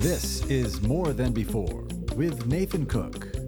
This 0.00 0.42
is 0.46 0.80
More 0.80 1.12
Than 1.12 1.30
Before 1.34 1.84
with 2.16 2.46
Nathan 2.46 2.86
Cook. 2.86 3.39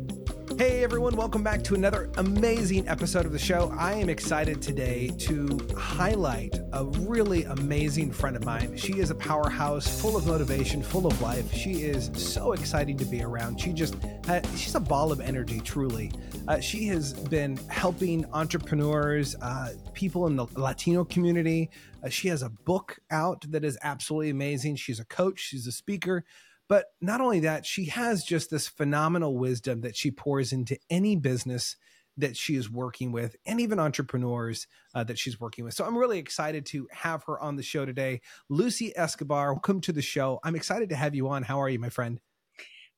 Hey 0.62 0.84
everyone, 0.84 1.16
welcome 1.16 1.42
back 1.42 1.64
to 1.64 1.74
another 1.74 2.08
amazing 2.18 2.86
episode 2.86 3.26
of 3.26 3.32
the 3.32 3.38
show. 3.38 3.74
I 3.76 3.94
am 3.94 4.08
excited 4.08 4.62
today 4.62 5.08
to 5.18 5.58
highlight 5.76 6.56
a 6.72 6.84
really 6.84 7.42
amazing 7.42 8.12
friend 8.12 8.36
of 8.36 8.44
mine. 8.44 8.76
She 8.76 9.00
is 9.00 9.10
a 9.10 9.14
powerhouse, 9.16 10.00
full 10.00 10.16
of 10.16 10.24
motivation, 10.24 10.80
full 10.80 11.08
of 11.08 11.20
life. 11.20 11.52
She 11.52 11.82
is 11.82 12.12
so 12.14 12.52
exciting 12.52 12.96
to 12.98 13.04
be 13.04 13.24
around. 13.24 13.60
She 13.60 13.72
just, 13.72 13.96
uh, 14.28 14.40
she's 14.54 14.76
a 14.76 14.80
ball 14.80 15.10
of 15.10 15.20
energy, 15.20 15.58
truly. 15.58 16.12
Uh, 16.46 16.60
she 16.60 16.86
has 16.86 17.12
been 17.12 17.56
helping 17.68 18.24
entrepreneurs, 18.32 19.34
uh, 19.42 19.72
people 19.94 20.28
in 20.28 20.36
the 20.36 20.46
Latino 20.54 21.04
community. 21.04 21.70
Uh, 22.04 22.08
she 22.08 22.28
has 22.28 22.42
a 22.42 22.50
book 22.50 23.00
out 23.10 23.44
that 23.50 23.64
is 23.64 23.76
absolutely 23.82 24.30
amazing. 24.30 24.76
She's 24.76 25.00
a 25.00 25.04
coach, 25.06 25.40
she's 25.40 25.66
a 25.66 25.72
speaker. 25.72 26.24
But 26.72 26.86
not 27.02 27.20
only 27.20 27.40
that, 27.40 27.66
she 27.66 27.84
has 27.90 28.24
just 28.24 28.48
this 28.48 28.66
phenomenal 28.66 29.36
wisdom 29.36 29.82
that 29.82 29.94
she 29.94 30.10
pours 30.10 30.54
into 30.54 30.78
any 30.88 31.16
business 31.16 31.76
that 32.16 32.34
she 32.34 32.54
is 32.54 32.70
working 32.70 33.12
with 33.12 33.36
and 33.44 33.60
even 33.60 33.78
entrepreneurs 33.78 34.66
uh, 34.94 35.04
that 35.04 35.18
she's 35.18 35.38
working 35.38 35.66
with. 35.66 35.74
So 35.74 35.84
I'm 35.84 35.98
really 35.98 36.18
excited 36.18 36.64
to 36.68 36.88
have 36.90 37.24
her 37.24 37.38
on 37.38 37.56
the 37.56 37.62
show 37.62 37.84
today. 37.84 38.22
Lucy 38.48 38.90
Escobar, 38.96 39.52
welcome 39.52 39.82
to 39.82 39.92
the 39.92 40.00
show. 40.00 40.40
I'm 40.42 40.56
excited 40.56 40.88
to 40.88 40.96
have 40.96 41.14
you 41.14 41.28
on. 41.28 41.42
How 41.42 41.60
are 41.60 41.68
you, 41.68 41.78
my 41.78 41.90
friend? 41.90 42.22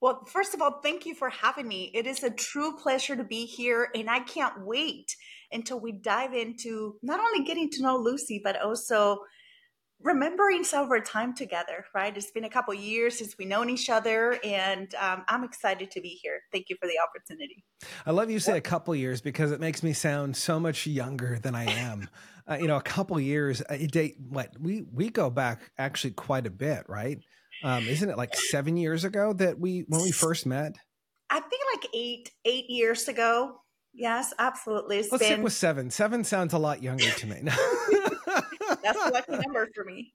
Well, 0.01 0.25
first 0.27 0.55
of 0.55 0.63
all, 0.63 0.79
thank 0.81 1.05
you 1.05 1.17
for 1.17 1.31
having 1.31 1.67
me. 1.67 1.91
It 1.95 2.07
is 2.07 2.23
a 2.23 2.31
true 2.31 2.77
pleasure 2.77 3.17
to 3.17 3.25
be 3.25 3.45
here, 3.45 3.89
and 3.93 4.09
I 4.09 4.21
can't 4.21 4.65
wait 4.65 5.17
until 5.51 5.81
we 5.81 5.91
dive 5.91 6.33
into 6.33 6.95
not 7.03 7.19
only 7.19 7.45
getting 7.45 7.71
to 7.71 7.83
know 7.83 7.97
Lucy, 7.97 8.41
but 8.45 8.63
also 8.63 9.19
remembering 10.05 10.65
some 10.65 10.85
of 10.85 10.91
our 10.91 11.01
time 11.01 11.35
together, 11.35 11.87
right? 11.95 12.15
It's 12.17 12.31
been 12.31 12.45
a 12.45 12.51
couple 12.51 12.75
years 12.75 13.19
since 13.19 13.35
we've 13.39 13.49
known 13.49 13.71
each 13.71 13.89
other, 13.89 14.39
and 14.45 14.95
um, 14.97 15.25
I'm 15.29 15.43
excited 15.45 15.91
to 15.93 16.01
be 16.01 16.11
here. 16.11 16.43
Thank 16.53 16.67
you 16.69 16.77
for 16.81 16.87
the 16.87 16.99
opportunity. 17.01 17.65
I 18.05 18.11
love 18.11 18.31
you 18.31 18.39
say 18.39 18.59
a 18.59 18.61
couple 18.61 18.95
years 18.95 19.23
because 19.23 19.51
it 19.51 19.61
makes 19.61 19.83
me 19.83 19.95
sound 19.95 20.37
so 20.37 20.61
much 20.61 20.87
younger 20.87 21.39
than 21.41 21.55
I 21.55 21.65
am. 21.65 22.09
uh, 22.51 22.59
you 22.61 22.67
know, 22.67 22.77
a 22.77 22.83
couple 22.83 23.19
years, 23.19 23.63
uh, 23.63 23.77
date 23.91 24.17
what 24.29 24.51
we 24.61 24.85
we 24.93 25.09
go 25.09 25.31
back 25.31 25.73
actually 25.79 26.13
quite 26.13 26.47
a 26.47 26.51
bit, 26.51 26.85
right? 26.87 27.19
Um, 27.63 27.87
isn't 27.87 28.09
it 28.09 28.19
like 28.19 28.37
seven 28.37 28.77
years 28.77 29.05
ago 29.05 29.33
that 29.33 29.59
we 29.59 29.87
when 29.89 30.03
we 30.03 30.13
first 30.13 30.45
met? 30.45 30.77
I 31.31 31.41
think 31.41 31.63
like 31.75 31.89
eight 31.95 32.31
eight 32.45 32.69
years 32.69 33.09
ago. 33.09 33.61
Yes, 33.95 34.35
absolutely. 34.39 34.99
It's 34.99 35.11
Let's 35.11 35.23
been... 35.23 35.33
stick 35.35 35.45
with 35.45 35.53
seven. 35.53 35.91
Seven 35.91 36.25
sounds 36.25 36.53
a 36.53 36.59
lot 36.59 36.83
younger 36.83 37.11
to 37.11 37.27
me. 37.27 37.43
That's 38.85 38.99
a 39.05 39.11
lucky 39.11 39.33
number 39.33 39.69
for 39.75 39.85
me. 39.85 40.13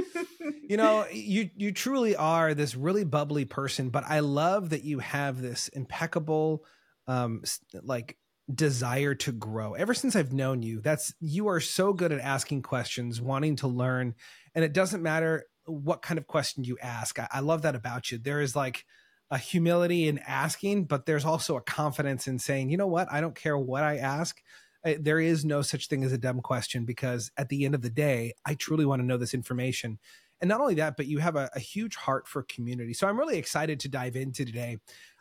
you 0.68 0.76
know, 0.76 1.06
you 1.10 1.50
you 1.56 1.72
truly 1.72 2.16
are 2.16 2.54
this 2.54 2.76
really 2.76 3.04
bubbly 3.04 3.44
person, 3.44 3.90
but 3.90 4.04
I 4.06 4.20
love 4.20 4.70
that 4.70 4.84
you 4.84 5.00
have 5.00 5.42
this 5.42 5.68
impeccable 5.68 6.64
um 7.06 7.42
like 7.82 8.16
desire 8.52 9.14
to 9.16 9.32
grow. 9.32 9.74
Ever 9.74 9.94
since 9.94 10.16
I've 10.16 10.32
known 10.32 10.62
you, 10.62 10.80
that's 10.80 11.14
you 11.20 11.48
are 11.48 11.60
so 11.60 11.92
good 11.92 12.12
at 12.12 12.20
asking 12.20 12.62
questions, 12.62 13.20
wanting 13.20 13.56
to 13.56 13.68
learn, 13.68 14.14
and 14.54 14.64
it 14.64 14.72
doesn't 14.72 15.02
matter 15.02 15.44
what 15.64 16.02
kind 16.02 16.18
of 16.18 16.26
question 16.26 16.64
you 16.64 16.78
ask. 16.80 17.18
I, 17.18 17.28
I 17.32 17.40
love 17.40 17.62
that 17.62 17.74
about 17.74 18.10
you. 18.10 18.18
There 18.18 18.40
is 18.40 18.56
like 18.56 18.84
a 19.30 19.38
humility 19.38 20.08
in 20.08 20.18
asking, 20.18 20.84
but 20.84 21.06
there's 21.06 21.24
also 21.24 21.56
a 21.56 21.62
confidence 21.62 22.26
in 22.28 22.38
saying, 22.38 22.70
you 22.70 22.76
know 22.76 22.86
what, 22.86 23.10
I 23.10 23.20
don't 23.20 23.34
care 23.34 23.56
what 23.56 23.82
I 23.82 23.96
ask 23.96 24.40
there 24.84 25.20
is 25.20 25.44
no 25.44 25.62
such 25.62 25.88
thing 25.88 26.04
as 26.04 26.12
a 26.12 26.18
dumb 26.18 26.40
question 26.40 26.84
because 26.84 27.30
at 27.36 27.48
the 27.48 27.64
end 27.64 27.74
of 27.74 27.82
the 27.82 27.90
day, 27.90 28.34
I 28.44 28.54
truly 28.54 28.84
want 28.84 29.00
to 29.00 29.06
know 29.06 29.16
this 29.16 29.34
information. 29.34 29.98
And 30.40 30.48
not 30.48 30.60
only 30.60 30.74
that, 30.74 30.96
but 30.96 31.06
you 31.06 31.18
have 31.18 31.36
a, 31.36 31.48
a 31.54 31.60
huge 31.60 31.94
heart 31.94 32.26
for 32.26 32.42
community. 32.42 32.94
So 32.94 33.06
I'm 33.06 33.18
really 33.18 33.38
excited 33.38 33.78
to 33.80 33.88
dive 33.88 34.16
into 34.16 34.44
today. 34.44 34.78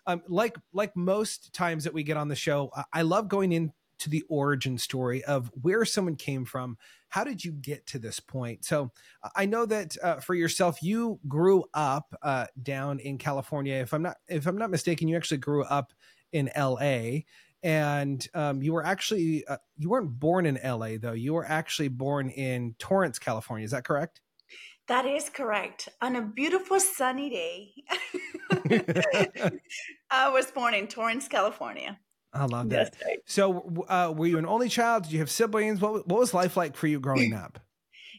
Um, 0.08 0.24
like 0.28 0.58
like 0.74 0.96
most 0.96 1.54
times 1.54 1.84
that 1.84 1.94
we 1.94 2.02
get 2.02 2.18
on 2.18 2.28
the 2.28 2.36
show, 2.36 2.72
I 2.92 3.04
love 3.04 3.28
going 3.28 3.52
into 3.52 3.76
the 4.08 4.24
origin 4.30 4.80
story 4.80 5.24
of 5.26 5.52
where 5.62 5.86
someone 5.86 6.16
came 6.16 6.44
from. 6.44 6.76
How 7.10 7.24
did 7.24 7.46
you 7.46 7.52
get 7.52 7.86
to 7.88 8.00
this 8.00 8.20
point? 8.20 8.66
So 8.66 8.92
I 9.36 9.46
know 9.46 9.68
that 9.68 9.96
uh, 10.02 10.16
for 10.16 10.34
yourself, 10.34 10.82
you 10.82 11.20
grew 11.28 11.66
up 11.76 12.16
uh, 12.24 12.48
down 12.64 12.98
in 12.98 13.20
California. 13.20 13.76
If 13.76 13.94
I'm 13.94 14.02
not 14.02 14.18
if 14.28 14.48
I'm 14.48 14.58
not 14.58 14.72
mistaken, 14.72 15.08
you 15.08 15.18
actually 15.18 15.38
grew 15.38 15.64
up 15.66 15.94
in 16.32 16.50
L.A 16.56 17.28
and 17.64 18.26
um, 18.34 18.62
you 18.62 18.74
were 18.74 18.86
actually 18.86 19.46
uh, 19.48 19.58
you 19.78 19.90
weren't 19.90 20.20
born 20.20 20.46
in 20.46 20.60
LA 20.64 20.98
though. 21.00 21.14
You 21.14 21.34
were 21.34 21.46
actually 21.46 21.90
born 21.90 22.30
in 22.30 22.76
Torrance, 22.80 23.20
California. 23.20 23.66
Is 23.66 23.72
that 23.72 23.84
correct? 23.84 24.22
That 24.88 25.06
is 25.06 25.30
correct. 25.30 25.88
On 26.02 26.16
a 26.16 26.22
beautiful 26.22 26.80
sunny 26.80 27.30
day, 27.30 27.74
I 30.12 30.30
was 30.30 30.52
born 30.52 30.74
in 30.74 30.88
Torrance, 30.88 31.28
California. 31.28 31.98
I 32.34 32.46
love 32.46 32.70
that. 32.70 32.96
Right. 33.06 33.20
So, 33.26 33.86
uh, 33.90 34.14
were 34.16 34.28
you 34.28 34.38
an 34.38 34.46
only 34.46 34.70
child? 34.70 35.04
Did 35.04 35.12
you 35.12 35.20
have 35.20 35.30
siblings? 35.30 35.82
What 35.82 36.08
what 36.08 36.20
was 36.20 36.34
life 36.34 36.58
like 36.58 36.76
for 36.76 36.88
you 36.88 37.00
growing 37.00 37.34
up? 37.46 37.60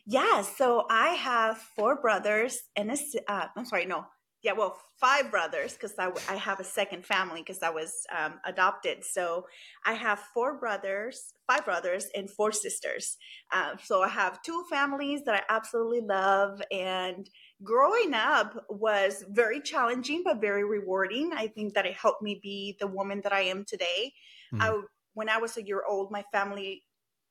Yeah, 0.04 0.42
so 0.42 0.84
I 0.90 1.10
have 1.10 1.58
four 1.76 2.00
brothers 2.00 2.58
and 2.76 2.90
a. 2.90 2.96
Uh, 3.28 3.46
I'm 3.56 3.64
sorry, 3.64 3.86
no, 3.86 4.04
yeah, 4.42 4.52
well, 4.52 4.76
five 5.00 5.30
brothers 5.30 5.74
because 5.74 5.94
I, 5.98 6.10
I 6.28 6.34
have 6.34 6.58
a 6.58 6.64
second 6.64 7.06
family 7.06 7.42
because 7.42 7.62
I 7.62 7.70
was 7.70 8.04
um, 8.16 8.40
adopted. 8.44 9.04
So 9.04 9.46
I 9.86 9.92
have 9.92 10.18
four 10.34 10.58
brothers, 10.58 11.34
five 11.46 11.64
brothers, 11.64 12.08
and 12.16 12.28
four 12.28 12.50
sisters. 12.50 13.16
Uh, 13.52 13.76
so 13.84 14.02
I 14.02 14.08
have 14.08 14.42
two 14.42 14.64
families 14.68 15.22
that 15.26 15.34
I 15.36 15.54
absolutely 15.54 16.00
love. 16.00 16.60
And 16.72 17.30
growing 17.62 18.14
up 18.14 18.64
was 18.68 19.24
very 19.28 19.60
challenging, 19.60 20.22
but 20.24 20.40
very 20.40 20.64
rewarding. 20.64 21.30
I 21.36 21.46
think 21.46 21.74
that 21.74 21.86
it 21.86 21.94
helped 21.94 22.22
me 22.22 22.40
be 22.42 22.76
the 22.80 22.88
woman 22.88 23.20
that 23.22 23.32
I 23.32 23.42
am 23.42 23.64
today. 23.64 24.12
Mm-hmm. 24.52 24.62
I, 24.62 24.80
when 25.14 25.28
I 25.28 25.38
was 25.38 25.56
a 25.56 25.62
year 25.62 25.82
old, 25.88 26.10
my 26.10 26.24
family 26.32 26.82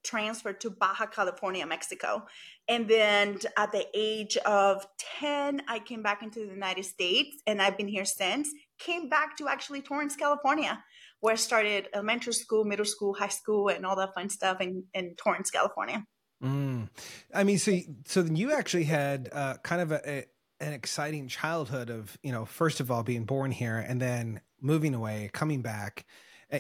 transferred 0.04 0.62
to 0.62 0.70
Baja 0.70 1.06
California, 1.06 1.66
Mexico. 1.66 2.26
And 2.72 2.88
then 2.88 3.38
at 3.58 3.74
the 3.74 3.86
age 3.94 4.38
of 4.38 4.88
10, 5.20 5.64
I 5.68 5.80
came 5.80 6.02
back 6.02 6.24
into 6.24 6.40
the 6.40 6.54
United 6.54 6.86
States 6.86 7.36
and 7.46 7.62
I've 7.62 7.78
been 7.78 7.90
here 7.90 8.06
since. 8.06 8.48
Came 8.80 9.10
back 9.10 9.36
to 9.40 9.50
actually 9.50 9.82
Torrance, 9.82 10.16
California, 10.16 10.82
where 11.20 11.34
I 11.34 11.36
started 11.36 11.90
elementary 11.94 12.32
school, 12.32 12.64
middle 12.64 12.86
school, 12.86 13.14
high 13.14 13.28
school, 13.28 13.68
and 13.68 13.86
all 13.86 13.98
that 13.98 14.14
fun 14.14 14.30
stuff 14.30 14.62
in, 14.62 14.86
in 14.94 15.16
Torrance, 15.22 15.52
California. 15.52 16.06
Mm. 16.42 16.88
I 17.36 17.44
mean, 17.44 17.58
so 17.58 17.78
so 18.06 18.22
then 18.22 18.38
you 18.38 18.54
actually 18.54 18.86
had 18.86 19.28
uh, 19.34 19.56
kind 19.64 19.82
of 19.82 19.92
a, 19.92 20.10
a, 20.10 20.26
an 20.62 20.72
exciting 20.72 21.28
childhood 21.28 21.90
of 21.90 22.18
you 22.24 22.32
know 22.32 22.46
first 22.46 22.80
of 22.80 22.90
all 22.90 23.04
being 23.04 23.26
born 23.26 23.52
here 23.52 23.78
and 23.78 24.02
then 24.02 24.40
moving 24.62 24.96
away, 24.96 25.30
coming 25.34 25.62
back, 25.62 26.06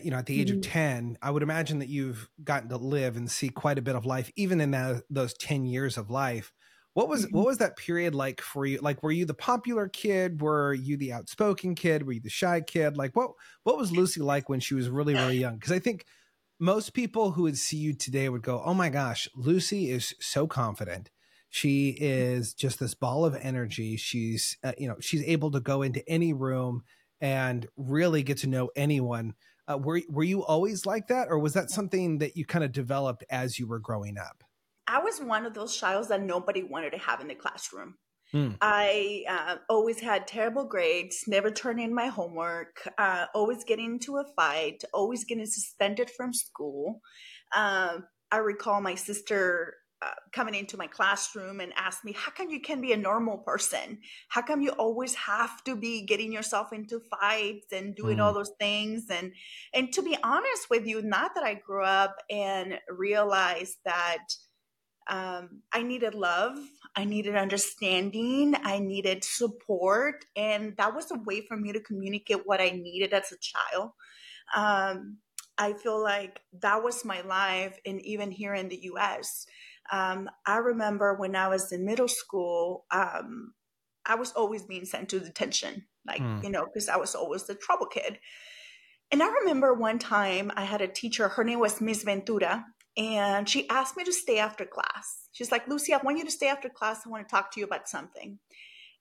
you 0.03 0.11
know, 0.11 0.17
at 0.17 0.25
the 0.25 0.39
age 0.39 0.49
mm-hmm. 0.49 0.59
of 0.59 0.63
10, 0.63 1.17
I 1.21 1.31
would 1.31 1.43
imagine 1.43 1.79
that 1.79 1.89
you've 1.89 2.29
gotten 2.43 2.69
to 2.69 2.77
live 2.77 3.17
and 3.17 3.29
see 3.29 3.49
quite 3.49 3.77
a 3.77 3.81
bit 3.81 3.95
of 3.95 4.05
life, 4.05 4.31
even 4.35 4.61
in 4.61 4.71
that, 4.71 5.03
those 5.09 5.33
10 5.33 5.65
years 5.65 5.97
of 5.97 6.09
life. 6.09 6.53
What 6.93 7.07
was 7.07 7.25
mm-hmm. 7.25 7.37
what 7.37 7.45
was 7.45 7.59
that 7.59 7.77
period 7.77 8.13
like 8.13 8.41
for 8.41 8.65
you? 8.65 8.79
Like, 8.81 9.01
were 9.01 9.11
you 9.11 9.25
the 9.25 9.33
popular 9.33 9.87
kid? 9.87 10.41
Were 10.41 10.73
you 10.73 10.97
the 10.97 11.13
outspoken 11.13 11.73
kid? 11.73 12.05
Were 12.05 12.11
you 12.11 12.21
the 12.21 12.29
shy 12.29 12.59
kid? 12.61 12.97
Like, 12.97 13.15
what 13.15 13.31
what 13.63 13.77
was 13.77 13.91
Lucy 13.91 14.19
like 14.19 14.49
when 14.49 14.59
she 14.59 14.73
was 14.73 14.89
really 14.89 15.13
really 15.13 15.37
young? 15.37 15.55
Because 15.55 15.71
I 15.71 15.79
think 15.79 16.05
most 16.59 16.93
people 16.93 17.31
who 17.31 17.43
would 17.43 17.57
see 17.57 17.77
you 17.77 17.93
today 17.93 18.27
would 18.27 18.41
go, 18.41 18.61
"Oh 18.65 18.73
my 18.73 18.89
gosh, 18.89 19.29
Lucy 19.35 19.89
is 19.89 20.13
so 20.19 20.47
confident. 20.47 21.09
She 21.49 21.97
is 21.99 22.53
just 22.53 22.79
this 22.79 22.93
ball 22.93 23.23
of 23.25 23.37
energy. 23.41 23.95
She's 23.95 24.57
uh, 24.61 24.73
you 24.77 24.89
know 24.89 24.97
she's 24.99 25.23
able 25.23 25.51
to 25.51 25.61
go 25.61 25.81
into 25.81 26.07
any 26.09 26.33
room 26.33 26.83
and 27.21 27.67
really 27.77 28.21
get 28.21 28.39
to 28.39 28.47
know 28.47 28.69
anyone." 28.75 29.33
Uh, 29.71 29.77
were 29.77 30.01
were 30.09 30.23
you 30.23 30.43
always 30.43 30.85
like 30.85 31.07
that, 31.07 31.27
or 31.29 31.39
was 31.39 31.53
that 31.53 31.69
something 31.69 32.17
that 32.19 32.35
you 32.35 32.45
kind 32.45 32.63
of 32.63 32.71
developed 32.71 33.23
as 33.29 33.57
you 33.59 33.67
were 33.67 33.79
growing 33.79 34.17
up? 34.17 34.43
I 34.87 34.99
was 34.99 35.19
one 35.19 35.45
of 35.45 35.53
those 35.53 35.77
childs 35.77 36.09
that 36.09 36.21
nobody 36.21 36.63
wanted 36.63 36.91
to 36.91 36.97
have 36.97 37.21
in 37.21 37.27
the 37.27 37.35
classroom. 37.35 37.95
Hmm. 38.31 38.51
I 38.61 39.23
uh, 39.27 39.55
always 39.69 39.99
had 39.99 40.25
terrible 40.25 40.65
grades, 40.65 41.25
never 41.27 41.51
turned 41.51 41.79
in 41.79 41.93
my 41.93 42.07
homework, 42.07 42.87
uh, 42.97 43.25
always 43.35 43.63
getting 43.65 43.85
into 43.85 44.17
a 44.17 44.25
fight, 44.35 44.83
always 44.93 45.25
getting 45.25 45.45
suspended 45.45 46.09
from 46.09 46.33
school. 46.33 47.01
Um, 47.55 48.05
I 48.31 48.37
recall 48.37 48.81
my 48.81 48.95
sister 48.95 49.73
uh, 50.01 50.11
coming 50.31 50.55
into 50.55 50.77
my 50.77 50.87
classroom 50.87 51.59
and 51.59 51.71
asked 51.75 52.03
me, 52.03 52.13
How 52.13 52.31
come 52.31 52.49
you 52.49 52.59
can 52.59 52.81
be 52.81 52.91
a 52.91 52.97
normal 52.97 53.37
person? 53.37 53.99
How 54.29 54.41
come 54.41 54.61
you 54.61 54.71
always 54.71 55.13
have 55.15 55.63
to 55.65 55.75
be 55.75 56.05
getting 56.05 56.31
yourself 56.31 56.73
into 56.73 57.01
fights 57.19 57.67
and 57.71 57.95
doing 57.95 58.17
mm. 58.17 58.23
all 58.23 58.33
those 58.33 58.51
things? 58.59 59.05
And 59.11 59.33
and 59.73 59.93
to 59.93 60.01
be 60.01 60.17
honest 60.23 60.69
with 60.69 60.87
you, 60.87 61.01
not 61.01 61.35
that 61.35 61.43
I 61.43 61.53
grew 61.53 61.83
up 61.83 62.15
and 62.29 62.79
realized 62.89 63.77
that 63.85 64.25
um, 65.07 65.61
I 65.73 65.83
needed 65.83 66.15
love, 66.15 66.57
I 66.95 67.05
needed 67.05 67.35
understanding, 67.35 68.55
I 68.63 68.79
needed 68.79 69.23
support, 69.23 70.25
and 70.35 70.75
that 70.77 70.95
was 70.95 71.11
a 71.11 71.19
way 71.25 71.45
for 71.47 71.57
me 71.57 71.73
to 71.73 71.79
communicate 71.79 72.45
what 72.45 72.61
I 72.61 72.69
needed 72.69 73.13
as 73.13 73.31
a 73.31 73.37
child. 73.37 73.91
Um, 74.55 75.17
I 75.57 75.73
feel 75.73 76.01
like 76.01 76.39
that 76.61 76.83
was 76.83 77.05
my 77.05 77.21
life, 77.21 77.77
and 77.85 78.01
even 78.01 78.31
here 78.31 78.53
in 78.53 78.69
the 78.69 78.79
US. 78.93 79.45
Um, 79.91 80.29
I 80.45 80.57
remember 80.57 81.15
when 81.15 81.35
I 81.35 81.49
was 81.49 81.71
in 81.71 81.85
middle 81.85 82.07
school, 82.07 82.85
um, 82.91 83.53
I 84.05 84.15
was 84.15 84.31
always 84.31 84.63
being 84.63 84.85
sent 84.85 85.09
to 85.09 85.19
detention, 85.19 85.85
like, 86.07 86.21
mm. 86.21 86.43
you 86.43 86.49
know, 86.49 86.65
because 86.65 86.89
I 86.89 86.97
was 86.97 87.13
always 87.13 87.43
the 87.43 87.55
trouble 87.55 87.87
kid. 87.87 88.19
And 89.11 89.21
I 89.21 89.27
remember 89.27 89.73
one 89.73 89.99
time 89.99 90.51
I 90.55 90.63
had 90.63 90.81
a 90.81 90.87
teacher, 90.87 91.27
her 91.27 91.43
name 91.43 91.59
was 91.59 91.81
Miss 91.81 92.03
Ventura, 92.03 92.65
and 92.97 93.47
she 93.47 93.69
asked 93.69 93.97
me 93.97 94.03
to 94.05 94.13
stay 94.13 94.39
after 94.39 94.65
class. 94.65 95.27
She's 95.33 95.51
like, 95.51 95.67
Lucy, 95.67 95.93
I 95.93 95.97
want 95.97 96.17
you 96.17 96.25
to 96.25 96.31
stay 96.31 96.47
after 96.47 96.69
class. 96.69 97.01
I 97.05 97.09
want 97.09 97.27
to 97.27 97.31
talk 97.31 97.51
to 97.51 97.59
you 97.59 97.65
about 97.65 97.89
something. 97.89 98.39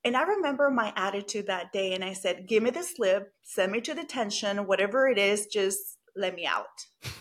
And 0.04 0.16
I 0.16 0.22
remember 0.22 0.70
my 0.70 0.92
attitude 0.96 1.46
that 1.46 1.72
day, 1.72 1.92
and 1.92 2.02
I 2.02 2.14
said, 2.14 2.48
Give 2.48 2.62
me 2.62 2.70
the 2.70 2.82
slip, 2.82 3.32
send 3.42 3.70
me 3.72 3.81
to 3.82 3.94
detention, 3.94 4.66
whatever 4.66 5.08
it 5.08 5.19
is, 5.19 5.46
just 5.46 5.98
let 6.16 6.34
me 6.34 6.46
out. 6.46 6.66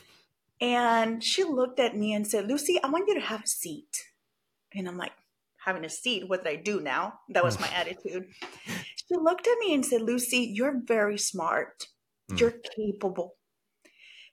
And 0.61 1.23
she 1.23 1.43
looked 1.43 1.79
at 1.79 1.95
me 1.95 2.13
and 2.13 2.27
said, 2.27 2.47
Lucy, 2.47 2.79
I 2.83 2.89
want 2.89 3.07
you 3.07 3.15
to 3.15 3.21
have 3.21 3.43
a 3.43 3.47
seat. 3.47 4.03
And 4.73 4.87
I'm 4.87 4.97
like, 4.97 5.13
having 5.59 5.85
a 5.85 5.89
seat. 5.89 6.27
What 6.27 6.43
did 6.43 6.51
I 6.51 6.55
do 6.55 6.79
now? 6.79 7.19
That 7.29 7.43
was 7.43 7.59
my 7.59 7.67
attitude. 7.73 8.27
She 8.65 9.15
looked 9.15 9.47
at 9.47 9.59
me 9.59 9.73
and 9.73 9.85
said, 9.85 10.01
Lucy, 10.01 10.51
you're 10.53 10.81
very 10.85 11.17
smart. 11.17 11.87
Mm. 12.31 12.39
You're 12.39 12.55
capable. 12.75 13.35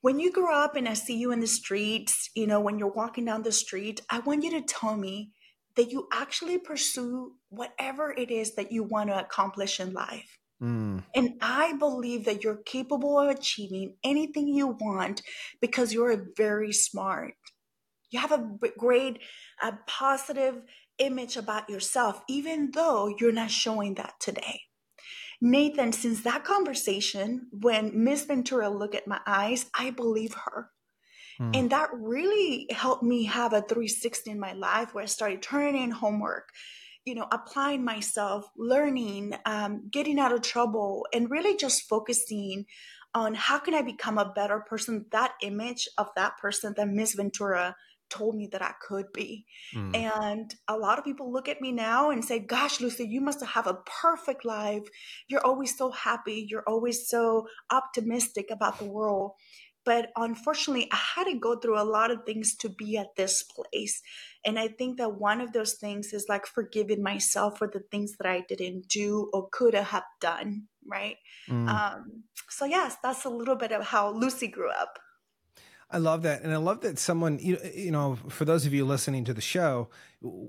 When 0.00 0.20
you 0.20 0.30
grow 0.30 0.54
up 0.54 0.76
and 0.76 0.88
I 0.88 0.94
see 0.94 1.16
you 1.16 1.32
in 1.32 1.40
the 1.40 1.46
streets, 1.46 2.30
you 2.34 2.46
know, 2.46 2.60
when 2.60 2.78
you're 2.78 2.92
walking 2.92 3.24
down 3.24 3.42
the 3.42 3.52
street, 3.52 4.02
I 4.08 4.20
want 4.20 4.44
you 4.44 4.50
to 4.52 4.62
tell 4.62 4.96
me 4.96 5.32
that 5.74 5.90
you 5.90 6.08
actually 6.12 6.58
pursue 6.58 7.32
whatever 7.48 8.12
it 8.12 8.30
is 8.30 8.54
that 8.54 8.72
you 8.72 8.82
want 8.82 9.10
to 9.10 9.18
accomplish 9.18 9.80
in 9.80 9.92
life. 9.92 10.38
Mm. 10.62 11.04
And 11.14 11.34
I 11.40 11.74
believe 11.74 12.24
that 12.24 12.42
you're 12.42 12.62
capable 12.64 13.18
of 13.18 13.28
achieving 13.28 13.96
anything 14.02 14.48
you 14.48 14.68
want 14.68 15.22
because 15.60 15.92
you're 15.92 16.28
very 16.36 16.72
smart. 16.72 17.34
You 18.10 18.20
have 18.20 18.32
a 18.32 18.50
great, 18.78 19.18
a 19.62 19.74
positive 19.86 20.62
image 20.98 21.36
about 21.36 21.68
yourself, 21.68 22.22
even 22.28 22.70
though 22.72 23.14
you're 23.18 23.32
not 23.32 23.50
showing 23.50 23.94
that 23.94 24.14
today. 24.20 24.62
Nathan, 25.40 25.92
since 25.92 26.22
that 26.22 26.44
conversation, 26.44 27.48
when 27.52 28.04
Miss 28.04 28.24
Ventura 28.24 28.70
looked 28.70 28.94
at 28.94 29.06
my 29.06 29.20
eyes, 29.26 29.66
I 29.74 29.90
believe 29.90 30.34
her. 30.34 30.70
Mm. 31.40 31.56
And 31.56 31.70
that 31.70 31.90
really 31.92 32.66
helped 32.70 33.02
me 33.02 33.24
have 33.24 33.52
a 33.52 33.60
360 33.60 34.30
in 34.30 34.40
my 34.40 34.52
life 34.52 34.94
where 34.94 35.02
I 35.02 35.06
started 35.06 35.42
turning 35.42 35.82
in 35.82 35.90
homework, 35.90 36.48
you 37.06 37.14
know, 37.14 37.26
applying 37.30 37.84
myself, 37.84 38.50
learning, 38.56 39.32
um, 39.46 39.88
getting 39.90 40.18
out 40.18 40.32
of 40.32 40.42
trouble, 40.42 41.06
and 41.14 41.30
really 41.30 41.56
just 41.56 41.88
focusing 41.88 42.66
on 43.14 43.32
how 43.34 43.58
can 43.58 43.74
I 43.74 43.80
become 43.80 44.18
a 44.18 44.32
better 44.34 44.60
person, 44.60 45.06
that 45.12 45.32
image 45.40 45.88
of 45.96 46.08
that 46.16 46.36
person 46.36 46.74
that 46.76 46.88
Miss 46.88 47.14
Ventura 47.14 47.76
told 48.10 48.36
me 48.36 48.48
that 48.52 48.62
I 48.62 48.72
could 48.86 49.06
be. 49.12 49.46
Mm. 49.74 49.96
And 49.96 50.54
a 50.68 50.76
lot 50.76 50.98
of 50.98 51.04
people 51.04 51.32
look 51.32 51.48
at 51.48 51.60
me 51.60 51.72
now 51.72 52.10
and 52.10 52.24
say, 52.24 52.38
Gosh, 52.38 52.80
Lucy, 52.80 53.06
you 53.08 53.20
must 53.20 53.44
have 53.44 53.66
a 53.66 53.78
perfect 54.02 54.44
life. 54.44 54.82
You're 55.28 55.44
always 55.44 55.76
so 55.76 55.90
happy. 55.90 56.46
You're 56.48 56.64
always 56.66 57.08
so 57.08 57.48
optimistic 57.70 58.48
about 58.50 58.78
the 58.78 58.84
world. 58.84 59.32
But 59.86 60.10
unfortunately, 60.16 60.88
I 60.92 60.96
had 60.96 61.24
to 61.24 61.38
go 61.38 61.56
through 61.56 61.80
a 61.80 61.84
lot 61.84 62.10
of 62.10 62.24
things 62.26 62.56
to 62.56 62.68
be 62.68 62.98
at 62.98 63.14
this 63.16 63.44
place. 63.44 64.02
And 64.44 64.58
I 64.58 64.68
think 64.68 64.98
that 64.98 65.18
one 65.18 65.40
of 65.40 65.52
those 65.52 65.74
things 65.74 66.12
is 66.12 66.26
like 66.28 66.44
forgiving 66.46 67.02
myself 67.02 67.58
for 67.58 67.68
the 67.72 67.84
things 67.90 68.16
that 68.18 68.28
I 68.28 68.44
didn't 68.48 68.88
do 68.88 69.30
or 69.32 69.48
could 69.50 69.74
have 69.74 70.02
done. 70.20 70.64
Right. 70.84 71.16
Mm. 71.48 71.68
Um, 71.68 72.24
so, 72.50 72.64
yes, 72.64 72.96
that's 73.02 73.24
a 73.24 73.30
little 73.30 73.56
bit 73.56 73.72
of 73.72 73.84
how 73.84 74.10
Lucy 74.10 74.48
grew 74.48 74.70
up. 74.70 74.98
I 75.88 75.98
love 75.98 76.22
that, 76.22 76.42
and 76.42 76.52
I 76.52 76.56
love 76.56 76.80
that 76.80 76.98
someone 76.98 77.38
you 77.38 77.58
you 77.72 77.92
know 77.92 78.18
for 78.28 78.44
those 78.44 78.66
of 78.66 78.74
you 78.74 78.84
listening 78.84 79.24
to 79.26 79.32
the 79.34 79.40
show, 79.40 79.88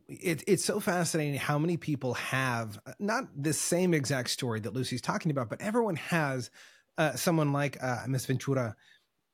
it, 0.07 0.44
it's 0.48 0.66
so 0.66 0.80
fascinating 0.80 1.36
how 1.36 1.60
many 1.60 1.78
people 1.78 2.16
have 2.16 2.80
not 2.98 3.25
the 3.36 3.54
same 3.54 3.94
exact 3.94 4.31
story 4.31 4.60
that 4.62 4.74
Lucy's 4.74 5.01
talking 5.01 5.30
about, 5.30 5.48
but 5.48 5.62
everyone 5.62 5.95
has 5.95 6.50
uh, 6.98 7.16
someone 7.16 7.54
like 7.54 7.78
uh, 7.84 8.06
Miss 8.07 8.25
Ventura 8.25 8.75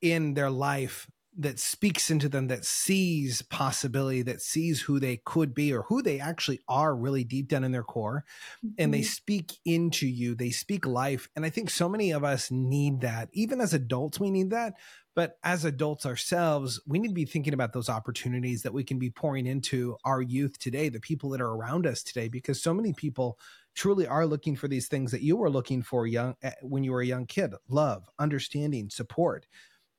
in 0.03 0.33
their 0.33 0.51
life 0.51 1.07
that 1.35 1.57
speaks 1.57 2.11
into 2.11 2.29
them, 2.29 2.47
that 2.50 2.63
sees 2.65 3.41
possibility, 3.41 4.21
that 4.21 4.41
sees 4.41 4.81
who 4.81 5.00
they 5.00 5.17
could 5.25 5.55
be 5.55 5.73
or 5.73 5.83
who 5.83 6.03
they 6.03 6.19
actually 6.19 6.59
are 6.67 6.95
really 6.95 7.23
deep 7.23 7.47
down 7.47 7.63
in 7.63 7.71
their 7.71 7.83
core. 7.83 8.23
Mm-hmm. 8.63 8.75
And 8.77 8.94
they 8.94 9.00
mm-hmm. 9.00 9.05
speak 9.05 9.53
into 9.65 10.05
you, 10.05 10.35
they 10.35 10.51
speak 10.51 10.85
life. 10.85 11.29
And 11.35 11.44
I 11.44 11.50
think 11.50 11.69
so 11.71 11.89
many 11.89 12.11
of 12.11 12.23
us 12.23 12.51
need 12.51 13.01
that. 13.01 13.29
Even 13.31 13.61
as 13.61 13.73
adults, 13.73 14.19
we 14.19 14.29
need 14.29 14.51
that. 14.51 14.75
But 15.15 15.38
as 15.44 15.63
adults 15.63 16.05
ourselves, 16.05 16.81
we 16.85 17.00
need 17.00 17.09
to 17.09 17.13
be 17.13 17.25
thinking 17.25 17.53
about 17.53 17.73
those 17.73 17.89
opportunities 17.89 18.63
that 18.63 18.73
we 18.73 18.83
can 18.83 19.00
be 19.00 19.09
pouring 19.09 19.47
into 19.47 19.95
our 20.03 20.21
youth 20.21 20.59
today, 20.59 20.89
the 20.89 21.00
people 21.00 21.29
that 21.31 21.41
are 21.41 21.55
around 21.55 21.88
us 21.88 22.03
today, 22.03 22.27
because 22.27 22.61
so 22.61 22.73
many 22.73 22.94
people 22.94 23.38
truly 23.75 24.07
are 24.07 24.25
looking 24.25 24.55
for 24.55 24.67
these 24.67 24.88
things 24.88 25.11
that 25.11 25.21
you 25.21 25.35
were 25.35 25.50
looking 25.50 25.81
for 25.81 26.05
young 26.05 26.35
eh, 26.44 26.51
when 26.61 26.83
you 26.83 26.91
were 26.91 27.01
a 27.01 27.05
young 27.05 27.25
kid 27.25 27.53
love 27.67 28.07
understanding 28.19 28.89
support 28.89 29.47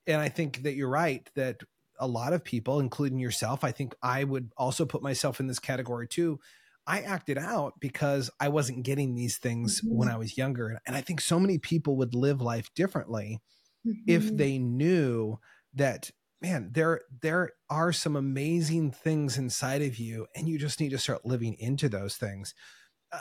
and 0.07 0.21
i 0.21 0.29
think 0.29 0.63
that 0.63 0.75
you're 0.75 0.89
right 0.89 1.29
that 1.35 1.61
a 2.01 2.07
lot 2.07 2.33
of 2.33 2.45
people 2.45 2.81
including 2.81 3.19
yourself 3.19 3.65
i 3.65 3.71
think 3.71 3.95
i 4.03 4.25
would 4.25 4.51
also 4.57 4.85
put 4.85 5.03
myself 5.03 5.41
in 5.41 5.47
this 5.47 5.59
category 5.59 6.09
too 6.09 6.39
i 6.87 7.01
acted 7.01 7.39
out 7.39 7.75
because 7.81 8.31
i 8.41 8.49
wasn't 8.49 8.85
getting 8.85 9.15
these 9.15 9.39
things 9.39 9.81
mm-hmm. 9.81 9.97
when 9.97 10.09
i 10.09 10.17
was 10.17 10.37
younger 10.37 10.81
and 10.87 10.97
i 10.97 11.01
think 11.01 11.21
so 11.21 11.39
many 11.39 11.59
people 11.59 11.97
would 11.97 12.15
live 12.15 12.41
life 12.41 12.73
differently 12.75 13.41
mm-hmm. 13.87 13.99
if 14.07 14.37
they 14.37 14.59
knew 14.59 15.39
that 15.75 16.11
man 16.41 16.71
there 16.73 17.01
there 17.23 17.53
are 17.71 17.93
some 17.93 18.17
amazing 18.17 18.91
things 18.91 19.39
inside 19.39 19.83
of 19.83 19.97
you 19.99 20.27
and 20.35 20.49
you 20.49 20.59
just 20.59 20.81
need 20.81 20.91
to 20.91 20.99
start 20.99 21.25
living 21.25 21.55
into 21.59 21.89
those 21.89 22.17
things 22.17 22.55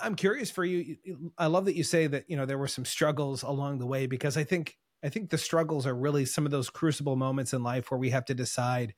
i'm 0.01 0.15
curious 0.15 0.49
for 0.49 0.65
you 0.65 0.97
i 1.37 1.45
love 1.45 1.65
that 1.65 1.75
you 1.75 1.83
say 1.83 2.07
that 2.07 2.25
you 2.27 2.35
know 2.35 2.45
there 2.45 2.57
were 2.57 2.67
some 2.67 2.85
struggles 2.85 3.43
along 3.43 3.77
the 3.77 3.85
way 3.85 4.07
because 4.07 4.35
i 4.35 4.43
think 4.43 4.77
i 5.03 5.09
think 5.09 5.29
the 5.29 5.37
struggles 5.37 5.85
are 5.85 5.95
really 5.95 6.25
some 6.25 6.45
of 6.45 6.51
those 6.51 6.69
crucible 6.69 7.15
moments 7.15 7.53
in 7.53 7.63
life 7.63 7.91
where 7.91 7.99
we 7.99 8.09
have 8.09 8.25
to 8.25 8.33
decide 8.33 8.93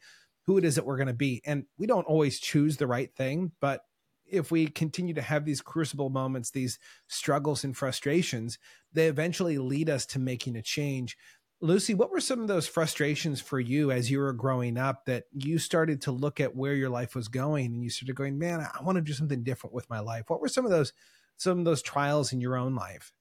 who 0.45 0.57
it 0.57 0.65
is 0.65 0.75
that 0.75 0.85
we're 0.85 0.97
going 0.97 1.07
to 1.07 1.13
be 1.13 1.41
and 1.45 1.65
we 1.77 1.87
don't 1.87 2.07
always 2.07 2.39
choose 2.39 2.77
the 2.77 2.87
right 2.87 3.13
thing 3.15 3.51
but 3.59 3.81
if 4.27 4.49
we 4.49 4.65
continue 4.65 5.13
to 5.13 5.21
have 5.21 5.45
these 5.45 5.61
crucible 5.61 6.09
moments 6.09 6.51
these 6.51 6.79
struggles 7.07 7.63
and 7.63 7.77
frustrations 7.77 8.57
they 8.93 9.07
eventually 9.07 9.57
lead 9.57 9.89
us 9.89 10.05
to 10.05 10.19
making 10.19 10.55
a 10.55 10.61
change 10.61 11.17
Lucy, 11.61 11.93
what 11.93 12.11
were 12.11 12.19
some 12.19 12.41
of 12.41 12.47
those 12.47 12.67
frustrations 12.67 13.39
for 13.39 13.59
you 13.59 13.89
as 13.89 14.11
you 14.11 14.19
were 14.19 14.33
growing 14.33 14.77
up 14.77 15.05
that 15.05 15.23
you 15.31 15.57
started 15.57 16.01
to 16.01 16.11
look 16.11 16.39
at 16.41 16.55
where 16.55 16.73
your 16.73 16.89
life 16.89 17.15
was 17.15 17.29
going 17.29 17.67
and 17.67 17.81
you 17.81 17.89
started 17.89 18.15
going, 18.15 18.37
man, 18.37 18.59
I 18.59 18.83
want 18.83 18.97
to 18.97 19.01
do 19.01 19.13
something 19.13 19.41
different 19.41 19.73
with 19.73 19.89
my 19.89 19.99
life? 19.99 20.25
What 20.27 20.41
were 20.41 20.49
some 20.49 20.65
of 20.65 20.71
those 20.71 20.91
some 21.37 21.59
of 21.59 21.65
those 21.65 21.81
trials 21.81 22.33
in 22.33 22.41
your 22.41 22.57
own 22.57 22.75
life? 22.75 23.13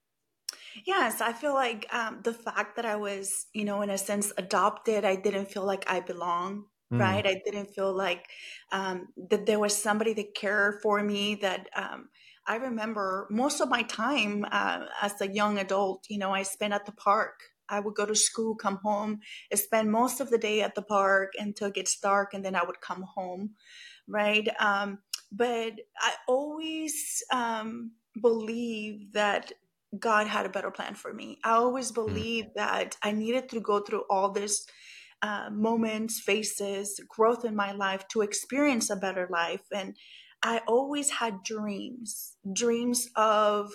Yes, 0.85 1.21
I 1.21 1.33
feel 1.33 1.53
like 1.53 1.87
um, 1.93 2.19
the 2.23 2.33
fact 2.33 2.75
that 2.75 2.85
I 2.85 2.95
was, 2.95 3.47
you 3.53 3.65
know, 3.65 3.81
in 3.81 3.89
a 3.89 3.97
sense 3.97 4.31
adopted, 4.37 5.05
I 5.05 5.15
didn't 5.15 5.51
feel 5.51 5.65
like 5.65 5.89
I 5.89 5.99
belong, 5.99 6.65
mm. 6.91 6.99
right? 6.99 7.25
I 7.25 7.41
didn't 7.45 7.67
feel 7.73 7.93
like 7.93 8.25
um, 8.71 9.07
that 9.29 9.45
there 9.45 9.59
was 9.59 9.75
somebody 9.75 10.13
that 10.13 10.35
cared 10.35 10.81
for 10.81 11.01
me. 11.01 11.35
That 11.35 11.69
um, 11.75 12.09
I 12.45 12.57
remember 12.57 13.27
most 13.29 13.61
of 13.61 13.69
my 13.69 13.83
time 13.83 14.45
uh, 14.51 14.85
as 15.01 15.19
a 15.21 15.31
young 15.31 15.57
adult, 15.59 16.05
you 16.09 16.17
know, 16.17 16.31
I 16.31 16.43
spent 16.43 16.73
at 16.73 16.85
the 16.85 16.91
park 16.91 17.39
I 17.69 17.79
would 17.79 17.95
go 17.95 18.05
to 18.05 18.15
school, 18.15 18.55
come 18.55 18.79
home, 18.83 19.21
spend 19.53 19.91
most 19.91 20.19
of 20.19 20.29
the 20.29 20.37
day 20.37 20.61
at 20.61 20.75
the 20.75 20.81
park 20.81 21.33
until 21.37 21.67
it 21.67 21.75
gets 21.75 21.99
dark, 21.99 22.33
and 22.33 22.43
then 22.43 22.55
I 22.55 22.63
would 22.63 22.81
come 22.81 23.03
home, 23.03 23.51
right? 24.07 24.47
Um, 24.59 24.99
but 25.31 25.73
I 25.99 26.13
always 26.27 27.23
um, 27.31 27.91
believe 28.21 29.13
that 29.13 29.53
God 29.99 30.27
had 30.27 30.45
a 30.45 30.49
better 30.49 30.71
plan 30.71 30.95
for 30.95 31.13
me. 31.13 31.39
I 31.43 31.51
always 31.51 31.89
hmm. 31.89 31.95
believed 31.95 32.49
mm. 32.49 32.55
that 32.55 32.97
I 33.01 33.11
needed 33.11 33.49
to 33.49 33.59
go 33.59 33.79
through 33.79 34.03
all 34.09 34.31
this 34.31 34.65
uh, 35.21 35.49
moments, 35.51 36.19
phases, 36.19 36.99
growth 37.09 37.45
in 37.45 37.55
my 37.55 37.71
life 37.71 38.07
to 38.09 38.21
experience 38.21 38.89
a 38.89 38.95
better 38.95 39.27
life. 39.31 39.61
And 39.73 39.95
I 40.43 40.61
always 40.67 41.09
had 41.09 41.43
dreams, 41.43 42.37
dreams 42.53 43.09
of 43.15 43.71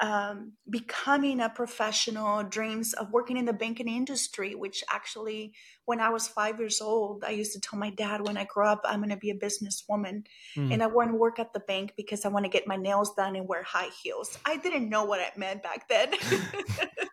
um, 0.00 0.52
becoming 0.70 1.40
a 1.40 1.48
professional, 1.48 2.44
dreams 2.44 2.92
of 2.92 3.10
working 3.10 3.36
in 3.36 3.46
the 3.46 3.52
banking 3.52 3.88
industry, 3.88 4.54
which 4.54 4.84
actually, 4.90 5.52
when 5.86 6.00
I 6.00 6.10
was 6.10 6.28
five 6.28 6.58
years 6.60 6.80
old, 6.80 7.24
I 7.24 7.30
used 7.30 7.52
to 7.54 7.60
tell 7.60 7.78
my 7.78 7.90
dad, 7.90 8.26
when 8.26 8.36
I 8.36 8.44
grow 8.44 8.68
up, 8.68 8.82
I'm 8.84 9.00
going 9.00 9.10
to 9.10 9.16
be 9.16 9.30
a 9.30 9.34
businesswoman. 9.34 10.24
Mm. 10.56 10.72
And 10.72 10.82
I 10.82 10.86
want 10.86 11.10
to 11.10 11.16
work 11.16 11.38
at 11.38 11.52
the 11.52 11.60
bank 11.60 11.94
because 11.96 12.24
I 12.24 12.28
want 12.28 12.44
to 12.44 12.50
get 12.50 12.66
my 12.66 12.76
nails 12.76 13.14
done 13.14 13.34
and 13.34 13.48
wear 13.48 13.62
high 13.62 13.90
heels. 14.02 14.38
I 14.44 14.56
didn't 14.56 14.88
know 14.88 15.04
what 15.04 15.20
it 15.20 15.36
meant 15.36 15.62
back 15.62 15.88
then. 15.88 16.12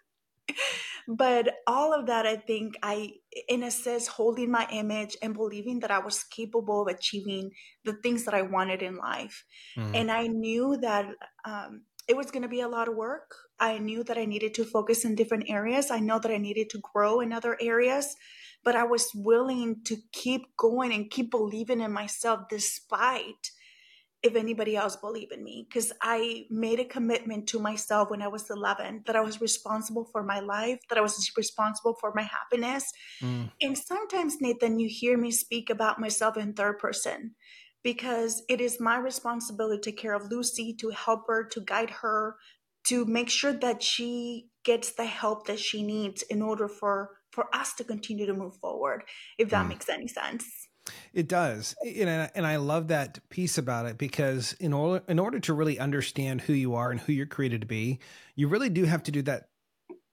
but 1.08 1.56
all 1.68 1.94
of 1.94 2.08
that, 2.08 2.26
I 2.26 2.36
think 2.36 2.76
I, 2.84 3.14
in 3.48 3.64
a 3.64 3.72
sense, 3.72 4.08
holding 4.08 4.52
my 4.52 4.68
image 4.72 5.18
and 5.22 5.34
believing 5.34 5.80
that 5.80 5.92
I 5.92 6.00
was 6.00 6.24
capable 6.24 6.84
of 6.84 6.88
achieving 6.88 7.52
the 7.84 7.94
things 7.94 8.26
that 8.26 8.34
I 8.34 8.44
wanted 8.44 8.82
in 8.82 8.98
life. 8.98 9.44
Mm. 9.78 9.96
And 9.96 10.12
I 10.12 10.28
knew 10.28 10.78
that 10.82 11.08
um, 11.46 11.84
it 12.08 12.16
was 12.16 12.32
going 12.32 12.44
to 12.44 12.48
be 12.48 12.62
a 12.62 12.68
lot 12.68 12.88
of 12.88 12.96
work. 12.96 13.36
I 13.60 13.78
knew 13.78 14.04
that 14.04 14.18
I 14.18 14.26
needed 14.26 14.54
to 14.56 14.66
focus 14.66 15.06
in 15.06 15.16
different 15.16 15.50
areas. 15.50 15.90
I 15.90 16.00
know 16.00 16.20
that 16.20 16.32
I 16.32 16.38
needed 16.38 16.70
to 16.72 16.82
grow 16.94 17.20
in 17.20 17.34
other 17.34 17.58
areas, 17.60 18.16
but 18.64 18.76
I 18.76 18.84
was 18.84 19.10
willing 19.16 19.82
to 19.86 19.98
keep 20.12 20.56
going 20.58 20.94
and 20.94 21.10
keep 21.10 21.32
believing 21.32 21.82
in 21.82 21.92
myself 21.92 22.42
despite 22.50 23.52
if 24.26 24.36
anybody 24.36 24.76
else 24.76 24.96
believed 24.96 25.32
in 25.32 25.44
me 25.44 25.68
because 25.70 25.94
I 26.02 26.46
made 26.50 26.80
a 26.80 26.86
commitment 26.86 27.48
to 27.50 27.60
myself 27.60 28.10
when 28.10 28.24
I 28.24 28.28
was 28.28 28.50
11 28.50 29.04
that 29.06 29.16
I 29.16 29.22
was 29.22 29.40
responsible 29.40 30.10
for 30.12 30.24
my 30.24 30.40
life, 30.40 30.80
that 30.90 30.98
I 30.98 31.02
was 31.02 31.32
responsible 31.38 31.96
for 32.02 32.12
my 32.16 32.24
happiness. 32.24 32.92
Mm. 33.22 33.52
And 33.62 33.78
sometimes, 33.78 34.38
Nathan, 34.42 34.80
you 34.80 34.90
hear 34.90 35.16
me 35.16 35.30
speak 35.30 35.70
about 35.70 36.00
myself 36.00 36.38
in 36.38 36.54
third 36.54 36.80
person 36.80 37.36
because 37.86 38.42
it 38.50 38.60
is 38.60 38.80
my 38.80 38.98
responsibility 38.98 39.80
to 39.80 39.92
take 39.92 40.00
care 40.00 40.16
of 40.16 40.32
Lucy, 40.32 40.74
to 40.74 40.90
help 40.90 41.28
her, 41.28 41.44
to 41.46 41.62
guide 41.62 41.92
her, 41.92 42.36
to 42.88 43.06
make 43.06 43.30
sure 43.30 43.54
that 43.54 43.84
she 43.84 44.48
gets 44.64 44.94
the 44.94 45.06
help 45.06 45.46
that 45.46 45.60
she 45.60 45.84
needs 45.84 46.24
in 46.24 46.42
order 46.42 46.68
for 46.68 47.12
for 47.32 47.46
us 47.54 47.74
to 47.76 47.84
continue 47.84 48.26
to 48.26 48.34
move 48.34 48.56
forward 48.56 49.04
if 49.38 49.50
that 49.50 49.66
mm. 49.66 49.70
makes 49.70 49.88
any 49.88 50.08
sense 50.08 50.46
it 51.14 51.28
does, 51.28 51.76
and 51.84 52.30
and 52.36 52.46
I 52.46 52.58
love 52.58 52.90
that 52.90 53.28
piece 53.30 53.58
about 53.58 53.88
it 53.88 53.98
because 53.98 54.54
in 54.60 54.72
order 54.72 55.04
in 55.08 55.18
order 55.18 55.40
to 55.40 55.54
really 55.54 55.80
understand 55.80 56.42
who 56.42 56.54
you 56.54 56.76
are 56.76 56.92
and 56.92 57.00
who 57.00 57.12
you're 57.12 57.26
created 57.26 57.62
to 57.62 57.68
be, 57.68 58.00
you 58.36 58.48
really 58.48 58.70
do 58.70 58.84
have 58.86 59.02
to 59.04 59.12
do 59.12 59.24
that 59.24 59.50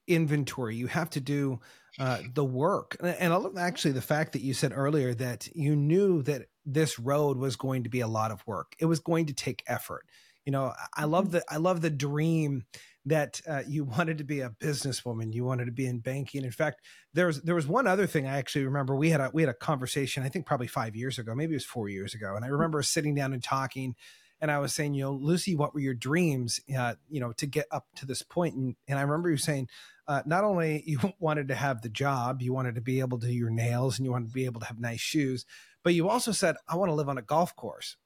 inventory. 0.08 0.76
You 0.76 0.86
have 0.86 1.10
to 1.10 1.20
do 1.20 1.60
uh, 1.98 2.20
the 2.32 2.44
work, 2.44 2.96
and 3.00 3.34
I 3.34 3.36
love 3.36 3.58
actually 3.58 3.92
the 3.92 4.00
fact 4.00 4.32
that 4.32 4.40
you 4.40 4.54
said 4.54 4.72
earlier 4.74 5.12
that 5.12 5.48
you 5.54 5.76
knew 5.76 6.22
that 6.22 6.46
this 6.64 6.98
road 6.98 7.38
was 7.38 7.56
going 7.56 7.84
to 7.84 7.90
be 7.90 8.00
a 8.00 8.08
lot 8.08 8.30
of 8.30 8.46
work. 8.46 8.74
It 8.78 8.86
was 8.86 9.00
going 9.00 9.26
to 9.26 9.34
take 9.34 9.62
effort. 9.66 10.06
You 10.44 10.52
know, 10.52 10.72
I 10.94 11.04
love 11.04 11.26
mm-hmm. 11.26 11.34
the 11.34 11.44
I 11.48 11.56
love 11.56 11.80
the 11.80 11.90
dream 11.90 12.64
that 13.06 13.40
uh, 13.48 13.62
you 13.66 13.84
wanted 13.96 14.18
to 14.18 14.24
be 14.24 14.40
a 14.40 14.50
businesswoman, 14.50 15.32
you 15.32 15.44
wanted 15.44 15.66
to 15.66 15.72
be 15.72 15.86
in 15.86 15.98
banking. 15.98 16.44
In 16.44 16.50
fact, 16.50 16.80
there 17.14 17.26
was 17.26 17.42
there 17.42 17.54
was 17.54 17.66
one 17.66 17.86
other 17.86 18.06
thing 18.06 18.26
I 18.26 18.38
actually 18.38 18.64
remember. 18.64 18.96
We 18.96 19.10
had 19.10 19.20
a 19.20 19.30
we 19.32 19.42
had 19.42 19.48
a 19.48 19.54
conversation. 19.54 20.22
I 20.22 20.28
think 20.28 20.46
probably 20.46 20.66
five 20.66 20.96
years 20.96 21.18
ago, 21.18 21.34
maybe 21.34 21.52
it 21.52 21.56
was 21.56 21.64
four 21.64 21.88
years 21.88 22.14
ago, 22.14 22.34
and 22.34 22.44
I 22.44 22.48
mm-hmm. 22.48 22.54
remember 22.54 22.82
sitting 22.82 23.14
down 23.14 23.32
and 23.32 23.42
talking. 23.42 23.94
And 24.40 24.50
I 24.50 24.58
was 24.58 24.74
saying, 24.74 24.94
you 24.94 25.04
know, 25.04 25.12
Lucy, 25.12 25.54
what 25.54 25.72
were 25.72 25.78
your 25.78 25.94
dreams, 25.94 26.58
uh, 26.76 26.96
you 27.08 27.20
know, 27.20 27.32
to 27.34 27.46
get 27.46 27.66
up 27.70 27.86
to 27.94 28.06
this 28.06 28.22
point? 28.22 28.56
And, 28.56 28.74
and 28.88 28.98
I 28.98 29.02
remember 29.02 29.30
you 29.30 29.36
saying, 29.36 29.68
uh, 30.08 30.22
not 30.26 30.42
only 30.42 30.82
you 30.86 30.98
wanted 31.20 31.46
to 31.48 31.54
have 31.54 31.82
the 31.82 31.88
job, 31.88 32.42
you 32.42 32.52
wanted 32.52 32.74
to 32.74 32.80
be 32.80 32.98
able 32.98 33.20
to 33.20 33.28
do 33.28 33.32
your 33.32 33.50
nails, 33.50 33.98
and 33.98 34.04
you 34.04 34.10
wanted 34.10 34.30
to 34.30 34.34
be 34.34 34.46
able 34.46 34.60
to 34.60 34.66
have 34.66 34.80
nice 34.80 35.00
shoes, 35.00 35.46
but 35.84 35.94
you 35.94 36.08
also 36.08 36.32
said, 36.32 36.56
I 36.68 36.76
want 36.76 36.90
to 36.90 36.94
live 36.94 37.08
on 37.08 37.18
a 37.18 37.22
golf 37.22 37.54
course. 37.56 37.96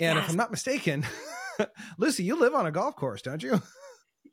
And 0.00 0.16
yes. 0.16 0.24
if 0.24 0.30
I'm 0.30 0.36
not 0.36 0.50
mistaken, 0.50 1.04
Lucy, 1.98 2.24
you 2.24 2.38
live 2.38 2.54
on 2.54 2.66
a 2.66 2.72
golf 2.72 2.96
course, 2.96 3.22
don't 3.22 3.42
you? 3.42 3.62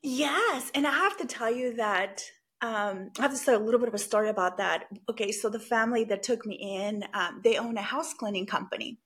Yes. 0.03 0.71
And 0.75 0.85
I 0.85 0.91
have 0.91 1.17
to 1.17 1.25
tell 1.25 1.51
you 1.51 1.75
that 1.77 2.21
um, 2.61 3.09
I 3.17 3.23
have 3.23 3.31
to 3.31 3.37
say 3.37 3.55
a 3.55 3.59
little 3.59 3.79
bit 3.79 3.89
of 3.89 3.95
a 3.95 3.99
story 3.99 4.29
about 4.29 4.57
that. 4.57 4.85
Okay, 5.09 5.31
so 5.31 5.49
the 5.49 5.59
family 5.59 6.03
that 6.05 6.23
took 6.23 6.45
me 6.45 6.55
in, 6.55 7.03
um, 7.13 7.41
they 7.43 7.57
own 7.57 7.77
a 7.77 7.81
house 7.81 8.13
cleaning 8.13 8.45
company. 8.45 8.99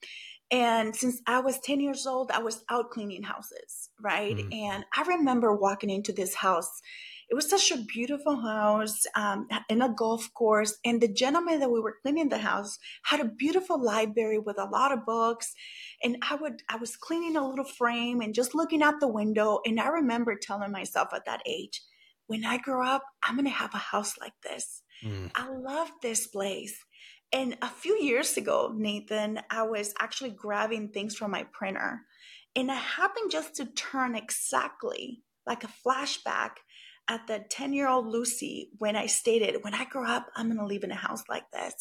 And 0.51 0.95
since 0.95 1.21
I 1.25 1.39
was 1.39 1.59
10 1.59 1.79
years 1.79 2.05
old, 2.05 2.29
I 2.29 2.39
was 2.39 2.63
out 2.69 2.91
cleaning 2.91 3.23
houses, 3.23 3.89
right? 4.01 4.35
Mm. 4.35 4.53
And 4.53 4.85
I 4.95 5.03
remember 5.03 5.55
walking 5.55 5.89
into 5.89 6.11
this 6.11 6.35
house 6.35 6.81
it 7.31 7.35
was 7.35 7.49
such 7.49 7.71
a 7.71 7.77
beautiful 7.77 8.41
house 8.41 9.07
um, 9.15 9.47
in 9.69 9.81
a 9.81 9.87
golf 9.87 10.29
course. 10.33 10.77
And 10.83 10.99
the 10.99 11.07
gentleman 11.07 11.61
that 11.61 11.71
we 11.71 11.79
were 11.79 11.95
cleaning 12.01 12.27
the 12.27 12.37
house 12.37 12.77
had 13.05 13.21
a 13.21 13.25
beautiful 13.25 13.81
library 13.81 14.37
with 14.37 14.59
a 14.59 14.65
lot 14.65 14.91
of 14.91 15.05
books. 15.05 15.53
And 16.03 16.17
I 16.29 16.35
would, 16.35 16.61
I 16.67 16.75
was 16.75 16.97
cleaning 16.97 17.37
a 17.37 17.47
little 17.47 17.63
frame 17.63 18.19
and 18.19 18.35
just 18.35 18.53
looking 18.53 18.83
out 18.83 18.99
the 18.99 19.07
window. 19.07 19.61
And 19.65 19.79
I 19.79 19.87
remember 19.87 20.35
telling 20.35 20.73
myself 20.73 21.07
at 21.13 21.23
that 21.23 21.41
age, 21.45 21.81
when 22.27 22.43
I 22.43 22.57
grow 22.57 22.85
up, 22.85 23.03
I'm 23.23 23.35
going 23.35 23.45
to 23.45 23.51
have 23.51 23.73
a 23.73 23.77
house 23.77 24.15
like 24.19 24.35
this. 24.43 24.83
Mm. 25.01 25.31
I 25.33 25.49
love 25.49 25.89
this 26.01 26.27
place. 26.27 26.83
And 27.31 27.57
a 27.61 27.69
few 27.69 27.97
years 28.01 28.35
ago, 28.35 28.73
Nathan, 28.75 29.39
I 29.49 29.63
was 29.63 29.93
actually 30.01 30.31
grabbing 30.31 30.89
things 30.89 31.15
from 31.15 31.31
my 31.31 31.45
printer. 31.53 32.01
And 32.57 32.69
I 32.69 32.75
happened 32.75 33.31
just 33.31 33.55
to 33.55 33.67
turn 33.67 34.17
exactly 34.17 35.23
like 35.47 35.63
a 35.63 35.69
flashback 35.87 36.51
at 37.11 37.27
the 37.27 37.43
10 37.49 37.73
year 37.73 37.89
old 37.89 38.07
Lucy 38.07 38.69
when 38.77 38.95
I 38.95 39.05
stated, 39.07 39.65
when 39.65 39.73
I 39.73 39.83
grow 39.83 40.07
up, 40.07 40.27
I'm 40.33 40.47
going 40.47 40.59
to 40.59 40.65
live 40.65 40.85
in 40.85 40.91
a 40.91 40.95
house 40.95 41.23
like 41.27 41.43
this. 41.51 41.73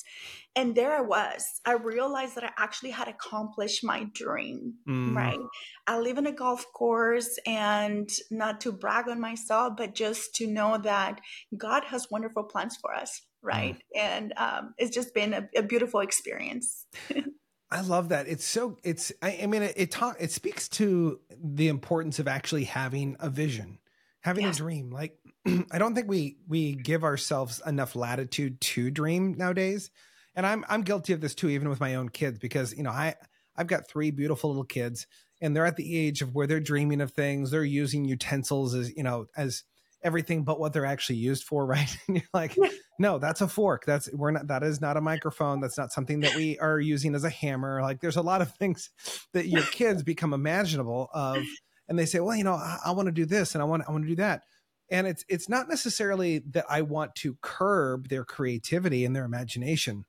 And 0.57 0.75
there 0.75 0.93
I 0.93 1.03
was. 1.03 1.45
I 1.65 1.75
realized 1.75 2.35
that 2.35 2.43
I 2.43 2.51
actually 2.59 2.91
had 2.91 3.07
accomplished 3.07 3.85
my 3.85 4.09
dream, 4.13 4.75
mm. 4.89 5.15
right? 5.15 5.39
I 5.87 6.01
live 6.01 6.19
in 6.19 6.27
a 6.27 6.33
golf 6.33 6.67
course 6.75 7.39
and 7.47 8.11
not 8.33 8.61
to 8.63 8.73
brag 8.73 9.09
on 9.09 9.21
myself, 9.21 9.75
but 9.77 9.95
just 9.95 10.35
to 10.37 10.49
know 10.49 10.79
that 10.79 11.21
God 11.57 11.85
has 11.85 12.11
wonderful 12.11 12.43
plans 12.43 12.77
for 12.77 12.93
us, 12.93 13.23
right? 13.41 13.77
Mm. 13.97 14.01
And 14.01 14.33
um, 14.37 14.75
it's 14.79 14.93
just 14.93 15.15
been 15.15 15.33
a, 15.33 15.49
a 15.55 15.63
beautiful 15.63 16.01
experience. 16.01 16.87
I 17.71 17.83
love 17.83 18.09
that. 18.09 18.27
It's 18.27 18.45
so 18.45 18.79
it's 18.83 19.13
I, 19.23 19.39
I 19.45 19.47
mean 19.47 19.63
it 19.63 19.75
it, 19.77 19.91
talk, 19.93 20.17
it 20.19 20.33
speaks 20.33 20.69
to 20.71 21.21
the 21.41 21.69
importance 21.69 22.19
of 22.19 22.27
actually 22.27 22.65
having 22.65 23.15
a 23.21 23.31
vision 23.31 23.79
having 24.21 24.45
yes. 24.45 24.57
a 24.57 24.59
dream 24.59 24.91
like 24.91 25.19
i 25.73 25.79
don't 25.79 25.95
think 25.95 26.09
we 26.09 26.37
we 26.49 26.75
give 26.75 27.05
ourselves 27.05 27.61
enough 27.67 27.97
latitude 27.97 28.61
to 28.61 28.91
dream 28.91 29.35
nowadays. 29.37 29.91
And 30.35 30.47
i'm 30.47 30.65
i'm 30.69 30.83
guilty 30.83 31.13
of 31.13 31.21
this 31.21 31.35
too 31.35 31.49
even 31.49 31.69
with 31.69 31.81
my 31.81 31.97
own 31.97 32.09
kids 32.09 32.39
because 32.39 32.73
you 32.77 32.83
know 32.83 32.91
i 32.91 33.15
i've 33.57 33.67
got 33.67 33.89
three 33.89 34.11
beautiful 34.11 34.51
little 34.51 34.65
kids 34.65 35.07
and 35.41 35.57
they're 35.57 35.67
at 35.67 35.77
the 35.77 35.99
age 35.99 36.23
of 36.23 36.35
where 36.35 36.47
they're 36.47 36.61
dreaming 36.61 37.01
of 37.01 37.13
things. 37.13 37.51
They're 37.51 37.65
using 37.65 38.05
utensils 38.05 38.75
as 38.75 38.95
you 38.97 39.03
know 39.03 39.27
as 39.37 39.65
everything 40.03 40.45
but 40.45 40.59
what 40.59 40.73
they're 40.73 40.87
actually 40.87 41.17
used 41.17 41.45
for 41.45 41.67
right? 41.67 41.97
And 42.07 42.19
you're 42.19 42.27
like 42.33 42.57
no 42.99 43.19
that's 43.19 43.41
a 43.41 43.49
fork. 43.49 43.85
That's 43.87 44.13
we're 44.13 44.31
not 44.31 44.49
that 44.49 44.63
is 44.63 44.81
not 44.81 44.97
a 44.97 45.01
microphone. 45.01 45.61
That's 45.61 45.79
not 45.79 45.93
something 45.93 46.21
that 46.21 46.35
we 46.35 46.59
are 46.59 46.79
using 46.79 47.15
as 47.15 47.25
a 47.25 47.31
hammer. 47.31 47.83
Like 47.83 48.01
there's 48.01 48.17
a 48.17 48.23
lot 48.23 48.43
of 48.43 48.55
things 48.55 48.91
that 49.33 49.49
your 49.49 49.63
kids 49.63 50.03
become 50.03 50.33
imaginable 50.33 51.09
of 51.13 51.43
and 51.89 51.99
they 51.99 52.07
say, 52.07 52.21
well, 52.21 52.37
you 52.37 52.45
know, 52.45 52.55
I, 52.55 52.79
I 52.87 52.91
want 52.93 53.07
to 53.07 53.13
do 53.13 53.27
this 53.27 53.55
and 53.55 53.63
I 53.63 53.65
want 53.65 53.85
I 53.89 53.93
want 53.93 54.05
to 54.05 54.09
do 54.09 54.17
that. 54.17 54.43
And 54.91 55.07
it's 55.07 55.25
it's 55.29 55.49
not 55.49 55.69
necessarily 55.69 56.41
that 56.51 56.67
I 56.69 56.83
want 56.83 57.15
to 57.17 57.37
curb 57.43 58.09
their 58.09 58.25
creativity 58.25 59.05
and 59.05 59.15
their 59.15 59.25
imagination, 59.25 60.05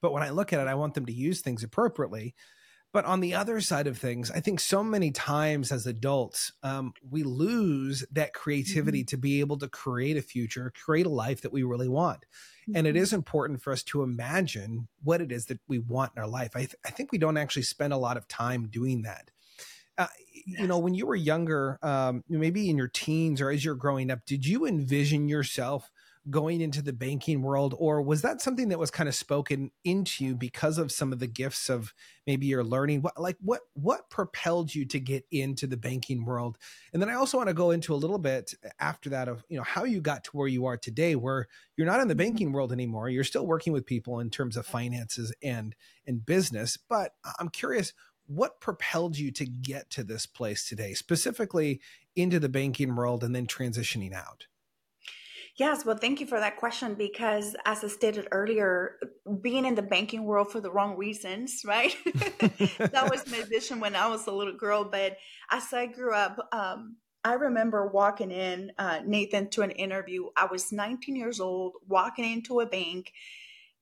but 0.00 0.12
when 0.12 0.22
I 0.22 0.30
look 0.30 0.52
at 0.52 0.60
it, 0.60 0.68
I 0.68 0.74
want 0.74 0.94
them 0.94 1.06
to 1.06 1.12
use 1.12 1.40
things 1.40 1.62
appropriately. 1.62 2.34
But 2.92 3.06
on 3.06 3.20
the 3.20 3.34
other 3.34 3.60
side 3.62 3.86
of 3.86 3.96
things, 3.96 4.30
I 4.30 4.40
think 4.40 4.60
so 4.60 4.84
many 4.84 5.12
times 5.12 5.72
as 5.72 5.86
adults, 5.86 6.52
um, 6.62 6.92
we 7.08 7.22
lose 7.22 8.04
that 8.12 8.34
creativity 8.34 9.00
mm-hmm. 9.00 9.06
to 9.06 9.16
be 9.16 9.40
able 9.40 9.56
to 9.58 9.68
create 9.68 10.18
a 10.18 10.22
future, 10.22 10.70
create 10.84 11.06
a 11.06 11.10
life 11.10 11.40
that 11.40 11.54
we 11.54 11.62
really 11.62 11.88
want. 11.88 12.26
Mm-hmm. 12.68 12.76
And 12.76 12.86
it 12.86 12.90
mm-hmm. 12.90 13.00
important 13.14 13.62
for 13.62 13.72
us 13.72 13.82
to 13.84 14.02
imagine 14.02 14.88
what 15.02 15.22
it 15.22 15.32
is 15.32 15.46
that 15.46 15.60
we 15.66 15.78
want 15.78 16.12
in 16.14 16.22
our 16.22 16.28
life. 16.28 16.50
I, 16.54 16.60
th- 16.60 16.76
I 16.84 16.90
think 16.90 17.12
we 17.12 17.18
don't 17.18 17.38
actually 17.38 17.62
spend 17.62 17.94
a 17.94 17.98
lot 17.98 18.18
of 18.18 18.28
time 18.28 18.68
doing 18.68 19.02
that. 19.02 19.30
Uh, 19.96 20.08
you 20.46 20.66
know, 20.66 20.78
when 20.78 20.94
you 20.94 21.06
were 21.06 21.16
younger, 21.16 21.78
um, 21.82 22.24
maybe 22.28 22.68
in 22.70 22.76
your 22.76 22.88
teens 22.88 23.40
or 23.40 23.50
as 23.50 23.64
you're 23.64 23.74
growing 23.74 24.10
up, 24.10 24.24
did 24.26 24.46
you 24.46 24.66
envision 24.66 25.28
yourself 25.28 25.90
going 26.30 26.60
into 26.60 26.82
the 26.82 26.92
banking 26.92 27.42
world, 27.42 27.74
or 27.76 28.00
was 28.00 28.22
that 28.22 28.40
something 28.40 28.68
that 28.68 28.78
was 28.78 28.90
kind 28.90 29.08
of 29.08 29.14
spoken 29.14 29.70
into 29.84 30.24
you 30.24 30.36
because 30.36 30.78
of 30.78 30.92
some 30.92 31.12
of 31.12 31.18
the 31.18 31.26
gifts 31.26 31.68
of 31.68 31.92
maybe 32.26 32.46
your 32.46 32.62
learning? 32.62 33.02
What, 33.02 33.20
like, 33.20 33.36
what 33.40 33.62
what 33.74 34.08
propelled 34.08 34.74
you 34.74 34.84
to 34.86 35.00
get 35.00 35.24
into 35.30 35.66
the 35.66 35.76
banking 35.76 36.24
world? 36.24 36.58
And 36.92 37.02
then 37.02 37.08
I 37.08 37.14
also 37.14 37.38
want 37.38 37.48
to 37.48 37.54
go 37.54 37.72
into 37.72 37.92
a 37.92 37.96
little 37.96 38.18
bit 38.18 38.54
after 38.78 39.10
that 39.10 39.28
of 39.28 39.44
you 39.48 39.56
know 39.56 39.64
how 39.64 39.84
you 39.84 40.00
got 40.00 40.24
to 40.24 40.30
where 40.30 40.48
you 40.48 40.66
are 40.66 40.76
today, 40.76 41.16
where 41.16 41.48
you're 41.76 41.86
not 41.86 42.00
in 42.00 42.08
the 42.08 42.14
mm-hmm. 42.14 42.18
banking 42.18 42.52
world 42.52 42.72
anymore. 42.72 43.08
You're 43.08 43.24
still 43.24 43.46
working 43.46 43.72
with 43.72 43.86
people 43.86 44.20
in 44.20 44.30
terms 44.30 44.56
of 44.56 44.66
finances 44.66 45.34
and 45.42 45.74
and 46.06 46.24
business. 46.24 46.76
But 46.76 47.12
I'm 47.38 47.48
curious 47.48 47.92
what 48.26 48.60
propelled 48.60 49.18
you 49.18 49.30
to 49.32 49.46
get 49.46 49.90
to 49.90 50.04
this 50.04 50.26
place 50.26 50.68
today, 50.68 50.94
specifically 50.94 51.80
into 52.16 52.38
the 52.38 52.48
banking 52.48 52.94
world 52.94 53.24
and 53.24 53.34
then 53.34 53.46
transitioning 53.46 54.12
out? 54.12 54.46
Yes, 55.56 55.84
well, 55.84 55.96
thank 55.96 56.18
you 56.18 56.26
for 56.26 56.40
that 56.40 56.56
question 56.56 56.94
because, 56.94 57.54
as 57.66 57.84
I 57.84 57.88
stated 57.88 58.26
earlier, 58.32 58.98
being 59.42 59.66
in 59.66 59.74
the 59.74 59.82
banking 59.82 60.24
world 60.24 60.50
for 60.50 60.60
the 60.60 60.72
wrong 60.72 60.96
reasons, 60.96 61.62
right? 61.66 61.94
that 62.78 63.08
was 63.10 63.30
my 63.30 63.42
vision 63.42 63.78
when 63.78 63.94
I 63.94 64.08
was 64.08 64.26
a 64.26 64.32
little 64.32 64.56
girl. 64.56 64.84
But 64.84 65.18
as 65.50 65.70
I 65.74 65.86
grew 65.86 66.14
up, 66.14 66.48
um, 66.52 66.96
I 67.22 67.34
remember 67.34 67.86
walking 67.86 68.30
in, 68.30 68.72
uh, 68.78 69.00
Nathan, 69.04 69.50
to 69.50 69.62
an 69.62 69.72
interview. 69.72 70.28
I 70.36 70.46
was 70.46 70.72
19 70.72 71.16
years 71.16 71.38
old, 71.38 71.74
walking 71.86 72.24
into 72.24 72.60
a 72.60 72.66
bank 72.66 73.12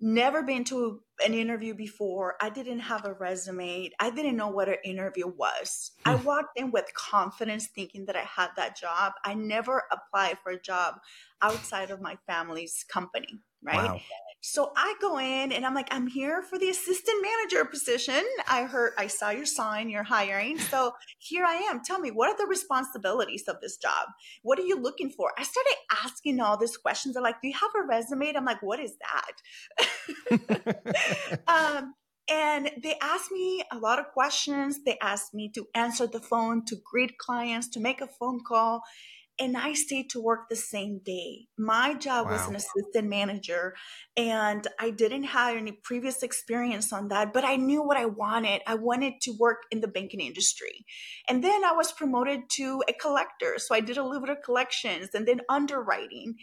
never 0.00 0.42
been 0.42 0.64
to 0.64 1.00
an 1.25 1.35
interview 1.35 1.75
before. 1.75 2.37
I 2.40 2.50
didn't 2.50 2.80
have 2.80 3.04
a 3.04 3.12
resume. 3.12 3.90
I 3.99 4.11
didn't 4.11 4.37
know 4.37 4.49
what 4.49 4.69
an 4.69 4.76
interview 4.85 5.26
was. 5.26 5.92
I 6.04 6.16
hmm. 6.16 6.25
walked 6.25 6.59
in 6.59 6.71
with 6.71 6.92
confidence 6.95 7.69
thinking 7.69 8.07
that 8.07 8.16
I 8.16 8.23
had 8.23 8.49
that 8.57 8.76
job. 8.76 9.12
I 9.25 9.35
never 9.35 9.83
applied 9.92 10.38
for 10.42 10.52
a 10.52 10.61
job 10.61 10.95
outside 11.42 11.90
of 11.90 12.00
my 12.00 12.16
family's 12.26 12.85
company, 12.88 13.40
right? 13.62 13.76
Wow. 13.76 14.00
So 14.43 14.73
I 14.75 14.95
go 15.02 15.19
in 15.19 15.52
and 15.52 15.67
I'm 15.67 15.75
like, 15.75 15.88
I'm 15.90 16.07
here 16.07 16.43
for 16.43 16.59
the 16.59 16.71
assistant 16.71 17.23
manager 17.23 17.64
position. 17.67 18.25
I 18.49 18.64
heard, 18.64 18.93
I 18.97 19.07
saw 19.07 19.29
your 19.31 19.45
sign, 19.45 19.90
you're 19.90 20.02
hiring. 20.02 20.59
So 20.59 20.93
here 21.19 21.45
I 21.45 21.57
am. 21.57 21.83
Tell 21.85 21.99
me, 21.99 22.11
what 22.11 22.31
are 22.31 22.37
the 22.38 22.47
responsibilities 22.47 23.45
of 23.49 23.57
this 23.61 23.76
job? 23.76 24.09
What 24.43 24.59
are 24.59 24.62
you 24.62 24.81
looking 24.81 25.11
for? 25.11 25.33
I 25.37 25.43
started 25.43 25.75
asking 26.05 26.40
all 26.40 26.57
these 26.57 26.76
questions. 26.79 27.14
They're 27.14 27.23
like, 27.23 27.43
Do 27.43 27.49
you 27.49 27.55
have 27.55 27.71
a 27.76 27.87
resume? 27.87 28.33
I'm 28.35 28.47
like, 28.47 28.62
What 28.62 28.81
is 28.81 28.95
that? 30.38 31.43
um, 31.49 31.95
And 32.31 32.71
they 32.83 32.97
asked 33.02 33.33
me 33.33 33.62
a 33.73 33.79
lot 33.79 33.99
of 33.99 34.07
questions. 34.14 34.85
They 34.87 34.97
asked 35.02 35.35
me 35.35 35.50
to 35.55 35.67
answer 35.75 36.07
the 36.07 36.21
phone, 36.21 36.64
to 36.67 36.76
greet 36.90 37.19
clients, 37.19 37.69
to 37.71 37.81
make 37.81 38.00
a 38.00 38.07
phone 38.07 38.40
call 38.47 38.83
and 39.41 39.57
I 39.57 39.73
stayed 39.73 40.11
to 40.11 40.21
work 40.21 40.49
the 40.49 40.57
same 40.57 41.01
day. 41.05 41.47
My 41.59 41.95
job 41.95 42.27
wow. 42.27 42.33
was 42.33 42.47
an 42.47 42.55
assistant 42.55 43.09
manager, 43.09 43.75
and 44.17 44.67
I 44.79 44.91
didn't 44.91 45.25
have 45.25 45.57
any 45.57 45.73
previous 45.83 46.23
experience 46.23 46.93
on 46.93 47.09
that, 47.09 47.33
but 47.33 47.45
I 47.45 47.57
knew 47.57 47.83
what 47.83 47.97
I 47.97 48.05
wanted. 48.05 48.61
I 48.67 48.75
wanted 48.75 49.15
to 49.23 49.33
work 49.39 49.63
in 49.71 49.81
the 49.81 49.89
banking 49.89 50.21
industry. 50.21 50.85
And 51.29 51.43
then 51.43 51.65
I 51.65 51.73
was 51.73 51.91
promoted 51.91 52.51
to 52.57 52.83
a 52.87 52.93
collector. 52.93 53.55
So 53.59 53.75
I 53.75 53.81
did 53.81 53.97
a 53.97 54.05
little 54.05 54.21
bit 54.21 54.37
of 54.37 54.43
collections 54.45 55.09
and 55.15 55.27
then 55.27 55.41
underwriting. 55.49 56.35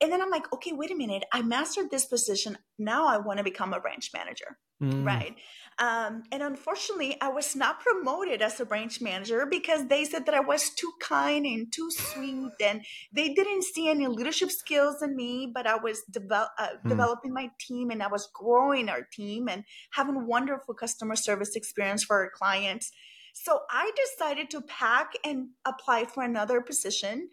And 0.00 0.10
then 0.10 0.22
I'm 0.22 0.30
like, 0.30 0.50
okay, 0.54 0.72
wait 0.72 0.90
a 0.90 0.96
minute. 0.96 1.24
I 1.32 1.42
mastered 1.42 1.90
this 1.90 2.06
position. 2.06 2.56
Now 2.78 3.06
I 3.06 3.18
want 3.18 3.38
to 3.38 3.44
become 3.44 3.72
a 3.74 3.80
branch 3.80 4.10
manager. 4.14 4.58
Mm. 4.82 5.06
Right. 5.06 5.34
Um, 5.78 6.22
and 6.32 6.42
unfortunately, 6.42 7.18
I 7.20 7.28
was 7.28 7.54
not 7.54 7.80
promoted 7.80 8.40
as 8.40 8.58
a 8.60 8.64
branch 8.64 9.02
manager 9.02 9.44
because 9.44 9.88
they 9.88 10.04
said 10.04 10.24
that 10.24 10.34
I 10.34 10.40
was 10.40 10.70
too 10.70 10.90
kind 11.00 11.44
and 11.44 11.70
too 11.70 11.90
sweet, 11.90 12.52
and 12.64 12.82
they 13.12 13.34
didn't 13.34 13.64
see 13.64 13.90
any 13.90 14.06
leadership 14.06 14.50
skills 14.50 15.02
in 15.02 15.14
me. 15.14 15.50
But 15.52 15.66
I 15.66 15.76
was 15.76 16.02
devel- 16.10 16.48
uh, 16.58 16.68
mm. 16.82 16.88
developing 16.88 17.34
my 17.34 17.50
team, 17.60 17.90
and 17.90 18.02
I 18.02 18.08
was 18.08 18.28
growing 18.32 18.88
our 18.88 19.06
team 19.12 19.48
and 19.48 19.64
having 19.92 20.26
wonderful 20.26 20.74
customer 20.74 21.16
service 21.16 21.54
experience 21.56 22.04
for 22.04 22.16
our 22.16 22.30
clients. 22.30 22.90
So 23.34 23.60
I 23.70 23.92
decided 23.94 24.48
to 24.50 24.62
pack 24.62 25.12
and 25.22 25.48
apply 25.66 26.06
for 26.06 26.22
another 26.22 26.62
position. 26.62 27.28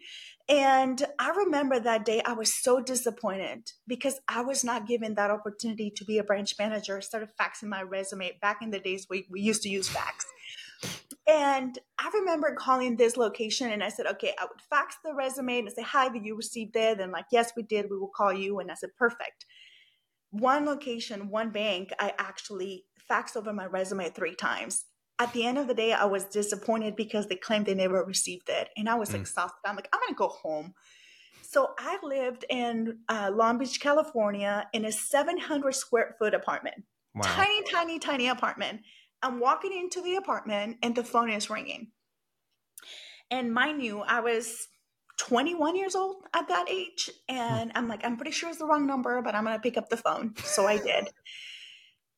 And 0.48 1.02
I 1.18 1.30
remember 1.30 1.80
that 1.80 2.04
day 2.04 2.20
I 2.24 2.34
was 2.34 2.54
so 2.54 2.80
disappointed 2.80 3.70
because 3.86 4.20
I 4.28 4.42
was 4.42 4.62
not 4.62 4.86
given 4.86 5.14
that 5.14 5.30
opportunity 5.30 5.90
to 5.96 6.04
be 6.04 6.18
a 6.18 6.24
branch 6.24 6.54
manager. 6.58 6.98
I 6.98 7.00
started 7.00 7.30
faxing 7.40 7.68
my 7.68 7.82
resume 7.82 8.36
back 8.42 8.58
in 8.60 8.70
the 8.70 8.78
days 8.78 9.06
we, 9.08 9.26
we 9.30 9.40
used 9.40 9.62
to 9.62 9.70
use 9.70 9.88
fax. 9.88 10.26
And 11.26 11.78
I 11.98 12.10
remember 12.12 12.54
calling 12.54 12.96
this 12.96 13.16
location 13.16 13.70
and 13.70 13.82
I 13.82 13.88
said, 13.88 14.06
okay, 14.06 14.34
I 14.38 14.44
would 14.44 14.60
fax 14.68 14.96
the 15.02 15.14
resume 15.14 15.60
and 15.60 15.68
I 15.68 15.72
say, 15.72 15.82
hi, 15.82 16.10
did 16.10 16.26
you 16.26 16.36
receive 16.36 16.70
it? 16.74 17.00
And 17.00 17.10
like, 17.10 17.26
yes, 17.32 17.52
we 17.56 17.62
did. 17.62 17.86
We 17.88 17.96
will 17.96 18.12
call 18.14 18.32
you. 18.32 18.58
And 18.58 18.70
I 18.70 18.74
said, 18.74 18.90
perfect. 18.98 19.46
One 20.30 20.66
location, 20.66 21.30
one 21.30 21.50
bank, 21.50 21.90
I 21.98 22.12
actually 22.18 22.84
faxed 23.10 23.36
over 23.36 23.52
my 23.54 23.64
resume 23.64 24.10
three 24.10 24.34
times 24.34 24.84
at 25.18 25.32
the 25.32 25.44
end 25.44 25.58
of 25.58 25.68
the 25.68 25.74
day, 25.74 25.92
I 25.92 26.04
was 26.04 26.24
disappointed 26.24 26.96
because 26.96 27.28
they 27.28 27.36
claimed 27.36 27.66
they 27.66 27.74
never 27.74 28.04
received 28.04 28.48
it. 28.48 28.70
And 28.76 28.88
I 28.88 28.96
was 28.96 29.10
mm. 29.10 29.16
exhausted. 29.16 29.60
I'm 29.64 29.76
like, 29.76 29.88
I'm 29.92 30.00
going 30.00 30.14
to 30.14 30.18
go 30.18 30.28
home. 30.28 30.74
So 31.42 31.74
I 31.78 31.98
lived 32.02 32.44
in 32.50 32.98
uh, 33.08 33.30
Long 33.32 33.58
Beach, 33.58 33.80
California, 33.80 34.66
in 34.72 34.84
a 34.84 34.92
700 34.92 35.72
square 35.74 36.16
foot 36.18 36.34
apartment. 36.34 36.82
Wow. 37.14 37.22
Tiny, 37.22 37.62
tiny, 37.70 37.98
tiny 38.00 38.28
apartment. 38.28 38.80
I'm 39.22 39.38
walking 39.38 39.72
into 39.72 40.02
the 40.02 40.16
apartment 40.16 40.78
and 40.82 40.96
the 40.96 41.04
phone 41.04 41.30
is 41.30 41.48
ringing. 41.48 41.92
And 43.30 43.54
mind 43.54 43.82
you, 43.82 44.00
I 44.00 44.20
was 44.20 44.66
21 45.18 45.76
years 45.76 45.94
old 45.94 46.16
at 46.34 46.48
that 46.48 46.68
age. 46.68 47.08
And 47.28 47.70
I'm 47.74 47.88
like, 47.88 48.04
I'm 48.04 48.16
pretty 48.16 48.32
sure 48.32 48.50
it's 48.50 48.58
the 48.58 48.66
wrong 48.66 48.86
number, 48.86 49.22
but 49.22 49.34
I'm 49.34 49.44
going 49.44 49.56
to 49.56 49.62
pick 49.62 49.76
up 49.76 49.88
the 49.88 49.96
phone. 49.96 50.34
So 50.44 50.66
I 50.66 50.78
did. 50.78 51.08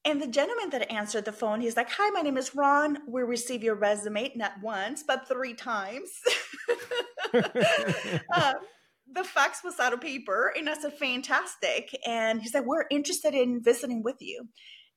And 0.06 0.22
the 0.22 0.28
gentleman 0.28 0.70
that 0.70 0.92
answered 0.92 1.24
the 1.24 1.32
phone, 1.32 1.60
he's 1.60 1.76
like, 1.76 1.90
Hi, 1.90 2.10
my 2.10 2.20
name 2.20 2.36
is 2.36 2.54
Ron. 2.54 2.98
We 3.08 3.22
receive 3.22 3.64
your 3.64 3.74
resume 3.74 4.32
not 4.36 4.52
once, 4.62 5.02
but 5.02 5.26
three 5.26 5.52
times. 5.52 6.10
uh, 7.34 8.54
the 9.12 9.24
fax 9.24 9.64
was 9.64 9.80
out 9.80 9.92
of 9.92 10.00
paper. 10.00 10.52
And 10.56 10.70
I 10.70 10.74
said, 10.78 10.92
Fantastic. 10.92 11.90
And 12.06 12.40
he 12.40 12.48
said, 12.48 12.64
We're 12.64 12.86
interested 12.88 13.34
in 13.34 13.64
visiting 13.64 14.04
with 14.04 14.18
you. 14.20 14.48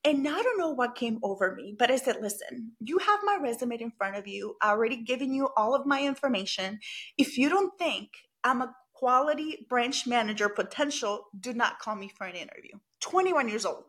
And 0.04 0.28
I 0.28 0.42
don't 0.44 0.60
know 0.60 0.70
what 0.70 0.96
came 0.96 1.18
over 1.24 1.56
me, 1.56 1.75
but 1.78 1.89
I 1.89 1.96
said, 1.96 2.18
Listen, 2.22 2.74
you 2.80 3.00
have 3.00 3.20
my 3.24 3.39
resume 3.42 3.82
in 3.82 3.92
front 3.98 4.16
of 4.16 4.28
you. 4.28 4.58
I 4.62 4.70
already 4.70 5.04
given 5.04 5.34
you 5.34 5.50
all 5.58 5.74
of 5.74 5.88
my 5.88 6.04
information. 6.04 6.80
If 7.17 7.36
you 7.36 7.50
don't 7.50 7.76
think 7.80 8.10
I'm 8.43 8.62
a 8.62 8.76
quality 8.93 9.65
branch 9.67 10.06
manager 10.06 10.50
potential, 10.50 11.30
do 11.39 11.52
not 11.52 11.80
call 11.80 11.95
me 11.95 12.12
for 12.15 12.28
an 12.28 12.36
interview. 12.36 12.74
21 13.02 13.50
years 13.50 13.65
old. 13.65 13.86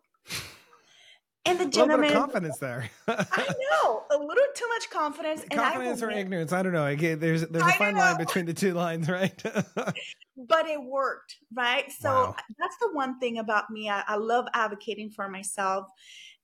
And 1.47 1.59
the 1.59 1.67
gentleman, 1.67 2.13
confidence 2.13 2.59
there. 2.59 2.91
I 3.09 3.47
know 3.49 4.03
a 4.11 4.17
little 4.19 4.45
too 4.55 4.69
much 4.69 4.91
confidence. 4.91 5.43
confidence 5.51 6.03
or 6.03 6.11
ignorance. 6.11 6.53
I 6.53 6.63
don't 6.63 6.73
know. 6.73 6.95
There's 6.95 7.47
there's 7.47 7.65
a 7.65 7.73
fine 7.73 7.97
line 7.97 8.19
between 8.19 8.45
the 8.45 8.53
two 8.53 8.75
lines, 8.75 9.09
right? 9.09 9.43
but 9.45 10.67
it 10.67 10.83
worked, 10.83 11.37
right? 11.55 11.91
So 11.91 12.11
wow. 12.11 12.37
that's 12.59 12.77
the 12.81 12.91
one 12.93 13.19
thing 13.19 13.39
about 13.39 13.71
me. 13.71 13.89
I, 13.89 14.03
I 14.07 14.17
love 14.17 14.47
advocating 14.53 15.11
for 15.11 15.31
myself. 15.31 15.87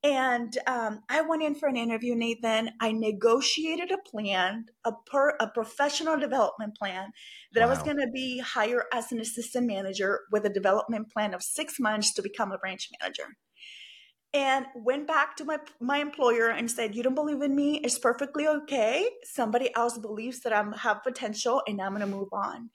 And 0.03 0.57
um, 0.67 1.01
I 1.11 1.21
went 1.23 1.43
in 1.43 1.55
for 1.55 1.69
an 1.69 1.77
interview, 1.77 2.15
Nathan. 2.15 2.71
I 2.81 2.93
negotiated 2.93 3.91
a 3.91 3.99
plan, 3.99 4.67
a 4.85 4.93
per 4.93 5.37
a 5.41 5.49
professional 5.49 6.19
development 6.19 6.75
plan 6.77 7.11
that 7.53 7.61
wow. 7.61 7.67
I 7.67 7.69
was 7.69 7.83
going 7.83 7.99
to 7.99 8.09
be 8.15 8.39
hired 8.39 8.85
as 8.95 9.13
an 9.13 9.21
assistant 9.21 9.67
manager 9.67 10.21
with 10.33 10.47
a 10.47 10.51
development 10.51 11.13
plan 11.13 11.35
of 11.35 11.43
six 11.43 11.79
months 11.79 12.15
to 12.15 12.23
become 12.23 12.53
a 12.53 12.59
branch 12.59 12.89
manager 13.01 13.37
and 14.37 14.67
went 14.75 15.07
back 15.07 15.35
to 15.37 15.45
my 15.45 15.59
my 15.81 15.99
employer 15.99 16.49
and 16.51 16.71
said 16.71 16.95
you 16.95 17.03
don't 17.03 17.15
believe 17.15 17.41
in 17.41 17.57
me. 17.57 17.81
It's 17.83 17.99
perfectly 17.99 18.47
okay. 18.47 19.09
Somebody 19.25 19.75
else 19.75 19.97
believes 19.99 20.41
that 20.41 20.53
i 20.53 20.63
have 20.77 21.03
potential 21.03 21.63
and 21.67 21.81
i'm 21.81 21.95
going 21.97 22.01
to 22.01 22.17
move 22.19 22.29
on. 22.33 22.71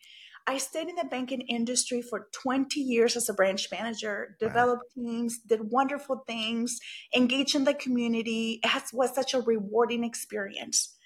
I 0.48 0.58
stayed 0.58 0.90
in 0.90 0.96
the 0.96 1.06
banking 1.06 1.42
industry 1.42 2.02
for 2.02 2.28
20 2.32 2.80
years 2.80 3.16
as 3.16 3.30
a 3.30 3.34
branch 3.34 3.68
manager 3.72 4.36
developed 4.40 4.86
wow. 4.96 5.04
teams 5.04 5.40
did 5.48 5.72
wonderful 5.72 6.24
things 6.26 6.80
engaged 7.16 7.56
in 7.56 7.64
the 7.64 7.76
community. 7.76 8.60
It 8.64 8.84
was 8.92 9.14
such 9.14 9.36
a 9.36 9.42
rewarding 9.42 10.04
experience. 10.04 10.98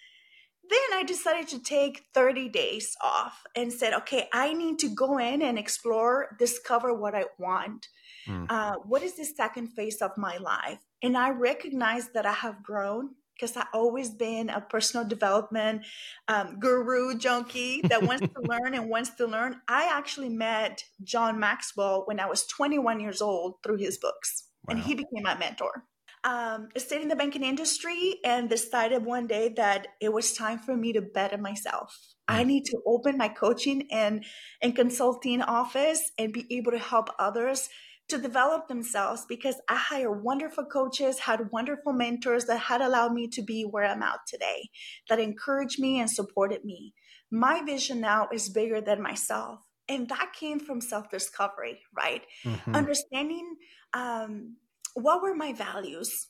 Then 0.70 1.00
I 1.00 1.04
decided 1.04 1.50
to 1.50 1.60
take 1.62 2.06
30 2.14 2.50
days 2.50 2.96
off 3.04 3.44
and 3.56 3.72
said, 3.72 3.94
okay, 3.94 4.30
I 4.34 4.54
need 4.54 4.80
to 4.80 4.88
go 4.88 5.18
in 5.18 5.42
and 5.42 5.60
explore, 5.60 6.36
discover 6.40 6.94
what 6.94 7.14
I 7.14 7.26
want. 7.38 7.88
Mm. 8.28 8.48
Uh, 8.50 8.76
what 8.86 9.04
is 9.04 9.16
the 9.16 9.26
second 9.26 9.68
phase 9.68 10.02
of 10.02 10.18
my 10.18 10.38
life? 10.38 10.80
And 11.02 11.18
I 11.18 11.30
recognize 11.30 12.10
that 12.10 12.26
I 12.26 12.34
have 12.34 12.64
grown 12.64 13.12
because 13.36 13.58
I've 13.58 13.68
always 13.74 14.10
been 14.10 14.50
a 14.50 14.62
personal 14.62 15.06
development 15.06 15.82
um, 16.28 16.58
guru 16.60 17.18
junkie 17.18 17.82
that 17.84 18.02
wants 18.04 18.22
to 18.22 18.42
learn 18.42 18.74
and 18.74 18.90
wants 18.90 19.12
to 19.16 19.28
learn. 19.28 19.62
I 19.68 19.90
actually 19.92 20.30
met 20.30 20.84
John 21.04 21.40
Maxwell 21.40 22.04
when 22.06 22.20
I 22.20 22.28
was 22.28 22.46
21 22.48 23.00
years 23.00 23.22
old 23.22 23.56
through 23.64 23.78
his 23.78 23.98
books, 23.98 24.48
wow. 24.68 24.76
and 24.76 24.84
he 24.84 24.96
became 24.96 25.24
my 25.24 25.38
mentor. 25.38 25.84
Um, 26.24 26.70
I 26.76 26.80
stayed 26.80 27.04
in 27.04 27.08
the 27.08 27.16
banking 27.16 27.44
industry 27.44 28.16
and 28.26 28.50
decided 28.50 29.06
one 29.06 29.28
day 29.28 29.50
that 29.58 29.90
it 30.02 30.12
was 30.12 30.34
time 30.34 30.58
for 30.58 30.76
me 30.76 30.92
to 30.94 31.02
better 31.02 31.38
myself. 31.38 31.96
I 32.28 32.44
mm. 32.44 32.48
need 32.48 32.66
to 32.66 32.82
open 32.88 33.16
my 33.16 33.28
coaching 33.28 33.88
and, 33.92 34.26
and 34.60 34.76
consulting 34.76 35.44
office 35.44 36.12
and 36.18 36.34
be 36.34 36.48
able 36.50 36.72
to 36.72 36.80
help 36.80 37.10
others 37.20 37.70
to 38.08 38.18
develop 38.18 38.68
themselves 38.68 39.26
because 39.28 39.56
I 39.68 39.78
hired 39.78 40.24
wonderful 40.24 40.66
coaches, 40.66 41.20
had 41.20 41.52
wonderful 41.52 41.94
mentors 41.94 42.46
that 42.46 42.60
had 42.60 42.82
allowed 42.82 43.14
me 43.14 43.28
to 43.30 43.42
be 43.42 43.64
where 43.64 43.86
I'm 43.86 44.04
at 44.04 44.20
today, 44.28 44.70
that 45.10 45.20
encouraged 45.20 45.80
me 45.80 46.00
and 46.00 46.10
supported 46.10 46.64
me. 46.64 46.94
My 47.32 47.64
vision 47.64 48.02
now 48.02 48.28
is 48.32 48.50
bigger 48.50 48.80
than 48.82 49.02
myself. 49.02 49.60
And 49.88 50.08
that 50.10 50.34
came 50.40 50.60
from 50.60 50.82
self 50.82 51.10
discovery, 51.10 51.82
right? 51.96 52.24
Mm-hmm. 52.44 52.76
Understanding 52.76 53.56
um, 53.94 54.58
what 54.94 55.22
were 55.22 55.36
my 55.36 55.54
values? 55.54 56.28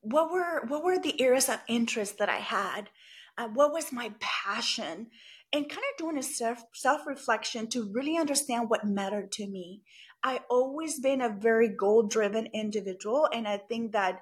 What 0.00 0.30
were 0.30 0.64
what 0.66 0.84
were 0.84 0.98
the 0.98 1.20
areas 1.20 1.48
of 1.48 1.60
interest 1.68 2.18
that 2.18 2.28
I 2.28 2.38
had? 2.38 2.88
Uh, 3.36 3.48
what 3.48 3.72
was 3.72 3.92
my 3.92 4.12
passion? 4.20 5.08
And 5.52 5.68
kind 5.68 5.82
of 5.92 5.98
doing 5.98 6.18
a 6.18 6.22
self 6.22 6.62
self 6.74 7.06
reflection 7.06 7.68
to 7.70 7.90
really 7.92 8.16
understand 8.16 8.68
what 8.70 8.84
mattered 8.84 9.30
to 9.32 9.46
me. 9.46 9.82
I 10.22 10.40
always 10.50 11.00
been 11.00 11.20
a 11.20 11.28
very 11.28 11.68
goal 11.68 12.02
driven 12.02 12.46
individual. 12.52 13.28
And 13.32 13.46
I 13.46 13.58
think 13.58 13.92
that 13.92 14.20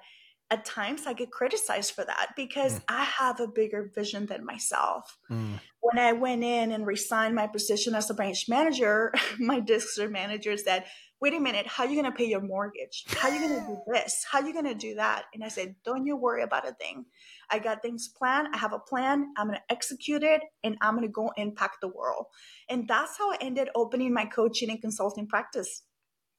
at 0.51 0.63
times 0.63 1.07
I 1.07 1.13
get 1.13 1.31
criticized 1.31 1.93
for 1.93 2.05
that 2.05 2.33
because 2.35 2.75
mm. 2.75 2.83
I 2.87 3.03
have 3.03 3.39
a 3.39 3.47
bigger 3.47 3.91
vision 3.93 4.27
than 4.27 4.45
myself. 4.45 5.17
Mm. 5.29 5.59
When 5.81 5.97
I 5.97 6.13
went 6.13 6.43
in 6.43 6.71
and 6.71 6.85
resigned 6.85 7.33
my 7.33 7.47
position 7.47 7.95
as 7.95 8.09
a 8.09 8.13
branch 8.13 8.45
manager, 8.47 9.13
my 9.39 9.59
district 9.59 10.11
manager 10.11 10.55
said, 10.57 10.85
wait 11.21 11.33
a 11.33 11.39
minute, 11.39 11.65
how 11.65 11.85
are 11.85 11.89
you 11.89 12.01
going 12.01 12.11
to 12.11 12.17
pay 12.17 12.25
your 12.25 12.41
mortgage? 12.41 13.05
How 13.07 13.29
are 13.29 13.33
you 13.33 13.47
going 13.47 13.59
to 13.59 13.67
do 13.67 13.81
this? 13.87 14.25
How 14.29 14.41
are 14.41 14.47
you 14.47 14.53
going 14.53 14.65
to 14.65 14.75
do 14.75 14.95
that? 14.95 15.23
And 15.33 15.43
I 15.43 15.47
said, 15.47 15.75
don't 15.83 16.05
you 16.05 16.17
worry 16.17 16.43
about 16.43 16.67
a 16.67 16.73
thing. 16.73 17.05
I 17.49 17.59
got 17.59 17.81
things 17.81 18.09
planned. 18.09 18.49
I 18.53 18.57
have 18.57 18.73
a 18.73 18.79
plan. 18.79 19.33
I'm 19.37 19.47
going 19.47 19.57
to 19.57 19.73
execute 19.73 20.23
it 20.23 20.41
and 20.63 20.77
I'm 20.81 20.95
going 20.95 21.07
to 21.07 21.11
go 21.11 21.31
impact 21.37 21.77
the 21.81 21.87
world. 21.87 22.25
And 22.69 22.87
that's 22.87 23.17
how 23.17 23.31
I 23.31 23.37
ended 23.41 23.69
opening 23.75 24.13
my 24.13 24.25
coaching 24.25 24.69
and 24.69 24.81
consulting 24.81 25.27
practice 25.27 25.83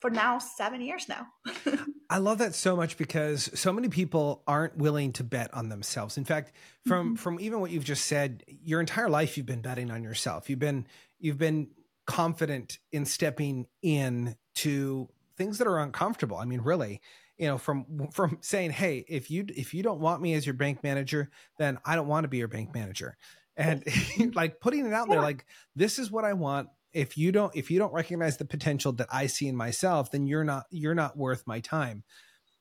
for 0.01 0.11
now 0.11 0.39
seven 0.39 0.81
years 0.83 1.09
now. 1.09 1.27
I 2.11 2.19
love 2.19 2.39
that 2.39 2.55
so 2.55 2.77
much 2.77 2.97
because 2.97 3.51
so 3.59 3.73
many 3.73 3.89
people 3.89 4.43
aren't 4.47 4.77
willing 4.77 5.12
to 5.15 5.25
bet 5.25 5.53
on 5.55 5.69
themselves. 5.69 6.17
In 6.17 6.25
fact, 6.25 6.53
from 6.87 7.07
mm-hmm. 7.07 7.15
from 7.17 7.41
even 7.41 7.61
what 7.61 7.71
you've 7.71 7.85
just 7.85 8.05
said, 8.05 8.45
your 8.47 8.81
entire 8.81 9.09
life 9.09 9.37
you've 9.37 9.47
been 9.47 9.62
betting 9.62 9.91
on 9.91 10.03
yourself. 10.05 10.49
You've 10.51 10.59
been 10.59 10.87
you've 11.19 11.39
been 11.39 11.69
confident 12.07 12.79
in 12.92 13.05
stepping 13.05 13.66
in 13.83 14.37
to 14.57 15.09
things 15.37 15.59
that 15.59 15.66
are 15.66 15.79
uncomfortable. 15.79 16.37
I 16.37 16.45
mean, 16.45 16.61
really, 16.61 17.01
you 17.38 17.47
know 17.47 17.59
from 17.59 18.09
from 18.12 18.38
saying 18.40 18.71
hey 18.71 19.05
if 19.09 19.31
you 19.31 19.45
if 19.55 19.75
you 19.75 19.83
don't 19.83 20.01
want 20.01 20.23
me 20.23 20.35
as 20.35 20.47
your 20.47 20.55
bank 20.55 20.83
manager 20.83 21.31
then 21.59 21.79
i 21.85 21.95
don't 21.95 22.09
want 22.09 22.25
to 22.25 22.29
be 22.29 22.38
your 22.38 22.49
bank 22.49 22.75
manager. 22.75 23.16
And 23.59 23.85
like 24.35 24.61
putting 24.61 24.87
it 24.87 24.92
out 24.92 25.09
there 25.09 25.21
like 25.21 25.47
this 25.75 25.99
is 25.99 26.11
what 26.11 26.25
i 26.25 26.33
want. 26.33 26.69
If 26.92 27.19
you 27.19 27.31
don't 27.33 27.55
if 27.55 27.71
you 27.71 27.79
don't 27.79 27.92
recognize 27.92 28.38
the 28.38 28.45
potential 28.45 28.92
that 28.92 29.09
i 29.12 29.27
see 29.27 29.49
in 29.49 29.57
myself 29.57 30.11
then 30.11 30.27
you're 30.27 30.45
not 30.45 30.64
you're 30.71 30.95
not 30.95 31.16
worth 31.16 31.47
my 31.47 31.61
time 31.61 32.05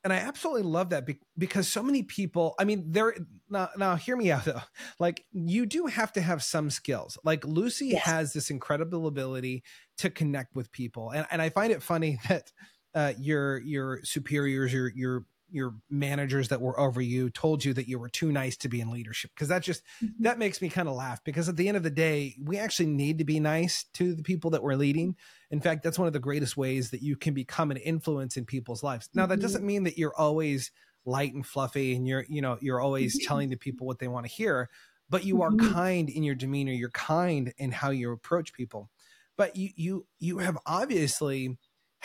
and 0.06 0.12
i 0.12 0.18
absolutely 0.18 0.62
love 0.62 0.90
that 0.90 1.04
because 1.36 1.66
so 1.66 1.82
many 1.82 2.04
people 2.04 2.54
i 2.60 2.64
mean 2.64 2.84
there 2.92 3.12
now, 3.48 3.68
now 3.76 3.94
hear 3.96 4.16
me 4.16 4.30
out 4.30 4.44
though. 4.44 4.60
Like 4.98 5.24
you 5.32 5.66
do 5.66 5.86
have 5.86 6.12
to 6.14 6.20
have 6.20 6.42
some 6.42 6.70
skills. 6.70 7.18
Like 7.24 7.44
lucy 7.44 7.88
yes. 7.88 8.04
has 8.04 8.32
this 8.32 8.50
incredible 8.50 9.06
ability 9.06 9.62
to 9.98 10.10
connect 10.10 10.54
with 10.54 10.72
people. 10.72 11.10
And, 11.10 11.26
and 11.30 11.40
i 11.42 11.48
find 11.48 11.72
it 11.72 11.82
funny 11.82 12.18
that 12.28 12.52
uh, 12.94 13.12
your 13.18 13.58
your 13.60 14.00
superiors 14.04 14.72
your 14.72 14.90
your 14.94 15.26
your 15.50 15.74
managers 15.88 16.48
that 16.48 16.60
were 16.60 16.78
over 16.78 17.00
you 17.00 17.30
told 17.30 17.64
you 17.64 17.72
that 17.72 17.88
you 17.88 17.98
were 17.98 18.08
too 18.08 18.32
nice 18.32 18.56
to 18.56 18.68
be 18.68 18.80
in 18.80 18.90
leadership 18.90 19.30
because 19.34 19.48
that 19.48 19.62
just 19.62 19.82
mm-hmm. 20.02 20.22
that 20.22 20.38
makes 20.38 20.60
me 20.60 20.68
kind 20.68 20.88
of 20.88 20.94
laugh 20.94 21.22
because 21.24 21.48
at 21.48 21.56
the 21.56 21.68
end 21.68 21.76
of 21.76 21.82
the 21.82 21.90
day 21.90 22.34
we 22.42 22.58
actually 22.58 22.86
need 22.86 23.18
to 23.18 23.24
be 23.24 23.38
nice 23.38 23.84
to 23.94 24.14
the 24.14 24.22
people 24.22 24.50
that 24.50 24.62
we're 24.62 24.74
leading 24.74 25.14
in 25.50 25.60
fact 25.60 25.82
that's 25.82 25.98
one 25.98 26.06
of 26.06 26.12
the 26.12 26.18
greatest 26.18 26.56
ways 26.56 26.90
that 26.90 27.02
you 27.02 27.16
can 27.16 27.34
become 27.34 27.70
an 27.70 27.76
influence 27.78 28.36
in 28.36 28.44
people's 28.44 28.82
lives 28.82 29.08
now 29.14 29.26
that 29.26 29.34
mm-hmm. 29.34 29.42
doesn't 29.42 29.64
mean 29.64 29.84
that 29.84 29.98
you're 29.98 30.16
always 30.16 30.70
light 31.04 31.34
and 31.34 31.46
fluffy 31.46 31.94
and 31.94 32.06
you're 32.06 32.24
you 32.28 32.42
know 32.42 32.58
you're 32.60 32.80
always 32.80 33.16
mm-hmm. 33.16 33.28
telling 33.28 33.48
the 33.48 33.56
people 33.56 33.86
what 33.86 33.98
they 33.98 34.08
want 34.08 34.26
to 34.26 34.32
hear 34.32 34.68
but 35.08 35.24
you 35.24 35.42
are 35.42 35.50
mm-hmm. 35.50 35.72
kind 35.72 36.08
in 36.08 36.22
your 36.22 36.34
demeanor 36.34 36.72
you're 36.72 36.90
kind 36.90 37.52
in 37.58 37.70
how 37.70 37.90
you 37.90 38.10
approach 38.12 38.52
people 38.52 38.90
but 39.36 39.54
you 39.56 39.70
you 39.76 40.06
you 40.18 40.38
have 40.38 40.58
obviously 40.66 41.56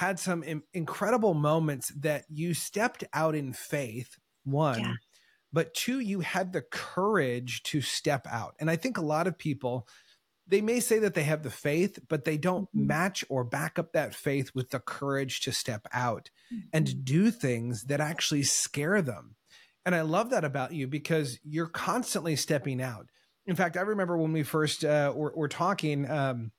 had 0.01 0.19
some 0.19 0.43
Im- 0.43 0.63
incredible 0.73 1.35
moments 1.35 1.89
that 1.89 2.25
you 2.27 2.55
stepped 2.55 3.03
out 3.13 3.35
in 3.35 3.53
faith, 3.53 4.17
one, 4.43 4.79
yeah. 4.79 4.93
but 5.53 5.75
two, 5.75 5.99
you 5.99 6.21
had 6.21 6.53
the 6.53 6.63
courage 6.63 7.61
to 7.61 7.81
step 7.81 8.25
out. 8.27 8.55
And 8.59 8.67
I 8.67 8.77
think 8.77 8.97
a 8.97 9.05
lot 9.05 9.27
of 9.27 9.37
people, 9.37 9.87
they 10.47 10.59
may 10.59 10.79
say 10.79 10.97
that 10.97 11.13
they 11.13 11.21
have 11.21 11.43
the 11.43 11.51
faith, 11.51 11.99
but 12.09 12.25
they 12.25 12.35
don't 12.37 12.63
mm-hmm. 12.63 12.87
match 12.87 13.23
or 13.29 13.43
back 13.43 13.77
up 13.77 13.93
that 13.93 14.15
faith 14.15 14.49
with 14.55 14.71
the 14.71 14.79
courage 14.79 15.41
to 15.41 15.51
step 15.51 15.85
out 15.93 16.31
mm-hmm. 16.51 16.65
and 16.73 17.05
do 17.05 17.29
things 17.29 17.83
that 17.83 18.01
actually 18.01 18.41
scare 18.41 19.03
them. 19.03 19.35
And 19.85 19.93
I 19.93 20.01
love 20.01 20.31
that 20.31 20.43
about 20.43 20.73
you 20.73 20.87
because 20.87 21.37
you're 21.43 21.67
constantly 21.67 22.35
stepping 22.35 22.81
out. 22.81 23.05
In 23.45 23.55
fact, 23.55 23.77
I 23.77 23.81
remember 23.81 24.17
when 24.17 24.33
we 24.33 24.41
first 24.41 24.83
uh, 24.83 25.13
were, 25.15 25.33
were 25.35 25.47
talking, 25.47 26.09
um, 26.09 26.51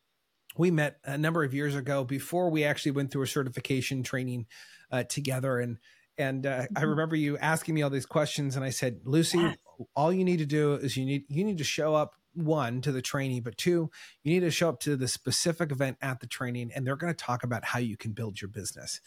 we 0.56 0.70
met 0.70 0.98
a 1.04 1.18
number 1.18 1.44
of 1.44 1.54
years 1.54 1.74
ago 1.74 2.04
before 2.04 2.50
we 2.50 2.64
actually 2.64 2.92
went 2.92 3.10
through 3.10 3.22
a 3.22 3.26
certification 3.28 4.02
training 4.02 4.46
uh, 4.90 5.04
together. 5.04 5.58
And 5.58 5.78
and 6.18 6.46
uh, 6.46 6.66
I 6.76 6.80
mm-hmm. 6.80 6.90
remember 6.90 7.16
you 7.16 7.38
asking 7.38 7.74
me 7.74 7.82
all 7.82 7.90
these 7.90 8.06
questions 8.06 8.56
and 8.56 8.64
I 8.64 8.70
said 8.70 9.00
Lucy 9.04 9.54
all 9.96 10.12
you 10.12 10.24
need 10.24 10.38
to 10.38 10.46
do 10.46 10.74
is 10.74 10.96
you 10.96 11.04
need 11.04 11.24
you 11.28 11.44
need 11.44 11.58
to 11.58 11.64
show 11.64 11.94
up 11.94 12.14
one 12.34 12.80
to 12.80 12.92
the 12.92 13.02
training 13.02 13.42
but 13.42 13.56
two 13.58 13.90
you 14.22 14.32
need 14.32 14.40
to 14.40 14.50
show 14.50 14.68
up 14.68 14.80
to 14.80 14.96
the 14.96 15.08
specific 15.08 15.70
event 15.70 15.98
at 16.00 16.20
the 16.20 16.26
training 16.26 16.70
and 16.74 16.86
they're 16.86 16.96
going 16.96 17.12
to 17.12 17.24
talk 17.24 17.44
about 17.44 17.64
how 17.64 17.78
you 17.78 17.96
can 17.96 18.12
build 18.12 18.40
your 18.40 18.48
business 18.48 19.00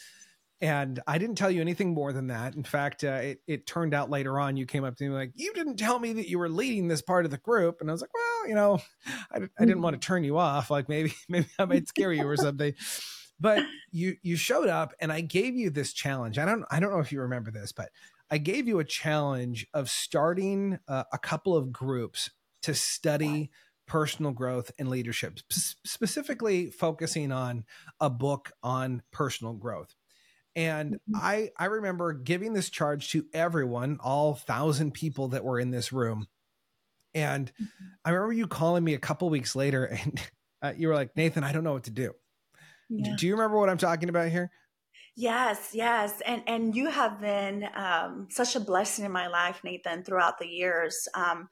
and 0.61 1.01
I 1.05 1.17
didn't 1.17 1.35
tell 1.35 1.51
you 1.51 1.61
anything 1.61 1.93
more 1.93 2.13
than 2.13 2.27
that. 2.27 2.55
In 2.55 2.63
fact, 2.63 3.03
uh, 3.03 3.19
it, 3.21 3.41
it 3.45 3.67
turned 3.67 3.93
out 3.93 4.09
later 4.09 4.39
on 4.39 4.55
you 4.55 4.65
came 4.65 4.85
up 4.85 4.95
to 4.97 5.03
me 5.03 5.09
like, 5.09 5.31
you 5.35 5.53
didn't 5.53 5.77
tell 5.77 5.99
me 5.99 6.13
that 6.13 6.29
you 6.29 6.39
were 6.39 6.49
leading 6.49 6.87
this 6.87 7.01
part 7.01 7.25
of 7.25 7.31
the 7.31 7.37
group. 7.37 7.81
And 7.81 7.89
I 7.89 7.93
was 7.93 8.01
like, 8.01 8.13
well, 8.13 8.47
you 8.47 8.55
know, 8.55 8.79
I, 9.31 9.39
I 9.59 9.65
didn't 9.65 9.81
want 9.81 9.99
to 9.99 10.05
turn 10.05 10.23
you 10.23 10.37
off. 10.37 10.71
Like 10.71 10.87
maybe, 10.87 11.13
maybe 11.29 11.47
I 11.59 11.65
might 11.65 11.87
scare 11.87 12.13
you 12.13 12.27
or 12.27 12.37
something. 12.37 12.73
But 13.37 13.63
you, 13.91 14.15
you 14.21 14.37
showed 14.37 14.69
up 14.69 14.93
and 14.99 15.11
I 15.11 15.19
gave 15.19 15.55
you 15.55 15.69
this 15.69 15.91
challenge. 15.91 16.39
I 16.39 16.45
don't, 16.45 16.63
I 16.71 16.79
don't 16.79 16.91
know 16.91 16.99
if 16.99 17.11
you 17.11 17.19
remember 17.19 17.51
this, 17.51 17.73
but 17.73 17.89
I 18.31 18.37
gave 18.37 18.67
you 18.67 18.79
a 18.79 18.85
challenge 18.85 19.67
of 19.73 19.89
starting 19.89 20.79
uh, 20.87 21.03
a 21.11 21.17
couple 21.17 21.55
of 21.55 21.73
groups 21.73 22.29
to 22.63 22.73
study 22.73 23.51
personal 23.87 24.31
growth 24.31 24.71
and 24.79 24.89
leadership, 24.89 25.39
specifically 25.51 26.71
focusing 26.71 27.31
on 27.31 27.65
a 27.99 28.09
book 28.09 28.51
on 28.63 29.03
personal 29.11 29.53
growth. 29.53 29.95
And 30.55 30.95
mm-hmm. 30.95 31.15
I 31.15 31.49
I 31.57 31.65
remember 31.65 32.13
giving 32.13 32.53
this 32.53 32.69
charge 32.69 33.11
to 33.11 33.25
everyone, 33.33 33.99
all 34.01 34.35
thousand 34.35 34.93
people 34.93 35.29
that 35.29 35.43
were 35.43 35.59
in 35.59 35.71
this 35.71 35.91
room. 35.91 36.27
And 37.13 37.51
mm-hmm. 37.51 37.85
I 38.03 38.11
remember 38.11 38.33
you 38.33 38.47
calling 38.47 38.83
me 38.83 38.93
a 38.93 38.99
couple 38.99 39.29
weeks 39.29 39.55
later, 39.55 39.85
and 39.85 40.21
uh, 40.61 40.73
you 40.77 40.87
were 40.87 40.95
like, 40.95 41.15
Nathan, 41.15 41.43
I 41.43 41.51
don't 41.51 41.63
know 41.63 41.73
what 41.73 41.85
to 41.85 41.91
do. 41.91 42.13
Yeah. 42.89 43.15
Do 43.17 43.25
you 43.25 43.33
remember 43.33 43.57
what 43.57 43.69
I'm 43.69 43.77
talking 43.77 44.09
about 44.09 44.29
here? 44.29 44.51
Yes, 45.17 45.69
yes, 45.73 46.21
and 46.25 46.43
and 46.45 46.75
you 46.75 46.89
have 46.89 47.21
been 47.21 47.65
um, 47.73 48.27
such 48.29 48.55
a 48.57 48.59
blessing 48.59 49.05
in 49.05 49.11
my 49.13 49.27
life, 49.27 49.61
Nathan, 49.63 50.03
throughout 50.03 50.39
the 50.39 50.47
years. 50.47 51.07
Um, 51.13 51.47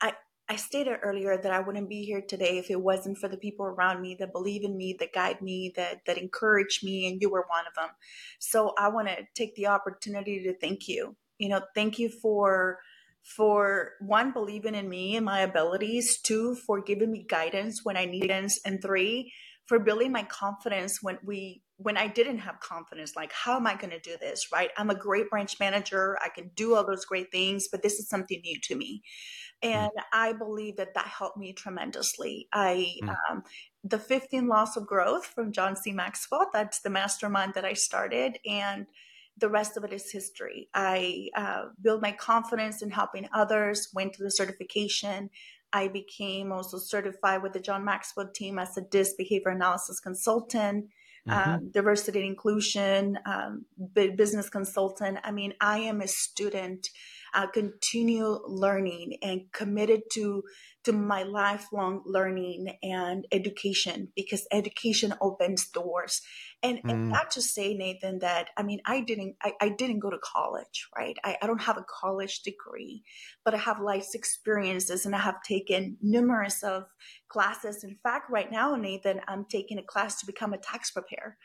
I 0.00 0.14
stated 0.54 0.98
earlier 1.02 1.36
that 1.36 1.50
I 1.50 1.58
wouldn't 1.58 1.88
be 1.88 2.04
here 2.04 2.20
today 2.20 2.58
if 2.58 2.70
it 2.70 2.80
wasn't 2.80 3.18
for 3.18 3.26
the 3.26 3.36
people 3.36 3.66
around 3.66 4.00
me 4.00 4.14
that 4.20 4.32
believe 4.32 4.62
in 4.62 4.76
me, 4.76 4.94
that 5.00 5.12
guide 5.12 5.42
me, 5.42 5.72
that 5.74 6.02
that 6.06 6.18
encourage 6.18 6.82
me, 6.84 7.08
and 7.08 7.20
you 7.20 7.28
were 7.28 7.46
one 7.48 7.66
of 7.66 7.74
them. 7.74 7.90
So 8.38 8.72
I 8.78 8.88
want 8.88 9.08
to 9.08 9.16
take 9.34 9.56
the 9.56 9.66
opportunity 9.66 10.44
to 10.44 10.56
thank 10.56 10.86
you. 10.86 11.16
You 11.38 11.48
know, 11.48 11.62
thank 11.74 11.98
you 11.98 12.08
for 12.08 12.78
for 13.24 13.94
one 14.00 14.32
believing 14.32 14.76
in 14.76 14.88
me 14.88 15.16
and 15.16 15.24
my 15.24 15.40
abilities, 15.40 16.20
two 16.22 16.54
for 16.54 16.80
giving 16.80 17.10
me 17.10 17.26
guidance 17.28 17.84
when 17.84 17.96
I 17.96 18.04
needed 18.04 18.28
guidance, 18.28 18.60
and 18.64 18.80
three 18.80 19.32
for 19.66 19.80
building 19.80 20.12
my 20.12 20.22
confidence 20.22 21.02
when 21.02 21.18
we 21.24 21.62
when 21.78 21.96
I 21.96 22.06
didn't 22.06 22.38
have 22.38 22.60
confidence, 22.60 23.14
like, 23.16 23.32
how 23.32 23.56
am 23.56 23.66
I 23.66 23.74
going 23.74 23.90
to 23.90 24.00
do 24.00 24.16
this? 24.20 24.48
Right? 24.52 24.70
I'm 24.76 24.90
a 24.90 24.94
great 24.94 25.28
branch 25.28 25.60
manager. 25.60 26.18
I 26.24 26.28
can 26.28 26.50
do 26.54 26.74
all 26.74 26.86
those 26.86 27.04
great 27.04 27.30
things, 27.30 27.68
but 27.70 27.82
this 27.82 27.94
is 27.94 28.08
something 28.08 28.40
new 28.42 28.58
to 28.62 28.76
me. 28.76 29.02
Mm. 29.62 29.68
And 29.70 29.90
mm. 29.90 30.02
I 30.12 30.32
believe 30.32 30.76
that 30.76 30.94
that 30.94 31.06
helped 31.06 31.36
me 31.36 31.52
tremendously. 31.52 32.48
I, 32.52 32.94
mm. 33.02 33.14
um, 33.30 33.42
the 33.84 33.98
15 33.98 34.48
Laws 34.48 34.76
of 34.76 34.86
Growth 34.86 35.26
from 35.26 35.52
John 35.52 35.76
C. 35.76 35.92
Maxwell, 35.92 36.48
that's 36.52 36.80
the 36.80 36.90
mastermind 36.90 37.52
that 37.54 37.64
I 37.64 37.74
started. 37.74 38.38
And 38.46 38.86
the 39.38 39.50
rest 39.50 39.76
of 39.76 39.84
it 39.84 39.92
is 39.92 40.10
history. 40.10 40.68
I 40.72 41.28
uh, 41.36 41.64
built 41.82 42.00
my 42.00 42.12
confidence 42.12 42.80
in 42.80 42.90
helping 42.90 43.28
others, 43.34 43.88
went 43.92 44.14
to 44.14 44.22
the 44.22 44.30
certification. 44.30 45.28
I 45.72 45.88
became 45.88 46.52
also 46.52 46.78
certified 46.78 47.42
with 47.42 47.52
the 47.52 47.60
John 47.60 47.84
Maxwell 47.84 48.30
team 48.34 48.58
as 48.58 48.76
a 48.78 48.80
DISC 48.80 49.18
behavior 49.18 49.50
analysis 49.50 50.00
consultant. 50.00 50.86
Mm-hmm. 51.28 51.50
Um, 51.50 51.70
diversity 51.72 52.20
and 52.20 52.28
inclusion, 52.28 53.18
um, 53.26 53.64
business 53.94 54.48
consultant. 54.48 55.18
I 55.24 55.32
mean, 55.32 55.54
I 55.60 55.78
am 55.78 56.00
a 56.00 56.06
student 56.06 56.88
uh, 57.34 57.46
continue 57.46 58.40
learning 58.46 59.18
and 59.22 59.42
committed 59.52 60.02
to 60.12 60.42
to 60.84 60.92
my 60.92 61.24
lifelong 61.24 62.02
learning 62.06 62.68
and 62.80 63.26
education 63.32 64.08
because 64.14 64.46
education 64.52 65.12
opens 65.20 65.68
doors. 65.68 66.22
And, 66.62 66.78
mm. 66.78 66.90
and 66.90 67.08
not 67.10 67.32
to 67.32 67.42
say 67.42 67.74
nathan 67.74 68.20
that 68.20 68.48
i 68.56 68.62
mean 68.62 68.80
i 68.86 69.00
didn't 69.00 69.36
i, 69.42 69.52
I 69.60 69.68
didn't 69.68 69.98
go 69.98 70.08
to 70.10 70.18
college 70.22 70.88
right? 70.96 71.16
I, 71.22 71.36
I 71.42 71.46
don't 71.46 71.60
have 71.60 71.76
a 71.76 71.84
college 72.00 72.40
degree 72.40 73.04
but 73.44 73.54
i 73.54 73.58
have 73.58 73.78
life's 73.78 74.14
experiences 74.14 75.04
and 75.04 75.14
i 75.14 75.18
have 75.18 75.42
taken 75.42 75.98
numerous 76.00 76.62
of 76.62 76.84
classes. 77.28 77.84
In 77.84 77.98
fact 78.02 78.30
right 78.30 78.50
now 78.50 78.74
nathan 78.74 79.20
i'm 79.28 79.44
taking 79.44 79.78
a 79.78 79.82
class 79.82 80.18
to 80.20 80.26
become 80.26 80.54
a 80.54 80.58
tax 80.58 80.90
preparer 80.90 81.36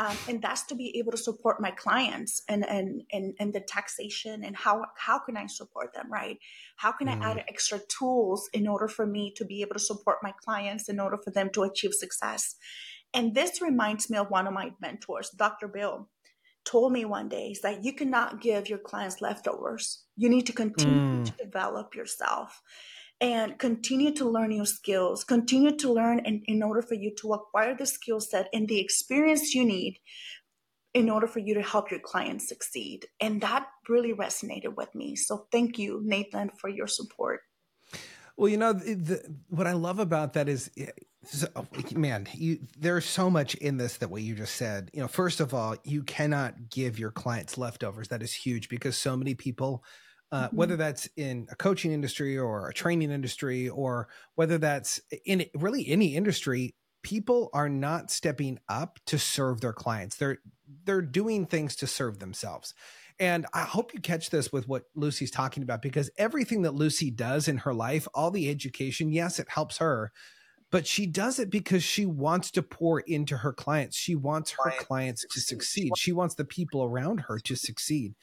um, 0.00 0.16
and 0.28 0.40
that's 0.40 0.62
to 0.64 0.74
be 0.74 0.96
able 0.98 1.12
to 1.12 1.18
support 1.18 1.60
my 1.60 1.70
clients 1.70 2.42
and 2.48 2.66
and 2.68 3.02
and, 3.12 3.34
and 3.38 3.52
the 3.52 3.60
taxation 3.60 4.42
and 4.42 4.56
how 4.56 4.84
how 4.96 5.18
can 5.18 5.36
i 5.36 5.46
support 5.46 5.92
them 5.94 6.10
right 6.10 6.38
how 6.76 6.90
can 6.90 7.06
mm. 7.06 7.20
i 7.20 7.30
add 7.30 7.36
mm. 7.36 7.44
extra 7.48 7.78
tools 7.88 8.48
in 8.52 8.66
order 8.66 8.88
for 8.88 9.06
me 9.06 9.32
to 9.36 9.44
be 9.44 9.60
able 9.60 9.74
to 9.74 9.80
support 9.80 10.18
my 10.22 10.32
clients 10.44 10.88
in 10.88 10.98
order 10.98 11.18
for 11.22 11.30
them 11.30 11.50
to 11.50 11.62
achieve 11.62 11.92
success 11.92 12.56
and 13.12 13.34
this 13.34 13.60
reminds 13.60 14.08
me 14.08 14.16
of 14.16 14.30
one 14.30 14.46
of 14.46 14.54
my 14.54 14.72
mentors 14.80 15.30
dr 15.30 15.68
bill 15.68 16.08
told 16.64 16.92
me 16.92 17.04
one 17.04 17.28
day 17.28 17.48
is 17.48 17.60
that 17.60 17.84
you 17.84 17.92
cannot 17.92 18.40
give 18.40 18.68
your 18.68 18.78
clients 18.78 19.20
leftovers 19.20 20.04
you 20.16 20.28
need 20.28 20.46
to 20.46 20.52
continue 20.52 21.22
mm. 21.22 21.24
to 21.24 21.32
develop 21.44 21.94
yourself 21.94 22.62
and 23.20 23.58
continue 23.58 24.12
to 24.14 24.28
learn 24.28 24.48
new 24.48 24.64
skills, 24.64 25.24
continue 25.24 25.76
to 25.76 25.92
learn 25.92 26.20
in, 26.20 26.42
in 26.46 26.62
order 26.62 26.80
for 26.80 26.94
you 26.94 27.14
to 27.20 27.34
acquire 27.34 27.76
the 27.76 27.86
skill 27.86 28.20
set 28.20 28.48
and 28.52 28.68
the 28.68 28.80
experience 28.80 29.54
you 29.54 29.64
need 29.64 29.98
in 30.94 31.08
order 31.08 31.26
for 31.26 31.38
you 31.38 31.54
to 31.54 31.62
help 31.62 31.90
your 31.90 32.00
clients 32.00 32.48
succeed. 32.48 33.06
And 33.20 33.40
that 33.42 33.68
really 33.88 34.12
resonated 34.12 34.76
with 34.76 34.92
me. 34.94 35.16
So 35.16 35.46
thank 35.52 35.78
you, 35.78 36.00
Nathan, 36.04 36.50
for 36.50 36.68
your 36.68 36.86
support. 36.86 37.40
Well, 38.36 38.48
you 38.48 38.56
know, 38.56 38.72
the, 38.72 38.94
the, 38.94 39.36
what 39.48 39.66
I 39.66 39.72
love 39.72 39.98
about 39.98 40.32
that 40.32 40.48
is, 40.48 40.70
eh, 40.78 40.86
man, 41.94 42.26
you, 42.32 42.60
there's 42.78 43.04
so 43.04 43.28
much 43.28 43.54
in 43.56 43.76
this 43.76 43.98
that 43.98 44.10
what 44.10 44.22
you 44.22 44.34
just 44.34 44.56
said. 44.56 44.90
You 44.94 45.02
know, 45.02 45.08
first 45.08 45.40
of 45.40 45.52
all, 45.52 45.76
you 45.84 46.02
cannot 46.02 46.70
give 46.70 46.98
your 46.98 47.10
clients 47.10 47.58
leftovers. 47.58 48.08
That 48.08 48.22
is 48.22 48.32
huge 48.32 48.70
because 48.70 48.96
so 48.96 49.14
many 49.14 49.34
people 49.34 49.84
uh, 50.32 50.46
mm-hmm. 50.46 50.56
whether 50.56 50.76
that's 50.76 51.08
in 51.16 51.46
a 51.50 51.56
coaching 51.56 51.92
industry 51.92 52.38
or 52.38 52.68
a 52.68 52.74
training 52.74 53.10
industry, 53.10 53.68
or 53.68 54.08
whether 54.34 54.58
that's 54.58 55.00
in 55.24 55.46
really 55.54 55.88
any 55.88 56.14
industry, 56.14 56.74
people 57.02 57.50
are 57.52 57.68
not 57.68 58.10
stepping 58.10 58.58
up 58.68 58.98
to 59.06 59.18
serve 59.18 59.60
their 59.60 59.72
clients. 59.72 60.16
They're 60.16 60.38
they're 60.84 61.02
doing 61.02 61.46
things 61.46 61.76
to 61.76 61.86
serve 61.86 62.18
themselves. 62.18 62.74
And 63.18 63.46
I 63.52 63.62
hope 63.62 63.92
you 63.92 64.00
catch 64.00 64.30
this 64.30 64.50
with 64.50 64.66
what 64.66 64.84
Lucy's 64.94 65.30
talking 65.30 65.62
about 65.62 65.82
because 65.82 66.10
everything 66.16 66.62
that 66.62 66.74
Lucy 66.74 67.10
does 67.10 67.48
in 67.48 67.58
her 67.58 67.74
life, 67.74 68.08
all 68.14 68.30
the 68.30 68.48
education, 68.48 69.12
yes, 69.12 69.38
it 69.38 69.48
helps 69.50 69.76
her, 69.76 70.10
but 70.70 70.86
she 70.86 71.06
does 71.06 71.38
it 71.38 71.50
because 71.50 71.82
she 71.82 72.06
wants 72.06 72.50
to 72.52 72.62
pour 72.62 73.00
into 73.00 73.38
her 73.38 73.52
clients. 73.52 73.96
She 73.96 74.14
wants 74.14 74.54
her 74.62 74.70
clients 74.78 75.26
to 75.32 75.40
succeed. 75.40 75.92
She 75.98 76.12
wants 76.12 76.34
the 76.36 76.46
people 76.46 76.82
around 76.82 77.22
her 77.28 77.38
to 77.40 77.56
succeed. 77.56 78.14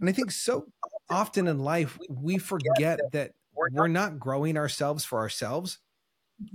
And 0.00 0.08
I 0.08 0.12
think 0.12 0.30
so 0.30 0.68
often 1.10 1.46
in 1.46 1.58
life, 1.58 1.98
we 2.08 2.38
forget 2.38 3.00
that 3.12 3.32
we're 3.54 3.88
not 3.88 4.18
growing 4.18 4.56
ourselves 4.56 5.04
for 5.04 5.18
ourselves. 5.18 5.78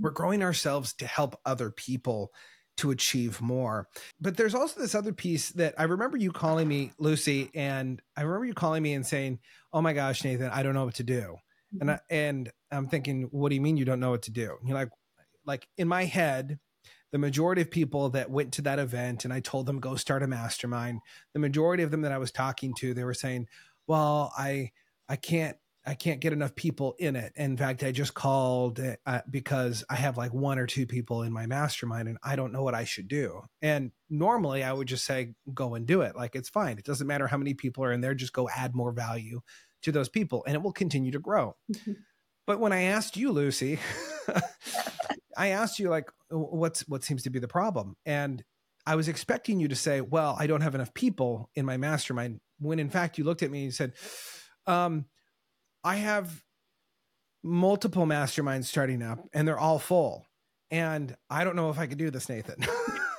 We're 0.00 0.10
mm-hmm. 0.10 0.16
growing 0.16 0.42
ourselves 0.42 0.94
to 0.94 1.06
help 1.06 1.38
other 1.44 1.70
people 1.70 2.32
to 2.78 2.90
achieve 2.90 3.40
more. 3.40 3.88
But 4.20 4.36
there's 4.36 4.54
also 4.54 4.80
this 4.80 4.94
other 4.94 5.12
piece 5.12 5.50
that 5.50 5.74
I 5.78 5.84
remember 5.84 6.16
you 6.16 6.32
calling 6.32 6.66
me, 6.66 6.92
Lucy, 6.98 7.50
and 7.54 8.00
I 8.16 8.22
remember 8.22 8.46
you 8.46 8.54
calling 8.54 8.82
me 8.82 8.94
and 8.94 9.06
saying, 9.06 9.38
"Oh 9.72 9.80
my 9.80 9.92
gosh, 9.92 10.24
Nathan, 10.24 10.50
I 10.50 10.62
don't 10.62 10.74
know 10.74 10.84
what 10.84 10.96
to 10.96 11.04
do." 11.04 11.36
And 11.80 11.90
I, 11.90 11.94
mm-hmm. 11.94 12.14
and 12.14 12.52
I'm 12.72 12.88
thinking, 12.88 13.28
"What 13.30 13.50
do 13.50 13.54
you 13.54 13.60
mean 13.60 13.76
you 13.76 13.84
don't 13.84 14.00
know 14.00 14.10
what 14.10 14.22
to 14.22 14.32
do?" 14.32 14.56
And 14.58 14.68
you're 14.68 14.78
like, 14.78 14.90
like 15.44 15.68
in 15.76 15.86
my 15.86 16.04
head, 16.04 16.58
the 17.12 17.18
majority 17.18 17.62
of 17.62 17.70
people 17.70 18.10
that 18.10 18.30
went 18.30 18.52
to 18.54 18.62
that 18.62 18.80
event 18.80 19.24
and 19.24 19.32
I 19.32 19.38
told 19.38 19.66
them 19.66 19.78
go 19.78 19.94
start 19.94 20.24
a 20.24 20.26
mastermind, 20.26 21.00
the 21.32 21.38
majority 21.38 21.84
of 21.84 21.92
them 21.92 22.02
that 22.02 22.10
I 22.10 22.18
was 22.18 22.32
talking 22.32 22.74
to, 22.78 22.92
they 22.92 23.04
were 23.04 23.14
saying, 23.14 23.46
"Well, 23.86 24.32
I 24.36 24.70
I 25.08 25.16
can't 25.16 25.56
I 25.86 25.94
can't 25.94 26.20
get 26.20 26.32
enough 26.32 26.54
people 26.54 26.94
in 26.98 27.14
it. 27.14 27.32
In 27.36 27.56
fact, 27.56 27.84
I 27.84 27.92
just 27.92 28.14
called 28.14 28.80
uh, 29.04 29.20
because 29.30 29.84
I 29.90 29.96
have 29.96 30.16
like 30.16 30.32
one 30.32 30.58
or 30.58 30.66
two 30.66 30.86
people 30.86 31.22
in 31.22 31.32
my 31.32 31.46
mastermind 31.46 32.08
and 32.08 32.16
I 32.22 32.36
don't 32.36 32.52
know 32.52 32.62
what 32.62 32.74
I 32.74 32.84
should 32.84 33.06
do. 33.06 33.42
And 33.60 33.92
normally 34.08 34.62
I 34.62 34.72
would 34.72 34.88
just 34.88 35.04
say, 35.04 35.34
go 35.52 35.74
and 35.74 35.86
do 35.86 36.00
it. 36.00 36.16
Like 36.16 36.34
it's 36.36 36.48
fine. 36.48 36.78
It 36.78 36.86
doesn't 36.86 37.06
matter 37.06 37.26
how 37.26 37.36
many 37.36 37.52
people 37.52 37.84
are 37.84 37.92
in 37.92 38.00
there, 38.00 38.14
just 38.14 38.32
go 38.32 38.48
add 38.48 38.74
more 38.74 38.92
value 38.92 39.42
to 39.82 39.92
those 39.92 40.08
people 40.08 40.42
and 40.46 40.54
it 40.54 40.62
will 40.62 40.72
continue 40.72 41.12
to 41.12 41.18
grow. 41.18 41.54
Mm-hmm. 41.70 41.92
But 42.46 42.60
when 42.60 42.72
I 42.72 42.82
asked 42.84 43.16
you, 43.16 43.30
Lucy, 43.30 43.78
I 45.36 45.48
asked 45.48 45.78
you 45.78 45.88
like, 45.88 46.10
what's 46.30 46.80
what 46.88 47.04
seems 47.04 47.22
to 47.24 47.30
be 47.30 47.38
the 47.38 47.48
problem? 47.48 47.96
And 48.06 48.42
I 48.86 48.96
was 48.96 49.08
expecting 49.08 49.60
you 49.60 49.68
to 49.68 49.76
say, 49.76 50.00
well, 50.00 50.36
I 50.38 50.46
don't 50.46 50.60
have 50.60 50.74
enough 50.74 50.92
people 50.92 51.50
in 51.54 51.64
my 51.64 51.76
mastermind. 51.76 52.40
When 52.58 52.78
in 52.78 52.90
fact 52.90 53.18
you 53.18 53.24
looked 53.24 53.42
at 53.42 53.50
me 53.50 53.64
and 53.64 53.74
said, 53.74 53.92
um, 54.66 55.06
I 55.82 55.96
have 55.96 56.42
multiple 57.42 58.06
masterminds 58.06 58.64
starting 58.64 59.02
up 59.02 59.20
and 59.32 59.46
they're 59.46 59.58
all 59.58 59.78
full. 59.78 60.26
And 60.70 61.14
I 61.28 61.44
don't 61.44 61.56
know 61.56 61.70
if 61.70 61.78
I 61.78 61.86
could 61.86 61.98
do 61.98 62.10
this, 62.10 62.28
Nathan. 62.28 62.64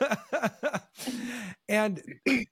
and 1.70 2.02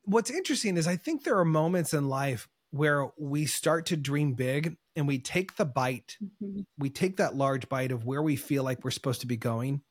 what's 0.05 0.29
interesting 0.29 0.77
is 0.77 0.87
I 0.87 0.95
think 0.95 1.23
there 1.23 1.39
are 1.39 1.45
moments 1.45 1.93
in 1.93 2.07
life 2.07 2.47
where 2.71 3.09
we 3.17 3.45
start 3.45 3.87
to 3.87 3.97
dream 3.97 4.33
big 4.33 4.77
and 4.95 5.07
we 5.07 5.19
take 5.19 5.55
the 5.57 5.65
bite, 5.65 6.17
mm-hmm. 6.23 6.61
we 6.77 6.89
take 6.89 7.17
that 7.17 7.35
large 7.35 7.67
bite 7.69 7.91
of 7.91 8.05
where 8.05 8.21
we 8.21 8.35
feel 8.35 8.63
like 8.63 8.83
we're 8.83 8.91
supposed 8.91 9.21
to 9.21 9.27
be 9.27 9.37
going. 9.37 9.81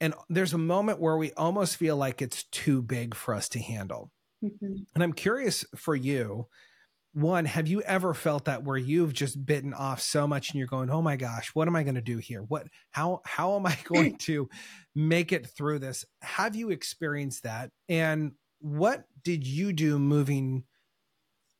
And 0.00 0.14
there's 0.28 0.52
a 0.52 0.58
moment 0.58 1.00
where 1.00 1.16
we 1.16 1.32
almost 1.34 1.76
feel 1.76 1.96
like 1.96 2.20
it's 2.20 2.42
too 2.44 2.82
big 2.82 3.14
for 3.14 3.34
us 3.34 3.48
to 3.50 3.60
handle. 3.60 4.10
Mm-hmm. 4.42 4.74
And 4.94 5.02
I'm 5.02 5.12
curious 5.12 5.64
for 5.76 5.94
you 5.94 6.46
one, 7.14 7.44
have 7.44 7.68
you 7.68 7.82
ever 7.82 8.14
felt 8.14 8.46
that 8.46 8.64
where 8.64 8.76
you've 8.76 9.12
just 9.12 9.44
bitten 9.44 9.74
off 9.74 10.00
so 10.00 10.26
much 10.26 10.50
and 10.50 10.58
you're 10.58 10.66
going, 10.66 10.90
oh 10.90 11.02
my 11.02 11.16
gosh, 11.16 11.50
what 11.54 11.68
am 11.68 11.76
I 11.76 11.82
going 11.82 11.96
to 11.96 12.00
do 12.00 12.18
here? 12.18 12.42
What, 12.42 12.66
how, 12.90 13.20
how 13.24 13.56
am 13.56 13.66
I 13.66 13.76
going 13.84 14.16
to 14.20 14.48
make 14.94 15.32
it 15.32 15.46
through 15.46 15.80
this? 15.80 16.04
Have 16.22 16.56
you 16.56 16.70
experienced 16.70 17.42
that? 17.42 17.70
And 17.88 18.32
what 18.60 19.04
did 19.24 19.46
you 19.46 19.72
do 19.72 19.98
moving 19.98 20.64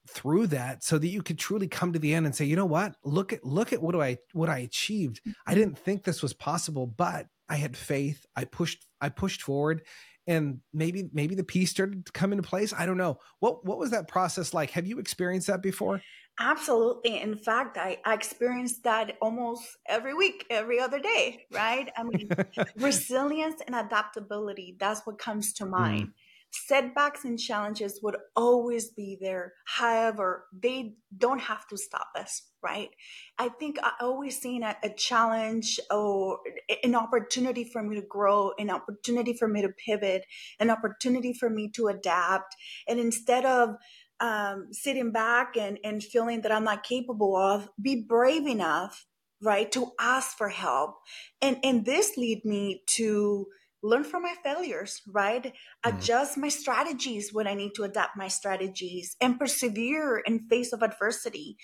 through 0.09 0.49
that 0.49 0.83
so 0.83 0.99
that 0.99 1.07
you 1.07 1.23
could 1.23 1.39
truly 1.39 1.69
come 1.69 1.93
to 1.93 1.99
the 1.99 2.15
end 2.15 2.27
and 2.27 2.35
say, 2.35 2.45
you 2.45 2.57
know 2.57 2.67
what, 2.67 2.95
look 3.05 3.33
at, 3.33 3.45
look 3.45 3.73
at 3.73 3.83
what 3.83 3.93
do 3.93 4.01
I, 4.01 4.19
what 4.33 4.49
I 4.49 4.59
achieved. 4.59 5.21
I 5.25 5.31
mm-hmm. 5.31 5.61
didn't 5.61 5.79
think 5.79 6.03
this 6.03 6.23
was 6.23 6.33
possible, 6.33 6.87
but 6.87 7.27
I 7.49 7.57
had 7.57 7.77
faith. 7.77 8.25
I 8.35 8.45
pushed, 8.45 8.87
I 9.01 9.11
pushed 9.11 9.43
forward 9.43 9.83
and 10.27 10.61
maybe 10.73 11.09
maybe 11.13 11.35
the 11.35 11.45
piece 11.45 11.71
started 11.71 12.07
to 12.07 12.13
come 12.13 12.33
into 12.33 12.47
place. 12.47 12.73
I 12.77 12.87
don't 12.87 12.97
know. 12.97 13.19
What 13.41 13.65
what 13.65 13.79
was 13.79 13.91
that 13.91 14.09
process 14.09 14.55
like? 14.55 14.71
Have 14.71 14.87
you 14.87 14.99
experienced 14.99 15.49
that 15.49 15.63
before? 15.63 16.01
Absolutely. 16.41 17.21
In 17.21 17.37
fact 17.37 17.77
i, 17.77 17.99
I 18.05 18.15
experienced 18.15 18.85
that 18.85 19.17
almost 19.21 19.65
every 19.87 20.15
week 20.15 20.47
every 20.49 20.81
other 20.81 20.99
day 20.99 21.45
right? 21.53 21.91
I 21.97 22.05
mean 22.05 22.31
resilience 22.77 23.61
and 23.67 23.77
adaptability 23.77 24.77
that's 24.79 25.03
what 25.05 25.19
comes 25.19 25.53
to 25.55 25.67
mind. 25.67 26.09
mm 26.09 26.13
setbacks 26.53 27.25
and 27.25 27.39
challenges 27.39 28.01
would 28.03 28.17
always 28.37 28.91
be 28.91 29.17
there. 29.21 29.55
However, 29.65 30.47
they 30.53 30.97
don't 31.17 31.41
have 31.41 31.67
to 31.69 31.77
stop 31.77 32.09
us, 32.17 32.43
right? 32.63 32.91
I 33.39 33.49
think 33.49 33.79
I 33.83 33.93
always 34.01 34.39
seen 34.39 34.63
a, 34.63 34.77
a, 34.83 34.91
challenge 34.91 35.81
or 35.91 36.39
an 36.85 36.95
opportunity 36.95 37.65
for 37.65 37.83
me 37.83 37.97
to 37.97 38.07
grow, 38.07 38.53
an 38.59 38.71
opportunity 38.71 39.33
for 39.33 39.49
me 39.49 39.63
to 39.63 39.71
pivot, 39.71 40.27
an 40.61 40.71
opportunity 40.71 41.33
for 41.33 41.49
me 41.49 41.71
to 41.71 41.89
adapt. 41.89 42.55
And 42.87 43.01
instead 43.01 43.47
of 43.47 43.77
um, 44.21 44.69
sitting 44.73 45.11
back 45.11 45.57
and, 45.57 45.79
and 45.83 46.03
feeling 46.03 46.43
that 46.43 46.53
I'm 46.53 46.65
not 46.65 46.85
capable 46.85 47.37
of, 47.37 47.69
be 47.81 48.05
brave 48.07 48.47
enough, 48.47 49.07
right, 49.43 49.71
to 49.73 49.93
ask 49.99 50.37
for 50.37 50.51
help. 50.51 50.97
And 51.41 51.59
and 51.65 51.85
this 51.85 52.17
lead 52.17 52.45
me 52.45 52.83
to 52.89 53.47
learn 53.83 54.05
from 54.05 54.23
my 54.23 54.35
failures, 54.45 55.03
right? 55.07 55.45
Mm-hmm. 55.45 55.99
Adjust 55.99 56.39
my 56.39 56.49
strategies 56.49 57.33
when 57.33 57.47
I 57.47 57.55
need 57.55 57.75
to 57.77 57.85
adapt 57.85 58.17
my 58.17 58.29
strategies 58.29 59.17
and 59.21 59.39
persevere 59.39 60.23
in 60.25 60.49
face 60.49 60.73
of 60.73 60.83
adversity. 60.83 61.57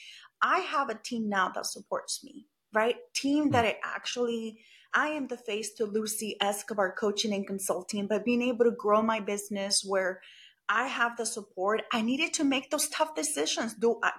I 0.42 0.59
have 0.61 0.88
a 0.88 0.98
team 1.02 1.28
now 1.28 1.50
that 1.54 1.66
supports 1.66 2.22
me, 2.24 2.46
right? 2.72 2.96
Team 3.14 3.44
mm-hmm. 3.44 3.52
that 3.52 3.64
I 3.64 3.76
actually 3.85 4.59
I 4.94 5.09
am 5.09 5.26
the 5.26 5.37
face 5.37 5.74
to 5.74 5.85
Lucy 5.85 6.37
Escobar 6.40 6.94
coaching 6.98 7.35
and 7.35 7.46
consulting, 7.46 8.07
but 8.07 8.24
being 8.24 8.40
able 8.40 8.64
to 8.64 8.70
grow 8.70 9.02
my 9.02 9.20
business 9.20 9.85
where 9.87 10.20
I 10.68 10.87
have 10.87 11.16
the 11.16 11.26
support. 11.26 11.83
I 11.92 12.02
needed 12.02 12.35
to 12.35 12.44
make 12.44 12.70
those 12.70 12.88
tough 12.88 13.14
decisions. 13.14 13.74
Do 13.74 13.98
I, 14.02 14.12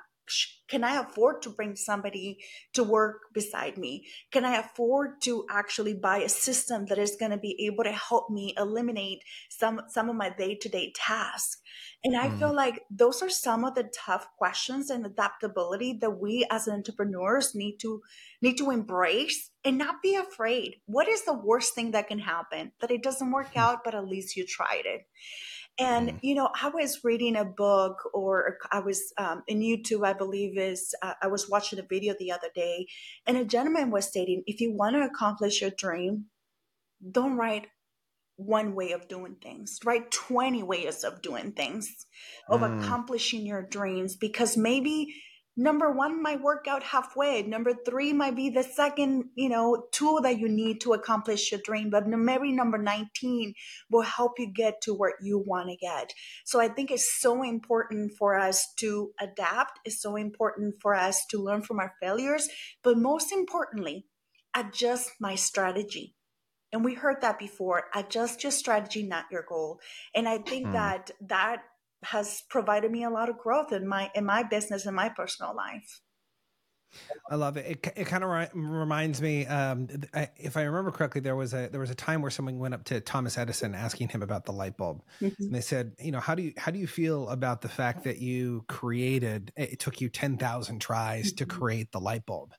can 0.69 0.83
I 0.83 1.01
afford 1.01 1.41
to 1.43 1.49
bring 1.49 1.75
somebody 1.75 2.37
to 2.73 2.83
work 2.83 3.33
beside 3.33 3.77
me? 3.77 4.05
Can 4.31 4.45
I 4.45 4.57
afford 4.57 5.21
to 5.23 5.45
actually 5.49 5.95
buy 5.95 6.19
a 6.19 6.29
system 6.29 6.85
that 6.85 6.99
is 6.99 7.17
going 7.19 7.31
to 7.31 7.37
be 7.37 7.65
able 7.65 7.83
to 7.83 7.91
help 7.91 8.29
me 8.29 8.53
eliminate 8.57 9.23
some 9.49 9.81
some 9.87 10.09
of 10.09 10.15
my 10.15 10.29
day-to-day 10.29 10.93
tasks? 10.95 11.61
And 12.03 12.15
I 12.15 12.29
mm. 12.29 12.39
feel 12.39 12.53
like 12.53 12.83
those 12.89 13.21
are 13.21 13.29
some 13.29 13.65
of 13.65 13.75
the 13.75 13.91
tough 13.93 14.27
questions 14.37 14.89
and 14.89 15.05
adaptability 15.05 15.93
that 16.01 16.19
we 16.19 16.45
as 16.49 16.67
entrepreneurs 16.67 17.55
need 17.55 17.77
to 17.79 18.01
need 18.41 18.57
to 18.57 18.69
embrace 18.69 19.49
and 19.65 19.77
not 19.77 20.01
be 20.01 20.15
afraid. 20.15 20.77
What 20.85 21.07
is 21.07 21.25
the 21.25 21.33
worst 21.33 21.75
thing 21.75 21.91
that 21.91 22.07
can 22.07 22.19
happen? 22.19 22.71
That 22.79 22.91
it 22.91 23.03
doesn't 23.03 23.31
work 23.31 23.53
hmm. 23.53 23.59
out, 23.59 23.83
but 23.83 23.95
at 23.95 24.07
least 24.07 24.37
you 24.37 24.45
tried 24.45 24.83
it. 24.85 25.07
And, 25.79 26.09
mm. 26.09 26.19
you 26.21 26.35
know, 26.35 26.49
I 26.61 26.69
was 26.69 27.03
reading 27.03 27.35
a 27.35 27.45
book 27.45 28.09
or 28.13 28.57
I 28.71 28.79
was 28.79 29.13
um, 29.17 29.43
in 29.47 29.59
YouTube, 29.59 30.05
I 30.05 30.13
believe 30.13 30.57
is, 30.57 30.93
uh, 31.01 31.13
I 31.21 31.27
was 31.27 31.49
watching 31.49 31.79
a 31.79 31.83
video 31.83 32.13
the 32.19 32.31
other 32.31 32.49
day 32.53 32.87
and 33.25 33.37
a 33.37 33.45
gentleman 33.45 33.91
was 33.91 34.05
stating, 34.05 34.43
if 34.45 34.59
you 34.59 34.73
want 34.73 34.95
to 34.95 35.01
accomplish 35.03 35.61
your 35.61 35.71
dream, 35.71 36.25
don't 37.11 37.37
write 37.37 37.67
one 38.35 38.73
way 38.73 38.91
of 38.91 39.07
doing 39.07 39.35
things, 39.41 39.79
write 39.83 40.11
20 40.11 40.63
ways 40.63 41.03
of 41.03 41.21
doing 41.21 41.51
things, 41.51 42.05
of 42.47 42.61
mm. 42.61 42.81
accomplishing 42.81 43.45
your 43.45 43.61
dreams, 43.61 44.15
because 44.15 44.55
maybe 44.55 45.13
number 45.59 45.91
one 45.91 46.23
might 46.23 46.41
work 46.41 46.67
out 46.69 46.83
halfway. 46.83 47.43
Number 47.43 47.73
three 47.85 48.13
might 48.13 48.35
be 48.35 48.49
the 48.49 48.63
second 48.63 49.25
you 49.35 49.49
know 49.49 49.87
tool 49.91 50.21
that 50.21 50.39
you 50.39 50.47
need 50.47 50.79
to 50.81 50.93
accomplish 50.93 51.51
your 51.51 51.59
dream 51.63 51.89
but 51.89 52.07
maybe 52.07 52.51
number 52.53 52.77
19 52.77 53.53
will 53.91 54.01
help 54.01 54.39
you 54.39 54.47
get 54.47 54.81
to 54.81 54.93
where 54.93 55.15
you 55.21 55.37
want 55.37 55.69
to 55.69 55.75
get. 55.75 56.13
So 56.45 56.61
i 56.61 56.69
think 56.69 56.89
it's 56.89 57.19
so 57.19 57.43
important 57.43 58.13
for 58.17 58.39
us 58.39 58.65
to 58.77 59.11
adapt. 59.19 59.79
It's 59.83 60.01
so 60.01 60.15
important 60.15 60.75
for 60.81 60.95
us 60.95 61.25
to 61.31 61.43
learn 61.43 61.61
from 61.61 61.79
our 61.79 61.93
failures 62.01 62.47
but 62.81 62.97
most 62.97 63.31
importantly 63.31 64.05
adjust 64.55 65.11
my 65.19 65.35
strategy. 65.35 66.15
And 66.71 66.85
we 66.85 66.93
heard 66.93 67.21
that 67.21 67.39
before 67.39 67.85
adjust 67.93 68.43
your 68.43 68.51
strategy 68.53 69.03
not 69.03 69.25
your 69.29 69.43
goal. 69.47 69.79
And 70.15 70.29
i 70.29 70.37
think 70.37 70.67
mm. 70.67 70.73
that 70.73 71.11
that 71.21 71.63
has 72.03 72.43
provided 72.49 72.91
me 72.91 73.03
a 73.03 73.09
lot 73.09 73.29
of 73.29 73.37
growth 73.37 73.71
in 73.71 73.87
my 73.87 74.11
in 74.15 74.25
my 74.25 74.43
business 74.43 74.85
and 74.85 74.95
my 74.95 75.09
personal 75.09 75.55
life. 75.55 76.01
I 77.29 77.35
love 77.35 77.57
it. 77.57 77.65
It, 77.67 77.93
it 77.95 78.07
kind 78.07 78.23
of 78.23 78.29
re- 78.31 78.49
reminds 78.53 79.21
me, 79.21 79.45
um, 79.45 79.87
I, 80.11 80.29
if 80.37 80.57
I 80.57 80.63
remember 80.63 80.89
correctly, 80.89 81.21
there 81.21 81.35
was 81.35 81.53
a 81.53 81.69
there 81.69 81.79
was 81.79 81.91
a 81.91 81.95
time 81.95 82.21
where 82.21 82.31
someone 82.31 82.57
went 82.57 82.73
up 82.73 82.83
to 82.85 82.99
Thomas 82.99 83.37
Edison 83.37 83.75
asking 83.75 84.09
him 84.09 84.23
about 84.23 84.45
the 84.45 84.53
light 84.53 84.75
bulb, 84.75 85.03
mm-hmm. 85.21 85.43
and 85.43 85.53
they 85.53 85.61
said, 85.61 85.93
you 85.99 86.11
know, 86.11 86.19
how 86.19 86.33
do 86.33 86.41
you 86.41 86.53
how 86.57 86.71
do 86.71 86.79
you 86.79 86.87
feel 86.87 87.29
about 87.29 87.61
the 87.61 87.69
fact 87.69 88.05
that 88.05 88.17
you 88.17 88.65
created? 88.67 89.51
It 89.55 89.79
took 89.79 90.01
you 90.01 90.09
ten 90.09 90.37
thousand 90.37 90.79
tries 90.79 91.27
mm-hmm. 91.27 91.35
to 91.37 91.45
create 91.45 91.91
the 91.91 91.99
light 91.99 92.25
bulb, 92.25 92.53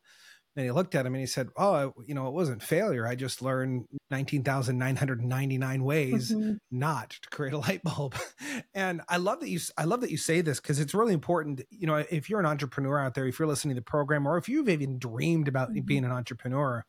And 0.56 0.64
he 0.64 0.72
looked 0.72 0.96
at 0.96 1.06
him 1.06 1.14
and 1.14 1.20
he 1.20 1.26
said, 1.26 1.48
"Oh, 1.56 1.94
you 2.04 2.14
know, 2.14 2.26
it 2.26 2.34
wasn't 2.34 2.62
failure. 2.62 3.06
I 3.06 3.14
just 3.14 3.40
learned 3.40 3.86
19,999 4.10 5.84
ways 5.84 6.32
mm-hmm. 6.32 6.54
not 6.70 7.10
to 7.10 7.28
create 7.30 7.52
a 7.52 7.58
light 7.58 7.82
bulb." 7.84 8.16
and 8.74 9.00
I 9.08 9.18
love 9.18 9.40
that 9.40 9.48
you 9.48 9.60
I 9.78 9.84
love 9.84 10.00
that 10.00 10.10
you 10.10 10.16
say 10.16 10.40
this 10.40 10.60
because 10.60 10.80
it's 10.80 10.94
really 10.94 11.14
important, 11.14 11.62
you 11.70 11.86
know, 11.86 11.96
if 11.96 12.28
you're 12.28 12.40
an 12.40 12.46
entrepreneur 12.46 12.98
out 12.98 13.14
there, 13.14 13.26
if 13.26 13.38
you're 13.38 13.48
listening 13.48 13.76
to 13.76 13.80
the 13.80 13.84
program 13.84 14.26
or 14.26 14.38
if 14.38 14.48
you've 14.48 14.68
even 14.68 14.98
dreamed 14.98 15.46
about 15.46 15.70
mm-hmm. 15.70 15.86
being 15.86 16.04
an 16.04 16.10
entrepreneur, 16.10 16.84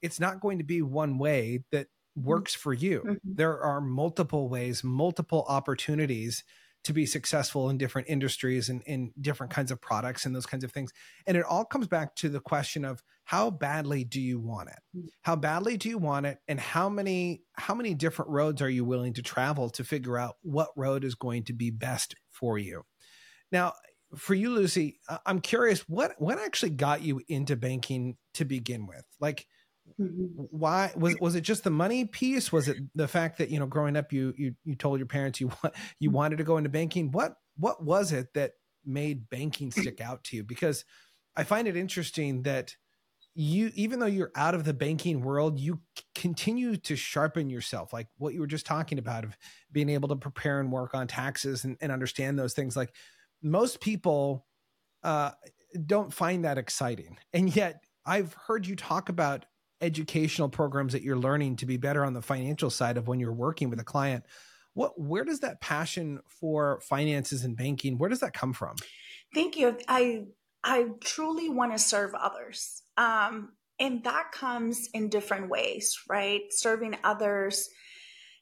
it's 0.00 0.18
not 0.18 0.40
going 0.40 0.58
to 0.58 0.64
be 0.64 0.80
one 0.80 1.18
way 1.18 1.62
that 1.72 1.86
mm-hmm. 1.86 2.26
works 2.26 2.54
for 2.54 2.72
you. 2.72 3.00
Mm-hmm. 3.00 3.34
There 3.34 3.60
are 3.60 3.82
multiple 3.82 4.48
ways, 4.48 4.82
multiple 4.82 5.44
opportunities 5.46 6.42
to 6.84 6.92
be 6.92 7.06
successful 7.06 7.70
in 7.70 7.78
different 7.78 8.08
industries 8.08 8.68
and 8.68 8.82
in 8.82 9.12
different 9.20 9.52
kinds 9.52 9.70
of 9.70 9.80
products 9.80 10.26
and 10.26 10.34
those 10.34 10.46
kinds 10.46 10.64
of 10.64 10.70
things. 10.70 10.92
And 11.26 11.36
it 11.36 11.44
all 11.44 11.64
comes 11.64 11.88
back 11.88 12.14
to 12.16 12.28
the 12.28 12.40
question 12.40 12.84
of 12.84 13.02
how 13.24 13.50
badly 13.50 14.04
do 14.04 14.20
you 14.20 14.38
want 14.38 14.68
it? 14.68 14.78
Mm. 14.96 15.06
How 15.22 15.34
badly 15.34 15.78
do 15.78 15.88
you 15.88 15.98
want 15.98 16.26
it? 16.26 16.38
And 16.46 16.60
how 16.60 16.88
many 16.88 17.42
how 17.54 17.74
many 17.74 17.94
different 17.94 18.30
roads 18.30 18.60
are 18.60 18.68
you 18.68 18.84
willing 18.84 19.14
to 19.14 19.22
travel 19.22 19.70
to 19.70 19.84
figure 19.84 20.18
out 20.18 20.36
what 20.42 20.68
road 20.76 21.04
is 21.04 21.14
going 21.14 21.44
to 21.44 21.54
be 21.54 21.70
best 21.70 22.14
for 22.30 22.58
you? 22.58 22.82
Now, 23.50 23.72
for 24.14 24.34
you, 24.34 24.50
Lucy, 24.50 25.00
I'm 25.24 25.40
curious 25.40 25.80
what 25.88 26.14
what 26.18 26.38
actually 26.38 26.70
got 26.70 27.02
you 27.02 27.22
into 27.28 27.56
banking 27.56 28.16
to 28.34 28.44
begin 28.44 28.86
with? 28.86 29.04
Like 29.20 29.46
Mm-hmm. 30.00 30.42
Why 30.50 30.92
was 30.96 31.16
was 31.20 31.34
it 31.34 31.42
just 31.42 31.64
the 31.64 31.70
money 31.70 32.04
piece? 32.04 32.50
Was 32.52 32.68
it 32.68 32.78
the 32.94 33.08
fact 33.08 33.38
that 33.38 33.50
you 33.50 33.58
know 33.58 33.66
growing 33.66 33.96
up 33.96 34.12
you 34.12 34.34
you 34.36 34.54
you 34.64 34.74
told 34.74 34.98
your 34.98 35.06
parents 35.06 35.40
you 35.40 35.48
want 35.62 35.74
you 36.00 36.08
mm-hmm. 36.08 36.16
wanted 36.16 36.38
to 36.38 36.44
go 36.44 36.56
into 36.56 36.70
banking? 36.70 37.12
What 37.12 37.36
what 37.56 37.82
was 37.82 38.12
it 38.12 38.34
that 38.34 38.52
made 38.84 39.30
banking 39.30 39.70
stick 39.70 40.00
out 40.00 40.24
to 40.24 40.36
you? 40.36 40.44
Because 40.44 40.84
I 41.36 41.44
find 41.44 41.68
it 41.68 41.76
interesting 41.76 42.42
that 42.42 42.76
you 43.34 43.72
even 43.74 43.98
though 43.98 44.06
you're 44.06 44.30
out 44.36 44.54
of 44.54 44.64
the 44.64 44.72
banking 44.72 45.20
world 45.20 45.58
you 45.58 45.80
continue 46.14 46.76
to 46.76 46.94
sharpen 46.94 47.50
yourself 47.50 47.92
like 47.92 48.06
what 48.16 48.32
you 48.32 48.40
were 48.40 48.46
just 48.46 48.64
talking 48.64 48.98
about 48.98 49.24
of 49.24 49.36
being 49.72 49.88
able 49.88 50.08
to 50.08 50.16
prepare 50.16 50.60
and 50.60 50.70
work 50.70 50.94
on 50.94 51.08
taxes 51.08 51.64
and, 51.64 51.76
and 51.80 51.90
understand 51.90 52.38
those 52.38 52.54
things 52.54 52.76
like 52.76 52.94
most 53.42 53.80
people 53.80 54.46
uh, 55.02 55.32
don't 55.84 56.14
find 56.14 56.44
that 56.44 56.58
exciting 56.58 57.18
and 57.32 57.54
yet 57.56 57.82
i've 58.06 58.34
heard 58.46 58.66
you 58.66 58.76
talk 58.76 59.08
about 59.08 59.46
educational 59.80 60.48
programs 60.48 60.92
that 60.92 61.02
you're 61.02 61.18
learning 61.18 61.56
to 61.56 61.66
be 61.66 61.76
better 61.76 62.04
on 62.04 62.14
the 62.14 62.22
financial 62.22 62.70
side 62.70 62.96
of 62.96 63.08
when 63.08 63.20
you're 63.20 63.32
working 63.32 63.70
with 63.70 63.80
a 63.80 63.84
client 63.84 64.24
what 64.74 65.00
where 65.00 65.24
does 65.24 65.40
that 65.40 65.60
passion 65.60 66.20
for 66.28 66.80
finances 66.80 67.44
and 67.44 67.56
banking 67.56 67.96
where 67.96 68.10
does 68.10 68.20
that 68.20 68.34
come 68.34 68.52
from? 68.52 68.76
Thank 69.32 69.56
you. 69.56 69.78
I 69.88 70.24
i 70.62 70.86
truly 71.00 71.48
want 71.48 71.72
to 71.72 71.78
serve 71.78 72.14
others. 72.14 72.82
Um 72.96 73.52
and 73.80 74.04
that 74.04 74.30
comes 74.32 74.88
in 74.92 75.08
different 75.08 75.48
ways 75.48 75.98
right? 76.08 76.42
Serving 76.50 76.96
others 77.02 77.68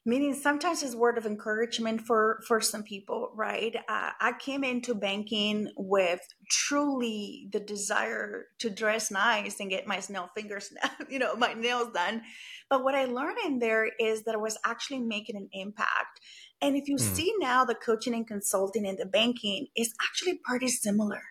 meaning 0.05 0.33
sometimes 0.33 0.83
it's 0.83 0.95
word 0.95 1.17
of 1.17 1.25
encouragement 1.25 2.01
for 2.01 2.41
for 2.47 2.59
some 2.61 2.83
people 2.83 3.31
right? 3.35 3.75
Uh, 3.87 4.11
i 4.19 4.33
came 4.39 4.63
into 4.63 4.93
banking 4.93 5.69
with 5.77 6.21
truly 6.49 7.47
the 7.51 7.59
desire 7.59 8.45
to 8.59 8.69
dress 8.69 9.11
nice 9.11 9.59
and 9.59 9.69
get 9.69 9.87
my 9.87 10.01
nail 10.09 10.29
fingers 10.35 10.71
you 11.09 11.19
know 11.19 11.35
my 11.35 11.53
nails 11.53 11.89
done. 11.93 12.21
But 12.69 12.83
what 12.83 12.95
i 12.95 13.05
learned 13.05 13.37
in 13.45 13.59
there 13.59 13.89
is 13.99 14.23
that 14.23 14.35
i 14.35 14.37
was 14.37 14.57
actually 14.65 14.99
making 14.99 15.35
an 15.35 15.49
impact. 15.51 16.19
And 16.61 16.77
if 16.77 16.87
you 16.87 16.95
mm. 16.95 17.01
see 17.01 17.33
now 17.39 17.65
the 17.65 17.75
coaching 17.75 18.13
and 18.13 18.25
consulting 18.25 18.87
and 18.87 18.97
the 18.97 19.05
banking 19.05 19.67
is 19.75 19.93
actually 20.01 20.39
pretty 20.45 20.69
similar 20.69 21.21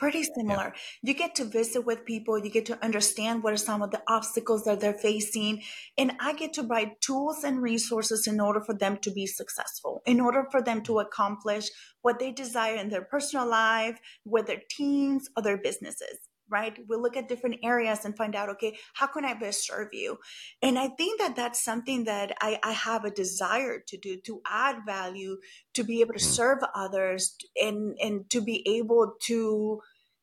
pretty 0.00 0.24
similar. 0.24 0.72
Yeah. 0.74 0.80
You 1.02 1.14
get 1.14 1.34
to 1.36 1.44
visit 1.44 1.86
with 1.86 2.04
people, 2.04 2.38
you 2.38 2.50
get 2.50 2.66
to 2.66 2.82
understand 2.82 3.42
what 3.42 3.52
are 3.52 3.58
some 3.58 3.82
of 3.82 3.92
the 3.92 4.02
obstacles 4.08 4.64
that 4.64 4.80
they're 4.80 4.94
facing, 4.94 5.62
and 5.96 6.12
I 6.18 6.32
get 6.32 6.54
to 6.54 6.62
provide 6.62 7.00
tools 7.00 7.44
and 7.44 7.62
resources 7.62 8.26
in 8.26 8.40
order 8.40 8.62
for 8.62 8.74
them 8.74 8.96
to 9.02 9.12
be 9.12 9.26
successful, 9.26 10.02
in 10.06 10.20
order 10.20 10.46
for 10.50 10.62
them 10.62 10.82
to 10.84 10.98
accomplish 11.00 11.68
what 12.02 12.18
they 12.18 12.32
desire 12.32 12.76
in 12.76 12.88
their 12.88 13.02
personal 13.02 13.46
life, 13.46 13.98
with 14.24 14.46
their 14.46 14.62
teams 14.70 15.28
or 15.36 15.42
their 15.42 15.58
businesses 15.58 16.18
right? 16.50 16.76
We 16.88 16.96
look 16.96 17.16
at 17.16 17.28
different 17.28 17.56
areas 17.62 18.04
and 18.04 18.16
find 18.16 18.34
out, 18.34 18.48
okay, 18.50 18.76
how 18.94 19.06
can 19.06 19.24
I 19.24 19.34
best 19.34 19.66
serve 19.66 19.88
you? 19.92 20.18
And 20.60 20.78
I 20.78 20.88
think 20.88 21.20
that 21.20 21.36
that's 21.36 21.64
something 21.64 22.04
that 22.04 22.32
I, 22.40 22.58
I 22.62 22.72
have 22.72 23.04
a 23.04 23.10
desire 23.10 23.78
to 23.86 23.96
do, 23.96 24.18
to 24.26 24.40
add 24.46 24.78
value, 24.84 25.38
to 25.74 25.84
be 25.84 26.00
able 26.00 26.14
to 26.14 26.18
mm. 26.18 26.34
serve 26.36 26.58
others 26.74 27.36
and, 27.56 27.96
and 28.00 28.28
to 28.30 28.40
be 28.40 28.66
able 28.68 29.14
to, 29.26 29.80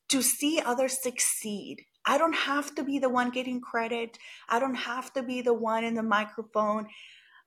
to 0.09 0.21
see 0.21 0.61
others 0.63 1.01
succeed. 1.01 1.85
I 2.05 2.17
don't 2.17 2.35
have 2.35 2.73
to 2.75 2.83
be 2.83 2.99
the 2.99 3.09
one 3.09 3.31
getting 3.31 3.59
credit. 3.59 4.17
I 4.47 4.59
don't 4.59 4.75
have 4.75 5.11
to 5.13 5.23
be 5.23 5.41
the 5.41 5.53
one 5.53 5.83
in 5.83 5.95
the 5.95 6.03
microphone. 6.03 6.87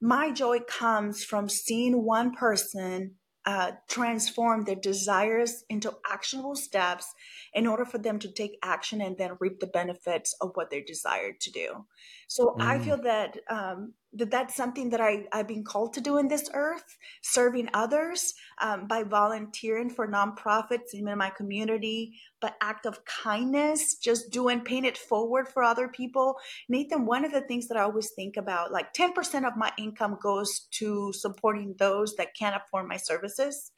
My 0.01 0.31
joy 0.31 0.61
comes 0.61 1.25
from 1.25 1.49
seeing 1.49 2.05
one 2.05 2.33
person 2.33 3.17
uh, 3.47 3.73
transform 3.89 4.65
their 4.65 4.77
desires 4.77 5.65
into 5.71 5.93
actionable 6.11 6.55
steps 6.55 7.07
in 7.55 7.67
order 7.67 7.87
for 7.87 7.99
them 7.99 8.19
to 8.19 8.31
take 8.31 8.59
action 8.63 9.01
and 9.01 9.17
then 9.17 9.37
reap 9.41 9.61
the 9.61 9.67
benefits 9.67 10.37
of 10.43 10.51
what 10.55 10.71
they 10.71 10.83
desired 10.83 11.41
to 11.41 11.51
do. 11.51 11.87
So 12.29 12.55
mm. 12.59 12.63
I 12.63 12.79
feel 12.79 13.01
that 13.03 13.39
um, 13.49 13.95
that 14.13 14.31
that's 14.31 14.57
something 14.57 14.91
that 14.91 15.01
I, 15.01 15.25
I've 15.33 15.47
been 15.47 15.63
called 15.63 15.93
to 15.95 16.01
do 16.01 16.19
in 16.19 16.27
this 16.27 16.51
earth, 16.53 16.99
serving 17.23 17.69
others 17.75 18.35
um, 18.61 18.87
by 18.89 19.05
volunteering 19.05 19.89
for 19.89 20.09
nonprofits 20.09 20.95
even 20.95 21.13
in 21.13 21.19
my 21.19 21.31
community, 21.31 22.19
but 22.41 22.57
act 22.61 22.87
of 22.87 23.05
kindness, 23.05 23.97
just 24.03 24.31
doing, 24.31 24.63
paying 24.63 24.85
it 24.85 24.99
forward 24.99 25.49
for 25.49 25.63
other 25.63 25.87
people. 25.89 26.37
Nathan, 26.69 27.07
one 27.07 27.25
of 27.25 27.33
the 27.33 27.43
things 27.43 27.69
that 27.69 27.77
I 27.77 27.83
always 27.83 28.11
think 28.17 28.37
about, 28.37 28.73
like 28.73 28.93
10% 28.95 29.47
of 29.47 29.57
my 29.57 29.71
income 29.79 30.19
goes 30.21 30.67
to 30.73 31.13
supporting 31.13 31.77
those 31.79 32.17
that 32.17 32.35
can't 32.37 32.57
afford 32.57 32.89
my 32.89 32.97
services. 32.97 33.71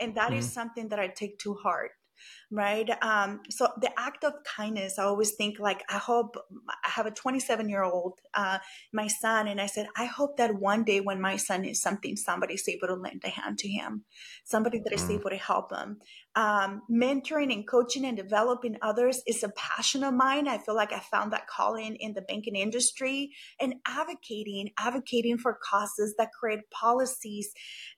And 0.00 0.16
that 0.16 0.30
mm-hmm. 0.30 0.40
is 0.40 0.52
something 0.52 0.88
that 0.88 0.98
I 0.98 1.08
take 1.08 1.38
to 1.40 1.54
heart 1.54 1.92
right? 2.50 2.88
Um, 3.02 3.40
so 3.50 3.68
the 3.80 3.90
act 3.98 4.24
of 4.24 4.34
kindness, 4.56 4.98
I 4.98 5.04
always 5.04 5.32
think 5.36 5.58
like, 5.58 5.82
I 5.88 5.98
hope 5.98 6.36
I 6.84 6.88
have 6.88 7.06
a 7.06 7.10
27 7.10 7.68
year 7.68 7.82
old, 7.82 8.20
uh, 8.34 8.58
my 8.92 9.08
son, 9.08 9.48
and 9.48 9.60
I 9.60 9.66
said, 9.66 9.88
I 9.96 10.06
hope 10.06 10.36
that 10.36 10.54
one 10.54 10.84
day 10.84 11.00
when 11.00 11.20
my 11.20 11.36
son 11.36 11.64
is 11.64 11.80
something, 11.80 12.16
somebody's 12.16 12.68
able 12.68 12.88
to 12.88 12.94
lend 12.94 13.22
a 13.24 13.30
hand 13.30 13.58
to 13.58 13.68
him, 13.68 14.04
somebody 14.44 14.80
that 14.84 14.92
is 14.92 15.02
mm. 15.02 15.14
able 15.18 15.30
to 15.30 15.36
help 15.36 15.72
him. 15.72 15.98
Um, 16.34 16.82
mentoring 16.90 17.52
and 17.52 17.66
coaching 17.66 18.04
and 18.04 18.16
developing 18.16 18.76
others 18.82 19.22
is 19.26 19.42
a 19.42 19.48
passion 19.56 20.04
of 20.04 20.12
mine. 20.12 20.46
I 20.48 20.58
feel 20.58 20.76
like 20.76 20.92
I 20.92 21.00
found 21.00 21.32
that 21.32 21.46
calling 21.46 21.96
in 21.96 22.12
the 22.12 22.20
banking 22.20 22.56
industry 22.56 23.30
and 23.58 23.76
advocating, 23.86 24.70
advocating 24.78 25.38
for 25.38 25.58
causes 25.64 26.14
that 26.18 26.28
create 26.38 26.60
policies 26.70 27.52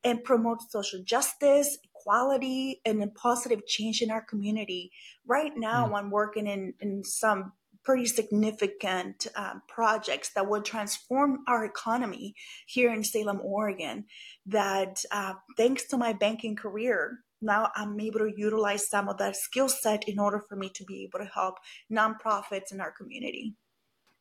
and 0.05 0.23
promote 0.23 0.59
social 0.71 1.03
justice, 1.05 1.79
equality 1.99 2.81
and 2.85 3.03
a 3.03 3.09
positive 3.09 3.67
change 3.67 4.03
in 4.03 4.11
our 4.11 4.23
community. 4.23 4.93
Right 5.27 5.53
now, 5.57 5.89
mm. 5.89 5.99
I'm 5.99 6.11
working 6.11 6.47
in, 6.47 6.75
in 6.81 7.05
some 7.05 7.53
pretty 7.85 8.07
significant 8.07 9.27
um, 9.35 9.63
projects 9.67 10.31
that 10.35 10.49
will 10.49 10.61
transform 10.61 11.39
our 11.49 11.65
economy 11.65 12.35
here 12.67 12.93
in 12.93 13.03
Salem, 13.03 13.41
Oregon. 13.43 14.05
That 14.47 15.03
uh, 15.11 15.35
thanks 15.57 15.87
to 15.89 15.97
my 15.97 16.13
banking 16.13 16.57
career, 16.57 17.21
now 17.41 17.71
I'm 17.75 17.99
able 18.01 18.21
to 18.21 18.33
utilize 18.37 18.89
some 18.89 19.09
of 19.09 19.19
that 19.19 19.37
skill 19.37 19.69
set 19.69 20.09
in 20.09 20.19
order 20.19 20.43
for 20.49 20.57
me 20.57 20.71
to 20.75 20.85
be 20.85 21.05
able 21.05 21.25
to 21.25 21.31
help 21.33 21.55
nonprofits 21.91 22.73
in 22.73 22.81
our 22.81 22.93
community. 22.93 23.55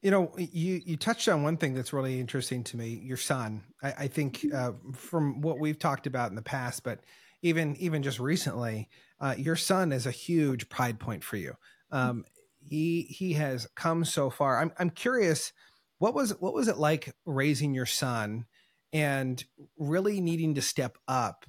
You 0.02 0.12
know, 0.12 0.32
you 0.38 0.80
you 0.86 0.96
touched 0.96 1.28
on 1.28 1.42
one 1.42 1.58
thing 1.58 1.74
that's 1.74 1.92
really 1.92 2.20
interesting 2.20 2.64
to 2.66 2.78
me. 2.78 3.02
Your 3.04 3.18
son, 3.18 3.64
I, 3.82 3.94
I 3.98 4.08
think, 4.08 4.42
mm-hmm. 4.42 4.56
uh, 4.56 4.94
from 4.94 5.42
what 5.42 5.60
we've 5.60 5.80
talked 5.80 6.06
about 6.06 6.30
in 6.30 6.36
the 6.36 6.44
past, 6.44 6.84
but 6.84 7.00
even 7.42 7.76
even 7.78 8.04
just 8.04 8.20
recently, 8.20 8.90
uh, 9.20 9.36
your 9.38 9.56
son 9.56 9.92
is 9.92 10.06
a 10.06 10.12
huge 10.12 10.70
pride 10.70 11.00
point 11.00 11.24
for 11.24 11.38
you. 11.38 11.54
Um, 11.92 12.26
he 12.60 13.04
he 13.04 13.34
has 13.34 13.68
come 13.76 14.06
so 14.06 14.30
far. 14.30 14.60
I'm 14.60 14.72
I'm 14.78 14.90
curious, 14.90 15.54
what 16.00 16.14
was 16.14 16.32
what 16.40 16.54
was 16.54 16.68
it 16.68 16.78
like 16.78 17.14
raising 17.26 17.74
your 17.74 17.86
son, 17.86 18.46
and 18.92 19.44
really 19.78 20.22
needing 20.22 20.56
to 20.56 20.62
step 20.62 20.98
up 21.08 21.46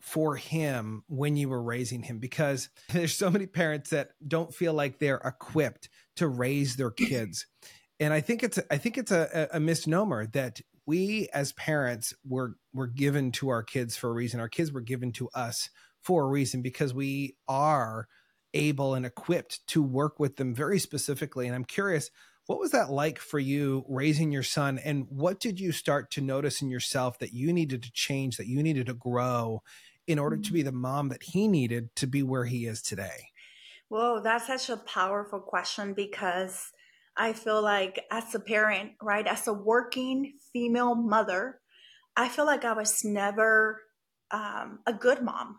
for 0.00 0.36
him 0.36 1.02
when 1.08 1.36
you 1.36 1.48
were 1.48 1.62
raising 1.62 2.02
him 2.02 2.18
because 2.18 2.68
there's 2.92 3.14
so 3.14 3.30
many 3.30 3.46
parents 3.46 3.90
that 3.90 4.10
don't 4.26 4.54
feel 4.54 4.72
like 4.72 4.98
they're 4.98 5.20
equipped 5.24 5.88
to 6.16 6.28
raise 6.28 6.76
their 6.76 6.90
kids 6.90 7.46
and 8.00 8.12
i 8.12 8.20
think 8.20 8.42
it's 8.42 8.58
i 8.70 8.78
think 8.78 8.96
it's 8.96 9.10
a, 9.10 9.48
a 9.52 9.60
misnomer 9.60 10.26
that 10.26 10.60
we 10.88 11.28
as 11.34 11.52
parents 11.52 12.14
were 12.26 12.54
were 12.72 12.86
given 12.86 13.30
to 13.30 13.50
our 13.50 13.62
kids 13.62 13.94
for 13.94 14.08
a 14.08 14.12
reason. 14.14 14.40
Our 14.40 14.48
kids 14.48 14.72
were 14.72 14.80
given 14.80 15.12
to 15.12 15.28
us 15.34 15.68
for 16.00 16.24
a 16.24 16.28
reason 16.28 16.62
because 16.62 16.94
we 16.94 17.36
are 17.46 18.08
able 18.54 18.94
and 18.94 19.04
equipped 19.04 19.66
to 19.68 19.82
work 19.82 20.18
with 20.18 20.36
them 20.36 20.54
very 20.54 20.78
specifically. 20.78 21.46
And 21.46 21.54
I'm 21.54 21.66
curious, 21.66 22.10
what 22.46 22.58
was 22.58 22.70
that 22.70 22.90
like 22.90 23.18
for 23.18 23.38
you 23.38 23.84
raising 23.86 24.32
your 24.32 24.42
son? 24.42 24.78
And 24.78 25.04
what 25.10 25.40
did 25.40 25.60
you 25.60 25.72
start 25.72 26.10
to 26.12 26.22
notice 26.22 26.62
in 26.62 26.70
yourself 26.70 27.18
that 27.18 27.34
you 27.34 27.52
needed 27.52 27.82
to 27.82 27.92
change, 27.92 28.38
that 28.38 28.46
you 28.46 28.62
needed 28.62 28.86
to 28.86 28.94
grow 28.94 29.60
in 30.06 30.18
order 30.18 30.38
to 30.38 30.52
be 30.52 30.60
mm-hmm. 30.60 30.66
the 30.66 30.72
mom 30.72 31.10
that 31.10 31.22
he 31.22 31.48
needed 31.48 31.94
to 31.96 32.06
be 32.06 32.22
where 32.22 32.46
he 32.46 32.64
is 32.64 32.80
today? 32.80 33.28
Whoa, 33.90 34.22
that's 34.22 34.46
such 34.46 34.70
a 34.70 34.78
powerful 34.78 35.40
question 35.40 35.92
because 35.92 36.72
I 37.18 37.32
feel 37.32 37.60
like 37.60 38.04
as 38.10 38.34
a 38.34 38.40
parent, 38.40 38.92
right, 39.02 39.26
as 39.26 39.48
a 39.48 39.52
working 39.52 40.34
female 40.52 40.94
mother, 40.94 41.60
I 42.16 42.28
feel 42.28 42.46
like 42.46 42.64
I 42.64 42.72
was 42.72 43.04
never 43.04 43.82
um, 44.30 44.78
a 44.86 44.92
good 44.92 45.22
mom 45.22 45.58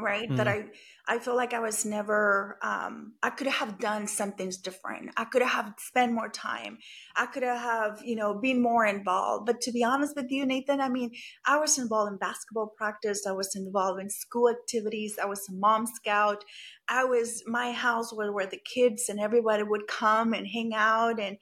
right? 0.00 0.28
Mm. 0.28 0.36
that 0.36 0.48
i 0.48 0.64
i 1.06 1.18
feel 1.18 1.36
like 1.36 1.54
i 1.54 1.60
was 1.60 1.84
never 1.84 2.58
um 2.62 3.12
i 3.22 3.30
could 3.30 3.46
have 3.46 3.78
done 3.78 4.06
some 4.06 4.32
things 4.32 4.56
different. 4.56 5.10
I 5.16 5.24
could 5.24 5.42
have 5.42 5.74
spent 5.78 6.12
more 6.12 6.28
time. 6.28 6.78
I 7.16 7.26
could 7.26 7.42
have 7.42 8.00
you 8.04 8.16
know 8.16 8.34
been 8.34 8.62
more 8.62 8.86
involved. 8.86 9.46
But 9.46 9.60
to 9.62 9.72
be 9.72 9.84
honest 9.84 10.16
with 10.16 10.30
you 10.30 10.46
nathan 10.46 10.80
i 10.80 10.88
mean 10.88 11.10
i 11.46 11.58
was 11.58 11.78
involved 11.78 12.12
in 12.12 12.18
basketball 12.18 12.72
practice. 12.76 13.26
I 13.26 13.32
was 13.32 13.54
involved 13.56 14.00
in 14.00 14.10
school 14.10 14.48
activities. 14.48 15.18
I 15.22 15.26
was 15.26 15.48
a 15.48 15.52
mom 15.52 15.86
scout. 15.86 16.44
I 16.88 17.04
was 17.04 17.42
my 17.46 17.72
house 17.72 18.14
where, 18.14 18.32
where 18.32 18.46
the 18.46 18.60
kids 18.74 19.08
and 19.08 19.20
everybody 19.20 19.62
would 19.62 19.86
come 19.86 20.32
and 20.32 20.46
hang 20.46 20.72
out. 20.74 21.20
And 21.20 21.38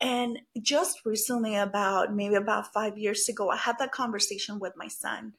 and 0.00 0.40
just 0.60 1.00
recently 1.04 1.56
about 1.56 2.14
maybe 2.14 2.34
about 2.34 2.72
five 2.72 2.98
years 2.98 3.28
ago 3.28 3.50
i 3.50 3.56
had 3.56 3.78
that 3.78 3.92
conversation 3.92 4.58
with 4.58 4.72
my 4.76 4.88
son 4.88 5.32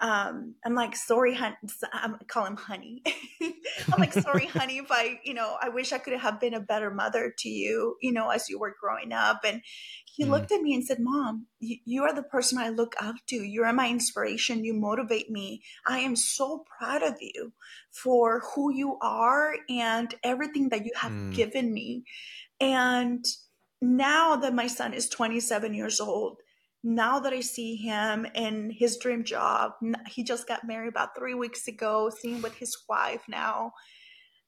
um, 0.00 0.54
I'm 0.64 0.74
like, 0.74 0.96
sorry, 0.96 1.34
honey. 1.34 1.56
I 1.92 2.10
call 2.26 2.46
him 2.46 2.56
honey. 2.56 3.02
I'm 3.92 4.00
like, 4.00 4.14
sorry, 4.14 4.46
honey, 4.54 4.78
if 4.78 4.90
I, 4.90 5.20
you 5.24 5.34
know, 5.34 5.56
I 5.60 5.68
wish 5.68 5.92
I 5.92 5.98
could 5.98 6.18
have 6.18 6.40
been 6.40 6.54
a 6.54 6.60
better 6.60 6.90
mother 6.90 7.34
to 7.38 7.48
you, 7.48 7.96
you 8.00 8.12
know, 8.12 8.30
as 8.30 8.48
you 8.48 8.58
were 8.58 8.74
growing 8.80 9.12
up. 9.12 9.40
And 9.44 9.60
he 10.06 10.24
mm. 10.24 10.30
looked 10.30 10.52
at 10.52 10.62
me 10.62 10.74
and 10.74 10.84
said, 10.84 10.98
Mom, 11.00 11.46
you, 11.58 11.76
you 11.84 12.02
are 12.04 12.14
the 12.14 12.22
person 12.22 12.56
I 12.56 12.70
look 12.70 12.94
up 13.00 13.16
to. 13.28 13.36
You 13.36 13.64
are 13.64 13.72
my 13.74 13.90
inspiration. 13.90 14.64
You 14.64 14.72
motivate 14.72 15.30
me. 15.30 15.62
I 15.86 15.98
am 15.98 16.16
so 16.16 16.64
proud 16.78 17.02
of 17.02 17.16
you 17.20 17.52
for 17.90 18.42
who 18.54 18.72
you 18.72 18.96
are 19.02 19.54
and 19.68 20.14
everything 20.24 20.70
that 20.70 20.86
you 20.86 20.92
have 20.96 21.12
mm. 21.12 21.34
given 21.34 21.74
me. 21.74 22.04
And 22.58 23.24
now 23.82 24.36
that 24.36 24.54
my 24.54 24.66
son 24.66 24.94
is 24.94 25.08
27 25.08 25.74
years 25.74 26.00
old, 26.00 26.38
now 26.82 27.20
that 27.20 27.32
I 27.32 27.40
see 27.40 27.76
him 27.76 28.26
in 28.34 28.70
his 28.70 28.96
dream 28.96 29.24
job, 29.24 29.72
he 30.08 30.24
just 30.24 30.48
got 30.48 30.66
married 30.66 30.88
about 30.88 31.16
three 31.16 31.34
weeks 31.34 31.68
ago, 31.68 32.10
seeing 32.20 32.40
with 32.42 32.54
his 32.56 32.76
wife 32.88 33.22
now. 33.28 33.72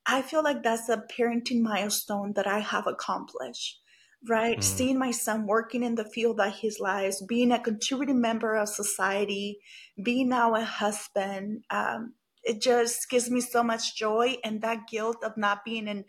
I 0.06 0.22
feel 0.22 0.42
like 0.42 0.62
that's 0.62 0.88
a 0.88 1.04
parenting 1.16 1.60
milestone 1.62 2.32
that 2.34 2.46
I 2.46 2.58
have 2.60 2.86
accomplished, 2.86 3.80
right? 4.28 4.58
Mm. 4.58 4.62
Seeing 4.62 4.98
my 4.98 5.10
son 5.10 5.46
working 5.46 5.82
in 5.82 5.94
the 5.94 6.04
field 6.04 6.38
that 6.38 6.54
he 6.54 6.72
lives, 6.80 7.22
being 7.28 7.52
a 7.52 7.60
contributing 7.60 8.20
member 8.20 8.56
of 8.56 8.68
society, 8.68 9.58
being 10.02 10.28
now 10.28 10.54
a 10.54 10.64
husband, 10.64 11.64
um, 11.70 12.14
it 12.42 12.60
just 12.60 13.08
gives 13.10 13.30
me 13.30 13.40
so 13.40 13.62
much 13.62 13.96
joy. 13.96 14.36
And 14.42 14.62
that 14.62 14.88
guilt 14.90 15.18
of 15.22 15.36
not 15.36 15.64
being 15.64 15.86
in 15.86 16.04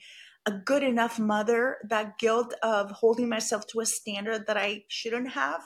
a 0.45 0.51
good 0.51 0.83
enough 0.83 1.19
mother, 1.19 1.77
that 1.87 2.17
guilt 2.17 2.53
of 2.63 2.91
holding 2.91 3.29
myself 3.29 3.67
to 3.67 3.79
a 3.79 3.85
standard 3.85 4.47
that 4.47 4.57
I 4.57 4.83
shouldn't 4.87 5.31
have, 5.33 5.61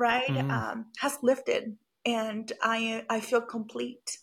right, 0.00 0.26
mm. 0.26 0.50
um, 0.50 0.86
has 0.98 1.18
lifted, 1.22 1.76
and 2.04 2.52
I 2.62 3.04
I 3.08 3.20
feel 3.20 3.40
complete. 3.40 4.18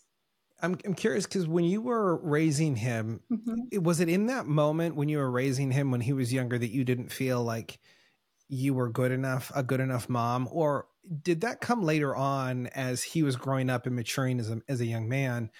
I'm 0.60 0.76
I'm 0.84 0.94
curious 0.94 1.24
because 1.24 1.46
when 1.46 1.64
you 1.64 1.80
were 1.80 2.16
raising 2.16 2.76
him, 2.76 3.20
mm-hmm. 3.30 3.82
was 3.82 4.00
it 4.00 4.08
in 4.08 4.26
that 4.26 4.46
moment 4.46 4.96
when 4.96 5.08
you 5.08 5.18
were 5.18 5.30
raising 5.30 5.70
him 5.70 5.90
when 5.90 6.00
he 6.00 6.12
was 6.12 6.32
younger 6.32 6.58
that 6.58 6.72
you 6.72 6.84
didn't 6.84 7.12
feel 7.12 7.42
like 7.42 7.78
you 8.48 8.74
were 8.74 8.90
good 8.90 9.12
enough, 9.12 9.52
a 9.54 9.62
good 9.62 9.80
enough 9.80 10.08
mom, 10.08 10.48
or 10.50 10.86
did 11.22 11.42
that 11.42 11.60
come 11.60 11.82
later 11.82 12.14
on 12.16 12.66
as 12.68 13.02
he 13.02 13.22
was 13.22 13.36
growing 13.36 13.70
up 13.70 13.86
and 13.86 13.94
maturing 13.94 14.40
as 14.40 14.50
a 14.50 14.60
as 14.68 14.80
a 14.80 14.86
young 14.86 15.08
man? 15.08 15.50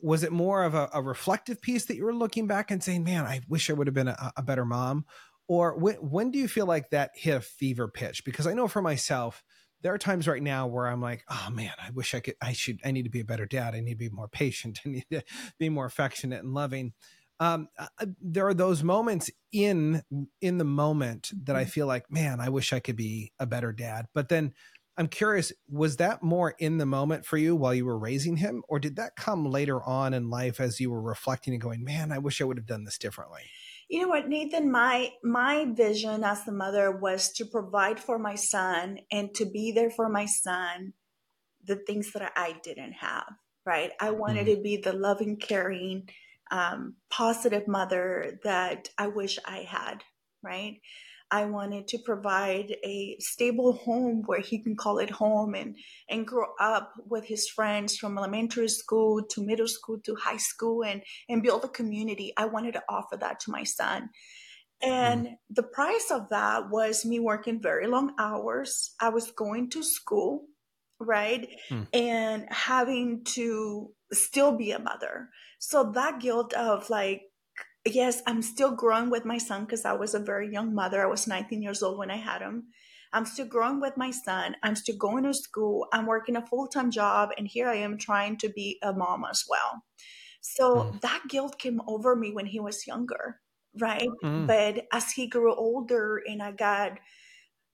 Was 0.00 0.22
it 0.22 0.32
more 0.32 0.64
of 0.64 0.74
a, 0.74 0.88
a 0.92 1.02
reflective 1.02 1.60
piece 1.60 1.86
that 1.86 1.96
you 1.96 2.04
were 2.04 2.14
looking 2.14 2.46
back 2.46 2.70
and 2.70 2.82
saying, 2.82 3.04
"Man, 3.04 3.24
I 3.24 3.40
wish 3.48 3.68
I 3.68 3.72
would 3.72 3.86
have 3.88 3.94
been 3.94 4.08
a, 4.08 4.32
a 4.36 4.42
better 4.42 4.64
mom," 4.64 5.04
or 5.48 5.76
when 5.76 5.96
when 5.96 6.30
do 6.30 6.38
you 6.38 6.46
feel 6.46 6.66
like 6.66 6.90
that 6.90 7.10
hit 7.14 7.36
a 7.36 7.40
fever 7.40 7.88
pitch? 7.88 8.24
Because 8.24 8.46
I 8.46 8.54
know 8.54 8.68
for 8.68 8.82
myself 8.82 9.42
there 9.84 9.92
are 9.92 9.98
times 9.98 10.26
right 10.26 10.42
now 10.42 10.66
where 10.66 10.86
I'm 10.86 11.02
like, 11.02 11.24
oh 11.30 11.48
man, 11.52 11.74
I 11.78 11.90
wish 11.90 12.14
I 12.14 12.20
could, 12.20 12.36
I 12.40 12.54
should, 12.54 12.80
I 12.86 12.90
need 12.90 13.02
to 13.02 13.10
be 13.10 13.20
a 13.20 13.24
better 13.24 13.44
dad. 13.44 13.74
I 13.74 13.80
need 13.80 13.92
to 13.92 13.98
be 13.98 14.08
more 14.08 14.28
patient. 14.28 14.80
I 14.86 14.88
need 14.88 15.04
to 15.12 15.22
be 15.58 15.68
more 15.68 15.84
affectionate 15.84 16.42
and 16.42 16.54
loving. 16.54 16.94
Um, 17.38 17.68
uh, 17.78 17.88
uh, 18.00 18.06
there 18.22 18.48
are 18.48 18.54
those 18.54 18.82
moments 18.82 19.28
in 19.52 20.02
in 20.40 20.56
the 20.56 20.64
moment 20.64 21.32
that 21.44 21.54
I 21.54 21.62
mm-hmm. 21.62 21.70
feel 21.70 21.86
like, 21.86 22.10
man, 22.10 22.40
I 22.40 22.48
wish 22.48 22.72
I 22.72 22.80
could 22.80 22.96
be 22.96 23.32
a 23.38 23.44
better 23.44 23.72
dad. 23.72 24.06
But 24.14 24.30
then 24.30 24.54
I'm 24.96 25.08
curious, 25.08 25.52
was 25.68 25.96
that 25.98 26.22
more 26.22 26.54
in 26.58 26.78
the 26.78 26.86
moment 26.86 27.26
for 27.26 27.36
you 27.36 27.54
while 27.54 27.74
you 27.74 27.84
were 27.84 27.98
raising 27.98 28.36
him, 28.36 28.62
or 28.68 28.78
did 28.78 28.96
that 28.96 29.16
come 29.16 29.44
later 29.44 29.82
on 29.82 30.14
in 30.14 30.30
life 30.30 30.60
as 30.60 30.80
you 30.80 30.90
were 30.90 31.02
reflecting 31.02 31.52
and 31.52 31.60
going, 31.60 31.84
man, 31.84 32.10
I 32.10 32.18
wish 32.18 32.40
I 32.40 32.44
would 32.44 32.56
have 32.56 32.66
done 32.66 32.84
this 32.84 32.96
differently? 32.96 33.50
You 33.88 34.02
know 34.02 34.08
what 34.08 34.28
nathan? 34.28 34.70
My 34.70 35.12
my 35.22 35.66
vision 35.66 36.24
as 36.24 36.44
the 36.44 36.52
mother 36.52 36.90
was 36.90 37.32
to 37.34 37.44
provide 37.44 38.00
for 38.00 38.18
my 38.18 38.34
son 38.34 38.98
and 39.12 39.34
to 39.34 39.44
be 39.44 39.72
there 39.72 39.90
for 39.90 40.08
my 40.08 40.26
son 40.26 40.92
the 41.66 41.76
things 41.76 42.12
that 42.12 42.30
i 42.36 42.54
didn't 42.62 42.92
have 42.92 43.32
right? 43.66 43.92
I 44.00 44.10
wanted 44.10 44.46
mm-hmm. 44.46 44.56
to 44.56 44.62
be 44.62 44.76
the 44.76 44.92
loving 44.92 45.36
caring 45.36 46.08
um, 46.50 46.96
positive 47.10 47.66
mother 47.66 48.38
that 48.44 48.90
i 48.98 49.06
wish 49.06 49.38
i 49.46 49.58
had 49.66 50.04
right 50.42 50.76
I 51.30 51.46
wanted 51.46 51.88
to 51.88 51.98
provide 51.98 52.76
a 52.84 53.16
stable 53.18 53.72
home 53.72 54.22
where 54.26 54.40
he 54.40 54.62
can 54.62 54.76
call 54.76 54.98
it 54.98 55.10
home 55.10 55.54
and, 55.54 55.76
and 56.08 56.26
grow 56.26 56.46
up 56.60 56.92
with 57.06 57.24
his 57.24 57.48
friends 57.48 57.96
from 57.96 58.18
elementary 58.18 58.68
school 58.68 59.22
to 59.30 59.44
middle 59.44 59.66
school 59.66 59.98
to 60.04 60.14
high 60.14 60.36
school 60.36 60.84
and, 60.84 61.02
and 61.28 61.42
build 61.42 61.64
a 61.64 61.68
community. 61.68 62.32
I 62.36 62.46
wanted 62.46 62.74
to 62.74 62.82
offer 62.88 63.16
that 63.16 63.40
to 63.40 63.50
my 63.50 63.64
son. 63.64 64.10
And 64.82 65.26
mm. 65.26 65.34
the 65.50 65.62
price 65.62 66.10
of 66.10 66.28
that 66.30 66.70
was 66.70 67.04
me 67.04 67.18
working 67.18 67.60
very 67.60 67.86
long 67.86 68.12
hours. 68.18 68.94
I 69.00 69.08
was 69.08 69.30
going 69.30 69.70
to 69.70 69.82
school, 69.82 70.46
right? 71.00 71.48
Mm. 71.70 71.86
And 71.92 72.46
having 72.50 73.24
to 73.34 73.90
still 74.12 74.56
be 74.56 74.72
a 74.72 74.78
mother. 74.78 75.30
So 75.58 75.90
that 75.94 76.20
guilt 76.20 76.52
of 76.52 76.90
like, 76.90 77.22
yes, 77.86 78.22
I'm 78.26 78.42
still 78.42 78.70
growing 78.70 79.10
with 79.10 79.24
my 79.24 79.38
son 79.38 79.64
because 79.64 79.84
I 79.84 79.92
was 79.92 80.14
a 80.14 80.18
very 80.18 80.50
young 80.50 80.74
mother. 80.74 81.02
I 81.02 81.06
was 81.06 81.26
19 81.26 81.62
years 81.62 81.82
old 81.82 81.98
when 81.98 82.10
I 82.10 82.16
had 82.16 82.40
him. 82.40 82.68
I'm 83.12 83.26
still 83.26 83.46
growing 83.46 83.80
with 83.80 83.96
my 83.96 84.10
son. 84.10 84.56
I'm 84.62 84.74
still 84.74 84.96
going 84.96 85.24
to 85.24 85.34
school. 85.34 85.86
I'm 85.92 86.06
working 86.06 86.36
a 86.36 86.46
full 86.46 86.66
time 86.66 86.90
job. 86.90 87.30
And 87.38 87.46
here 87.46 87.68
I 87.68 87.76
am 87.76 87.96
trying 87.96 88.36
to 88.38 88.48
be 88.48 88.78
a 88.82 88.92
mom 88.92 89.24
as 89.30 89.44
well. 89.48 89.84
So 90.40 90.76
mm. 90.76 91.00
that 91.02 91.22
guilt 91.28 91.58
came 91.58 91.80
over 91.86 92.16
me 92.16 92.32
when 92.32 92.46
he 92.46 92.60
was 92.60 92.86
younger, 92.86 93.40
right? 93.78 94.08
Mm. 94.22 94.46
But 94.46 94.86
as 94.92 95.12
he 95.12 95.28
grew 95.28 95.54
older 95.54 96.20
and 96.26 96.42
I 96.42 96.52
got 96.52 96.98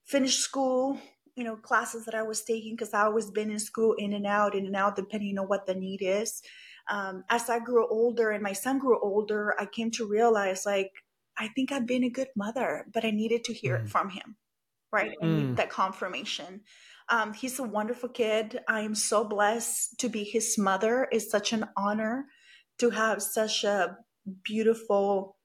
finished 0.05 0.41
school, 0.41 1.01
you 1.37 1.45
know, 1.45 1.57
classes 1.57 2.05
that 2.05 2.15
I 2.15 2.23
was 2.23 2.43
taking, 2.43 2.75
because 2.77 2.93
I 2.93 3.03
always 3.03 3.31
been 3.31 3.51
in 3.51 3.59
school 3.59 3.95
in 3.95 4.13
and 4.13 4.27
out, 4.27 4.55
in 4.55 4.67
and 4.67 4.77
out, 4.77 4.95
depending 4.95 5.39
on 5.39 5.47
what 5.47 5.67
the 5.67 5.75
need 5.75 6.01
is 6.03 6.43
um, 6.89 7.25
as 7.29 7.51
I 7.51 7.59
grew 7.59 7.87
older 7.89 8.31
and 8.31 8.43
my 8.43 8.53
son 8.53 8.79
grew 8.79 8.99
older, 9.01 9.55
I 9.59 9.67
came 9.67 9.91
to 9.93 10.07
realize 10.07 10.65
like, 10.65 10.91
I 11.39 11.49
think 11.49 11.73
I've 11.73 11.87
been 11.87 12.05
a 12.05 12.11
good 12.11 12.29
mother, 12.37 12.87
but 12.93 13.05
I 13.05 13.11
needed 13.11 13.45
to 13.45 13.53
hear 13.53 13.79
mm. 13.79 13.85
it 13.85 13.89
from 13.89 14.11
him, 14.11 14.37
right? 14.93 15.13
I 15.23 15.27
need 15.27 15.47
mm. 15.47 15.57
that 15.57 15.71
confirmation. 15.71 16.63
Um, 17.09 17.33
he's 17.33 17.59
a 17.59 17.65
wonderful 17.65 18.09
kid. 18.09 18.61
I 18.69 18.81
am 18.81 18.95
so 18.95 19.25
blessed 19.25 19.99
to 19.99 20.09
be 20.09 20.23
his 20.23 20.57
mother. 20.57 21.09
It's 21.11 21.31
such 21.31 21.53
an 21.53 21.67
honor 21.77 22.27
to 22.79 22.91
have 22.91 23.23
such 23.23 23.65
a 23.65 23.97
beautiful 24.45 25.37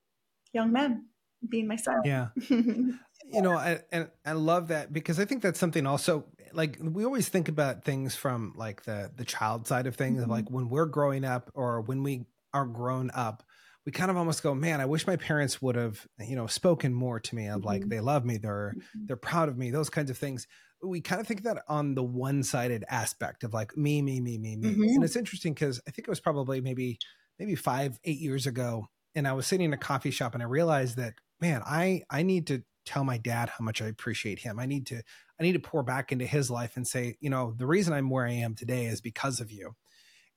young 0.53 0.71
man 0.71 1.05
being 1.49 1.67
my 1.67 1.75
son. 1.75 2.01
Yeah. 2.05 2.27
you 2.49 3.41
know, 3.41 3.53
I, 3.53 3.79
and 3.91 4.09
I 4.25 4.33
love 4.33 4.69
that 4.69 4.93
because 4.93 5.19
I 5.19 5.25
think 5.25 5.41
that's 5.41 5.59
something 5.59 5.87
also 5.87 6.25
like 6.55 6.77
we 6.81 7.05
always 7.05 7.29
think 7.29 7.49
about 7.49 7.83
things 7.83 8.15
from 8.15 8.53
like 8.55 8.83
the 8.83 9.11
the 9.15 9.25
child 9.25 9.67
side 9.67 9.87
of 9.87 9.95
things 9.95 10.21
mm-hmm. 10.21 10.31
like 10.31 10.49
when 10.49 10.69
we're 10.69 10.85
growing 10.85 11.23
up 11.23 11.51
or 11.53 11.81
when 11.81 12.03
we 12.03 12.25
are 12.53 12.65
grown 12.65 13.11
up 13.13 13.43
we 13.85 13.91
kind 13.91 14.09
of 14.09 14.17
almost 14.17 14.41
go 14.41 14.55
man 14.55 14.81
i 14.81 14.85
wish 14.85 15.05
my 15.05 15.15
parents 15.15 15.61
would 15.61 15.75
have 15.75 16.07
you 16.19 16.35
know 16.35 16.47
spoken 16.47 16.93
more 16.93 17.19
to 17.19 17.35
me 17.35 17.47
of 17.47 17.59
mm-hmm. 17.59 17.67
like 17.67 17.87
they 17.87 17.99
love 17.99 18.25
me 18.25 18.37
they're 18.37 18.73
mm-hmm. 18.75 19.05
they're 19.05 19.17
proud 19.17 19.49
of 19.49 19.57
me 19.57 19.71
those 19.71 19.89
kinds 19.89 20.09
of 20.09 20.17
things 20.17 20.47
we 20.83 21.01
kind 21.01 21.19
of 21.19 21.27
think 21.27 21.43
that 21.43 21.63
on 21.67 21.95
the 21.95 22.03
one-sided 22.03 22.83
aspect 22.89 23.43
of 23.43 23.53
like 23.53 23.75
me 23.75 24.01
me 24.01 24.19
me 24.19 24.37
me 24.37 24.55
me 24.55 24.67
and 24.69 24.77
mm-hmm. 24.77 25.03
it's 25.03 25.15
interesting 25.15 25.53
because 25.53 25.81
i 25.87 25.91
think 25.91 26.07
it 26.07 26.11
was 26.11 26.19
probably 26.19 26.61
maybe 26.61 26.97
maybe 27.39 27.55
five 27.55 27.99
eight 28.05 28.19
years 28.19 28.47
ago 28.47 28.87
and 29.13 29.27
i 29.27 29.33
was 29.33 29.45
sitting 29.45 29.65
in 29.65 29.73
a 29.73 29.77
coffee 29.77 30.11
shop 30.11 30.33
and 30.33 30.43
i 30.43 30.45
realized 30.45 30.97
that 30.97 31.13
man 31.41 31.61
i 31.65 32.01
i 32.09 32.23
need 32.23 32.47
to 32.47 32.63
tell 32.85 33.03
my 33.03 33.17
dad 33.17 33.49
how 33.49 33.63
much 33.63 33.81
I 33.81 33.87
appreciate 33.87 34.39
him. 34.39 34.59
I 34.59 34.65
need 34.65 34.85
to 34.87 35.01
I 35.39 35.43
need 35.43 35.53
to 35.53 35.59
pour 35.59 35.83
back 35.83 36.11
into 36.11 36.25
his 36.25 36.49
life 36.49 36.77
and 36.77 36.87
say, 36.87 37.17
you 37.19 37.29
know, 37.29 37.53
the 37.57 37.67
reason 37.67 37.93
I'm 37.93 38.09
where 38.09 38.25
I 38.25 38.31
am 38.31 38.55
today 38.55 38.85
is 38.85 39.01
because 39.01 39.39
of 39.39 39.51
you. 39.51 39.75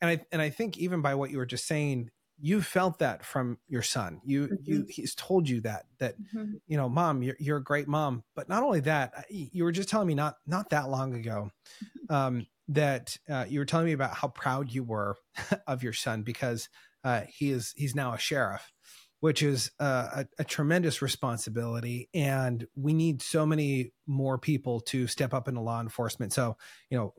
And 0.00 0.10
I 0.10 0.26
and 0.32 0.42
I 0.42 0.50
think 0.50 0.78
even 0.78 1.02
by 1.02 1.14
what 1.14 1.30
you 1.30 1.38
were 1.38 1.46
just 1.46 1.66
saying, 1.66 2.10
you 2.40 2.62
felt 2.62 3.00
that 3.00 3.24
from 3.24 3.58
your 3.68 3.82
son. 3.82 4.20
You 4.24 4.46
mm-hmm. 4.46 4.54
you 4.64 4.86
he's 4.88 5.14
told 5.14 5.48
you 5.48 5.60
that 5.62 5.86
that 5.98 6.14
mm-hmm. 6.20 6.54
you 6.66 6.76
know, 6.76 6.88
mom, 6.88 7.22
you're 7.22 7.36
you're 7.38 7.56
a 7.56 7.64
great 7.64 7.88
mom. 7.88 8.22
But 8.34 8.48
not 8.48 8.62
only 8.62 8.80
that, 8.80 9.26
you 9.30 9.64
were 9.64 9.72
just 9.72 9.88
telling 9.88 10.06
me 10.06 10.14
not 10.14 10.36
not 10.46 10.70
that 10.70 10.88
long 10.88 11.14
ago 11.14 11.50
um, 12.10 12.46
that 12.68 13.16
uh, 13.28 13.46
you 13.48 13.58
were 13.58 13.64
telling 13.64 13.86
me 13.86 13.92
about 13.92 14.14
how 14.14 14.28
proud 14.28 14.70
you 14.70 14.84
were 14.84 15.16
of 15.66 15.82
your 15.82 15.92
son 15.92 16.22
because 16.22 16.68
uh, 17.02 17.22
he 17.28 17.50
is 17.50 17.74
he's 17.76 17.94
now 17.94 18.12
a 18.12 18.18
sheriff 18.18 18.72
which 19.20 19.42
is 19.42 19.70
a, 19.80 20.26
a, 20.38 20.44
tremendous 20.44 21.02
responsibility. 21.02 22.08
And 22.14 22.66
we 22.76 22.94
need 22.94 23.20
so 23.20 23.44
many 23.44 23.92
more 24.06 24.38
people 24.38 24.80
to 24.80 25.06
step 25.06 25.34
up 25.34 25.48
into 25.48 25.60
law 25.60 25.80
enforcement. 25.80 26.32
So, 26.32 26.56
you 26.88 26.98
know, 26.98 27.14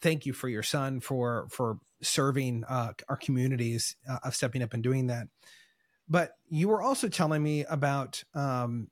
thank 0.00 0.26
you 0.26 0.32
for 0.32 0.48
your 0.48 0.62
son 0.62 1.00
for 1.00 1.48
for 1.50 1.78
serving 2.02 2.64
uh, 2.68 2.92
our 3.08 3.16
communities 3.16 3.96
uh, 4.08 4.18
of 4.24 4.34
stepping 4.34 4.62
up 4.62 4.74
and 4.74 4.82
doing 4.82 5.08
that. 5.08 5.26
But 6.08 6.32
you 6.48 6.68
were 6.68 6.82
also 6.82 7.08
telling 7.08 7.42
me 7.42 7.64
about 7.64 8.24
um, 8.34 8.88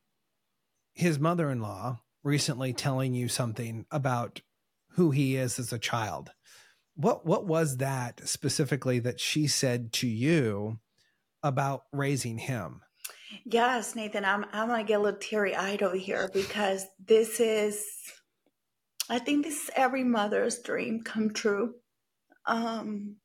his 0.95 1.19
mother-in-law 1.19 2.01
recently 2.25 2.73
telling 2.73 3.15
you 3.15 3.29
something 3.29 3.87
about 3.91 4.41
who 4.93 5.11
he 5.13 5.37
is 5.37 5.59
as 5.59 5.73
a 5.73 5.79
child. 5.79 6.33
What 6.97 7.25
what 7.25 7.47
was 7.47 7.77
that 7.77 8.29
specifically 8.29 8.99
that 8.99 9.21
she 9.21 9.47
said 9.47 9.93
to 9.95 10.09
you 10.09 10.81
about 11.43 11.85
raising 11.93 12.39
him? 12.39 12.81
Yes, 13.45 13.95
Nathan, 13.95 14.25
I'm 14.25 14.45
I'm 14.53 14.69
gonna 14.69 14.85
get 14.85 15.01
a 15.01 15.03
little 15.03 15.21
teary 15.21 15.55
eyed 15.55 15.83
over 15.83 15.97
here 15.97 16.31
because 16.33 16.87
this 17.05 17.41
is 17.41 17.85
I 19.11 19.19
think 19.19 19.45
this 19.45 19.65
is 19.65 19.71
every 19.75 20.05
mother's 20.05 20.61
dream 20.61 21.03
come 21.03 21.33
true. 21.33 21.75
Um 22.47 23.17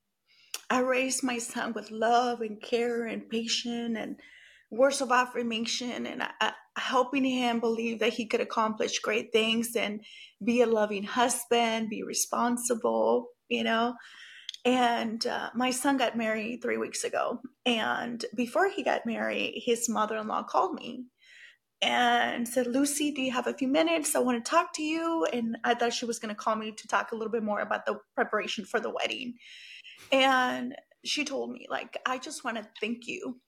I 0.70 0.80
raised 0.80 1.24
my 1.24 1.38
son 1.38 1.74
with 1.74 1.92
love 1.92 2.42
and 2.42 2.62
care 2.62 3.06
and 3.06 3.30
patience 3.30 3.98
and 3.98 4.20
words 4.72 5.02
of 5.02 5.12
affirmation 5.12 6.08
and 6.08 6.24
helping 6.78 7.24
him 7.24 7.60
believe 7.60 8.00
that 8.00 8.14
he 8.14 8.26
could 8.26 8.42
accomplish 8.42 9.00
great 9.00 9.32
things 9.32 9.76
and 9.76 10.02
be 10.44 10.62
a 10.62 10.66
loving 10.66 11.04
husband, 11.04 11.90
be 11.90 12.04
responsible, 12.04 13.28
you 13.50 13.64
know. 13.64 13.94
And 14.66 15.26
uh, 15.28 15.50
my 15.54 15.72
son 15.72 15.98
got 15.98 16.18
married 16.18 16.62
three 16.62 16.78
weeks 16.78 17.04
ago. 17.04 17.40
And 17.66 18.24
before 18.36 18.70
he 18.70 18.84
got 18.84 19.06
married, 19.06 19.62
his 19.66 19.90
mother 19.90 20.18
in 20.18 20.28
law 20.28 20.44
called 20.44 20.76
me 20.76 21.06
and 21.82 22.48
said, 22.48 22.68
Lucy, 22.68 23.12
do 23.12 23.22
you 23.22 23.32
have 23.34 23.48
a 23.48 23.54
few 23.54 23.68
minutes? 23.68 24.16
I 24.16 24.20
want 24.20 24.44
to 24.44 24.50
talk 24.50 24.74
to 24.76 24.84
you. 24.84 25.28
And 25.34 25.58
I 25.66 25.74
thought 25.74 25.92
she 25.92 26.06
was 26.06 26.18
going 26.18 26.34
to 26.34 26.42
call 26.42 26.56
me 26.56 26.72
to 26.72 26.88
talk 26.88 27.12
a 27.12 27.16
little 27.16 27.32
bit 27.32 27.44
more 27.44 27.60
about 27.60 27.86
the 27.86 28.00
preparation 28.16 28.64
for 28.64 28.80
the 28.80 28.90
wedding. 28.90 29.34
And 30.12 30.76
she 31.04 31.26
told 31.26 31.52
me, 31.52 31.68
like, 31.70 31.98
I 32.06 32.18
just 32.18 32.46
want 32.46 32.56
to 32.56 32.68
thank 32.80 33.06
you 33.08 33.42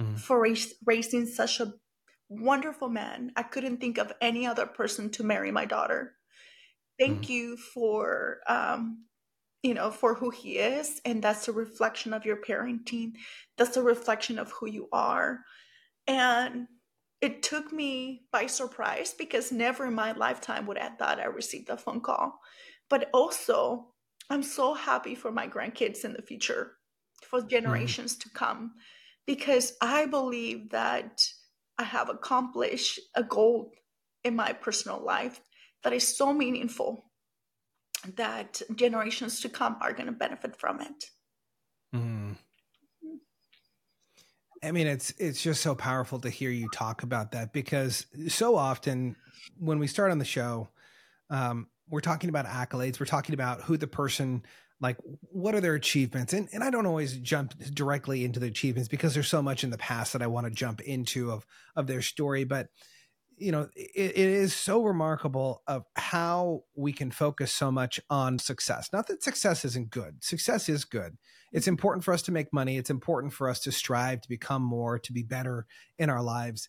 mm-hmm. 0.00 0.16
for 0.16 0.44
raising 0.84 1.26
such 1.26 1.60
a 1.60 1.74
wonderful 2.28 2.88
man. 2.88 3.30
I 3.36 3.44
couldn't 3.44 3.76
think 3.76 3.98
of 3.98 4.12
any 4.20 4.46
other 4.46 4.66
person 4.66 5.10
to 5.10 5.22
marry 5.22 5.52
my 5.52 5.64
daughter. 5.64 6.14
Thank 6.98 7.22
mm-hmm. 7.22 7.32
you 7.32 7.56
for 7.56 8.38
um, 8.48 9.04
you 9.64 9.72
know, 9.72 9.90
for 9.90 10.14
who 10.14 10.28
he 10.28 10.58
is. 10.58 11.00
And 11.06 11.22
that's 11.22 11.48
a 11.48 11.52
reflection 11.52 12.12
of 12.12 12.26
your 12.26 12.36
parenting. 12.36 13.14
That's 13.56 13.78
a 13.78 13.82
reflection 13.82 14.38
of 14.38 14.52
who 14.52 14.68
you 14.68 14.88
are. 14.92 15.40
And 16.06 16.68
it 17.22 17.42
took 17.42 17.72
me 17.72 18.24
by 18.30 18.44
surprise 18.44 19.14
because 19.18 19.50
never 19.50 19.86
in 19.86 19.94
my 19.94 20.12
lifetime 20.12 20.66
would 20.66 20.76
I 20.76 20.84
have 20.84 20.98
thought 20.98 21.18
I 21.18 21.24
received 21.24 21.70
a 21.70 21.78
phone 21.78 22.02
call. 22.02 22.38
But 22.90 23.08
also, 23.14 23.86
I'm 24.28 24.42
so 24.42 24.74
happy 24.74 25.14
for 25.14 25.32
my 25.32 25.48
grandkids 25.48 26.04
in 26.04 26.12
the 26.12 26.20
future, 26.20 26.72
for 27.22 27.38
mm-hmm. 27.38 27.48
generations 27.48 28.12
mm-hmm. 28.12 28.28
to 28.28 28.34
come, 28.34 28.72
because 29.26 29.72
I 29.80 30.04
believe 30.04 30.70
that 30.70 31.26
I 31.78 31.84
have 31.84 32.10
accomplished 32.10 33.00
a 33.14 33.22
goal 33.22 33.72
in 34.24 34.36
my 34.36 34.52
personal 34.52 35.02
life 35.02 35.40
that 35.82 35.94
is 35.94 36.16
so 36.16 36.34
meaningful 36.34 37.06
that 38.16 38.62
generations 38.74 39.40
to 39.40 39.48
come 39.48 39.76
are 39.80 39.92
going 39.92 40.06
to 40.06 40.12
benefit 40.12 40.56
from 40.56 40.80
it. 40.80 41.04
Mm. 41.94 42.36
I 44.62 44.72
mean, 44.72 44.86
it's 44.86 45.12
it's 45.18 45.42
just 45.42 45.62
so 45.62 45.74
powerful 45.74 46.18
to 46.20 46.30
hear 46.30 46.50
you 46.50 46.68
talk 46.70 47.02
about 47.02 47.32
that 47.32 47.52
because 47.52 48.06
so 48.28 48.56
often 48.56 49.16
when 49.58 49.78
we 49.78 49.86
start 49.86 50.10
on 50.10 50.18
the 50.18 50.24
show, 50.24 50.68
um, 51.28 51.68
we're 51.88 52.00
talking 52.00 52.30
about 52.30 52.46
accolades, 52.46 52.98
we're 52.98 53.06
talking 53.06 53.34
about 53.34 53.62
who 53.62 53.76
the 53.76 53.86
person 53.86 54.42
like 54.80 54.96
what 55.20 55.54
are 55.54 55.60
their 55.60 55.74
achievements 55.74 56.32
and, 56.32 56.48
and 56.52 56.64
i 56.64 56.68
don't 56.68 56.86
always 56.86 57.16
jump 57.18 57.54
directly 57.72 58.24
into 58.24 58.40
the 58.40 58.46
achievements 58.46 58.88
because 58.88 59.14
there's 59.14 59.28
so 59.28 59.40
much 59.40 59.62
in 59.64 59.70
the 59.70 59.78
past 59.78 60.12
that 60.12 60.20
i 60.20 60.26
want 60.26 60.46
to 60.46 60.52
jump 60.52 60.80
into 60.80 61.30
of 61.30 61.46
of 61.76 61.86
their 61.86 62.02
story 62.02 62.44
but 62.44 62.68
you 63.36 63.52
know 63.52 63.68
it, 63.74 64.12
it 64.12 64.16
is 64.16 64.54
so 64.54 64.82
remarkable 64.82 65.62
of 65.66 65.84
how 65.96 66.64
we 66.74 66.92
can 66.92 67.10
focus 67.10 67.52
so 67.52 67.70
much 67.70 68.00
on 68.10 68.38
success. 68.38 68.90
Not 68.92 69.06
that 69.08 69.22
success 69.22 69.64
isn't 69.64 69.90
good. 69.90 70.22
Success 70.22 70.68
is 70.68 70.84
good. 70.84 71.16
It's 71.52 71.68
important 71.68 72.04
for 72.04 72.12
us 72.12 72.22
to 72.22 72.32
make 72.32 72.52
money. 72.52 72.76
It's 72.78 72.90
important 72.90 73.32
for 73.32 73.48
us 73.48 73.60
to 73.60 73.72
strive 73.72 74.20
to 74.22 74.28
become 74.28 74.62
more 74.62 74.98
to 74.98 75.12
be 75.12 75.22
better 75.22 75.66
in 75.98 76.10
our 76.10 76.22
lives. 76.22 76.68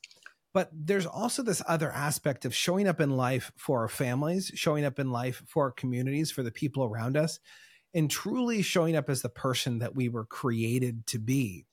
But 0.53 0.69
there's 0.71 1.05
also 1.05 1.43
this 1.43 1.61
other 1.67 1.91
aspect 1.91 2.45
of 2.45 2.55
showing 2.55 2.87
up 2.87 3.01
in 3.01 3.17
life 3.17 3.51
for 3.57 3.81
our 3.81 3.89
families 3.89 4.51
showing 4.55 4.85
up 4.85 4.99
in 4.99 5.11
life 5.11 5.43
for 5.47 5.65
our 5.65 5.71
communities 5.71 6.31
for 6.31 6.43
the 6.43 6.51
people 6.51 6.85
around 6.85 7.17
us 7.17 7.39
and 7.93 8.09
truly 8.09 8.61
showing 8.61 8.95
up 8.95 9.09
as 9.09 9.21
the 9.21 9.29
person 9.29 9.79
that 9.79 9.95
we 9.95 10.07
were 10.07 10.25
created 10.25 11.07
to 11.07 11.19
be. 11.19 11.65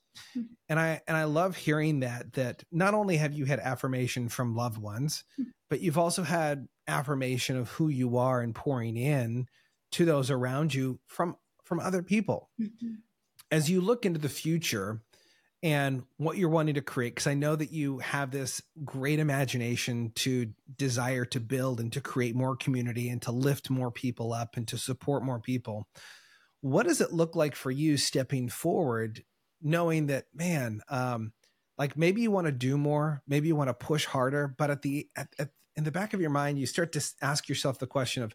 And 0.68 0.78
I 0.78 1.00
and 1.06 1.16
I 1.16 1.24
love 1.24 1.56
hearing 1.56 2.00
that 2.00 2.34
that 2.34 2.64
not 2.70 2.94
only 2.94 3.16
have 3.16 3.32
you 3.32 3.44
had 3.44 3.60
affirmation 3.60 4.28
from 4.28 4.54
loved 4.54 4.78
ones, 4.78 5.24
mm-hmm. 5.38 5.50
but 5.68 5.80
you've 5.80 5.98
also 5.98 6.22
had 6.22 6.68
affirmation 6.86 7.56
of 7.56 7.68
who 7.70 7.88
you 7.88 8.16
are 8.16 8.40
and 8.40 8.54
pouring 8.54 8.96
in 8.96 9.46
to 9.92 10.04
those 10.04 10.30
around 10.30 10.74
you 10.74 10.98
from 11.06 11.36
from 11.64 11.80
other 11.80 12.02
people. 12.02 12.50
Mm-hmm. 12.60 12.94
As 13.50 13.70
you 13.70 13.80
look 13.80 14.06
into 14.06 14.18
the 14.18 14.28
future 14.28 15.02
and 15.62 16.02
what 16.16 16.36
you're 16.36 16.48
wanting 16.48 16.74
to 16.74 16.80
create 16.80 17.14
because 17.14 17.26
I 17.26 17.34
know 17.34 17.54
that 17.54 17.72
you 17.72 17.98
have 17.98 18.30
this 18.30 18.62
great 18.84 19.18
imagination 19.18 20.12
to 20.16 20.52
desire 20.76 21.24
to 21.26 21.40
build 21.40 21.78
and 21.78 21.92
to 21.92 22.00
create 22.00 22.34
more 22.34 22.56
community 22.56 23.08
and 23.08 23.22
to 23.22 23.32
lift 23.32 23.70
more 23.70 23.90
people 23.90 24.32
up 24.32 24.56
and 24.56 24.66
to 24.68 24.78
support 24.78 25.22
more 25.22 25.38
people. 25.38 25.86
What 26.62 26.86
does 26.86 27.00
it 27.00 27.12
look 27.12 27.36
like 27.36 27.54
for 27.54 27.70
you 27.70 27.96
stepping 27.96 28.48
forward 28.48 29.22
knowing 29.62 30.06
that 30.06 30.26
man 30.34 30.80
um 30.88 31.32
like 31.78 31.96
maybe 31.96 32.20
you 32.22 32.30
want 32.30 32.46
to 32.46 32.52
do 32.52 32.76
more 32.76 33.22
maybe 33.26 33.48
you 33.48 33.56
want 33.56 33.68
to 33.68 33.74
push 33.74 34.04
harder 34.04 34.54
but 34.58 34.70
at 34.70 34.82
the 34.82 35.08
at, 35.16 35.28
at, 35.38 35.50
in 35.76 35.84
the 35.84 35.92
back 35.92 36.14
of 36.14 36.20
your 36.20 36.30
mind 36.30 36.58
you 36.58 36.66
start 36.66 36.92
to 36.92 37.04
ask 37.20 37.48
yourself 37.48 37.78
the 37.78 37.86
question 37.86 38.22
of 38.22 38.34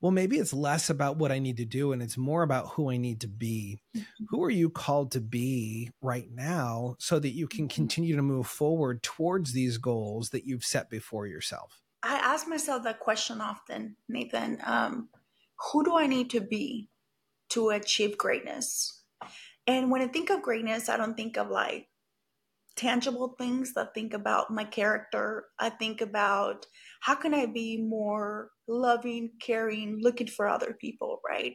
well 0.00 0.12
maybe 0.12 0.38
it's 0.38 0.52
less 0.52 0.90
about 0.90 1.16
what 1.16 1.32
i 1.32 1.38
need 1.38 1.56
to 1.56 1.64
do 1.64 1.92
and 1.92 2.02
it's 2.02 2.16
more 2.16 2.42
about 2.42 2.68
who 2.70 2.90
i 2.90 2.96
need 2.96 3.20
to 3.20 3.28
be 3.28 3.78
mm-hmm. 3.96 4.24
who 4.28 4.42
are 4.42 4.50
you 4.50 4.70
called 4.70 5.10
to 5.12 5.20
be 5.20 5.90
right 6.00 6.28
now 6.32 6.94
so 6.98 7.18
that 7.18 7.30
you 7.30 7.46
can 7.46 7.66
mm-hmm. 7.66 7.74
continue 7.74 8.16
to 8.16 8.22
move 8.22 8.46
forward 8.46 9.02
towards 9.02 9.52
these 9.52 9.78
goals 9.78 10.30
that 10.30 10.46
you've 10.46 10.64
set 10.64 10.88
before 10.90 11.26
yourself 11.26 11.82
i 12.02 12.14
ask 12.14 12.46
myself 12.48 12.84
that 12.84 13.00
question 13.00 13.40
often 13.40 13.96
nathan 14.08 14.58
um, 14.64 15.08
who 15.72 15.84
do 15.84 15.96
i 15.96 16.06
need 16.06 16.30
to 16.30 16.40
be 16.40 16.88
to 17.48 17.70
achieve 17.70 18.16
greatness 18.16 18.97
and 19.68 19.90
when 19.90 20.00
I 20.00 20.06
think 20.06 20.30
of 20.30 20.42
greatness, 20.42 20.88
I 20.88 20.96
don't 20.96 21.14
think 21.14 21.36
of 21.36 21.50
like 21.50 21.86
tangible 22.74 23.34
things. 23.36 23.74
I 23.76 23.84
think 23.94 24.14
about 24.14 24.50
my 24.50 24.64
character. 24.64 25.44
I 25.58 25.68
think 25.68 26.00
about 26.00 26.64
how 27.00 27.14
can 27.14 27.34
I 27.34 27.44
be 27.44 27.76
more 27.76 28.50
loving, 28.66 29.32
caring, 29.42 29.98
looking 30.00 30.26
for 30.26 30.48
other 30.48 30.74
people, 30.80 31.20
right? 31.28 31.54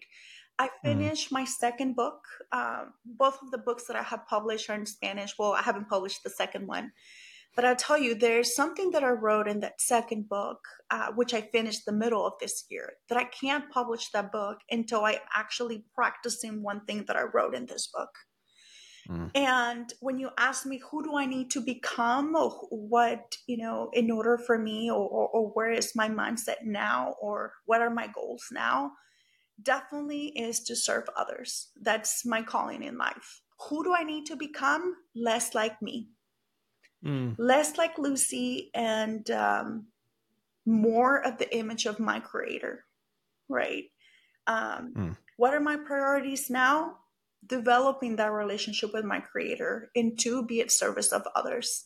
I 0.59 0.67
mm-hmm. 0.67 0.87
finished 0.87 1.29
mm. 1.29 1.31
my 1.31 1.45
second 1.45 1.95
book. 1.95 2.19
Um, 2.51 2.93
both 3.03 3.41
of 3.41 3.49
the 3.49 3.57
books 3.57 3.85
that 3.87 3.95
I 3.95 4.03
have 4.03 4.27
published 4.27 4.69
are 4.69 4.75
in 4.75 4.85
Spanish. 4.85 5.33
Well, 5.39 5.53
I 5.53 5.63
haven't 5.63 5.89
published 5.89 6.23
the 6.23 6.29
second 6.29 6.67
one, 6.67 6.91
but 7.55 7.65
I'll 7.65 7.75
tell 7.75 7.97
you, 7.97 8.15
there's 8.15 8.55
something 8.55 8.91
that 8.91 9.03
I 9.03 9.11
wrote 9.11 9.47
in 9.47 9.59
that 9.59 9.79
second 9.79 10.27
book, 10.27 10.59
uh, 10.89 11.09
which 11.15 11.33
I 11.33 11.41
finished 11.41 11.85
the 11.85 11.91
middle 11.91 12.25
of 12.25 12.33
this 12.39 12.65
year, 12.69 12.93
that 13.09 13.17
I 13.17 13.25
can't 13.25 13.69
publish 13.69 14.09
that 14.11 14.31
book 14.31 14.57
until 14.71 15.05
I'm 15.05 15.19
actually 15.35 15.85
practicing 15.93 16.63
one 16.63 16.85
thing 16.85 17.05
that 17.07 17.15
I 17.15 17.23
wrote 17.23 17.55
in 17.55 17.67
this 17.67 17.87
book. 17.93 18.09
Mm. 19.09 19.31
And 19.35 19.93
when 19.99 20.17
you 20.17 20.29
ask 20.37 20.65
me, 20.65 20.81
who 20.89 21.03
do 21.03 21.15
I 21.15 21.25
need 21.25 21.51
to 21.51 21.61
become, 21.61 22.35
or 22.35 22.51
what, 22.71 23.35
you 23.47 23.57
know, 23.57 23.89
in 23.93 24.09
order 24.09 24.37
for 24.37 24.57
me, 24.57 24.89
or, 24.89 25.07
or, 25.07 25.27
or 25.27 25.47
where 25.49 25.71
is 25.71 25.91
my 25.95 26.09
mindset 26.09 26.63
now, 26.63 27.15
or 27.21 27.53
what 27.65 27.81
are 27.81 27.89
my 27.89 28.07
goals 28.07 28.45
now, 28.51 28.93
definitely 29.61 30.29
is 30.35 30.63
to 30.63 30.75
serve 30.75 31.03
others. 31.15 31.69
That's 31.79 32.25
my 32.25 32.41
calling 32.41 32.81
in 32.81 32.97
life. 32.97 33.41
Who 33.69 33.83
do 33.83 33.93
I 33.93 34.03
need 34.03 34.25
to 34.27 34.35
become? 34.35 34.95
Less 35.15 35.53
like 35.53 35.79
me 35.81 36.09
mm. 37.03 37.35
less 37.37 37.77
like 37.77 37.97
Lucy 37.97 38.69
and 38.73 39.29
um, 39.31 39.87
more 40.65 41.25
of 41.25 41.37
the 41.37 41.55
image 41.55 41.85
of 41.85 41.99
my 41.99 42.19
creator, 42.19 42.85
right? 43.49 43.85
Um, 44.47 44.93
mm. 44.95 45.17
What 45.37 45.53
are 45.53 45.59
my 45.59 45.77
priorities 45.77 46.49
now? 46.49 46.97
Developing 47.45 48.15
that 48.15 48.31
relationship 48.31 48.93
with 48.93 49.03
my 49.03 49.19
creator 49.19 49.89
and 49.95 50.17
to 50.19 50.45
be 50.45 50.61
at 50.61 50.71
service 50.71 51.11
of 51.11 51.27
others. 51.35 51.85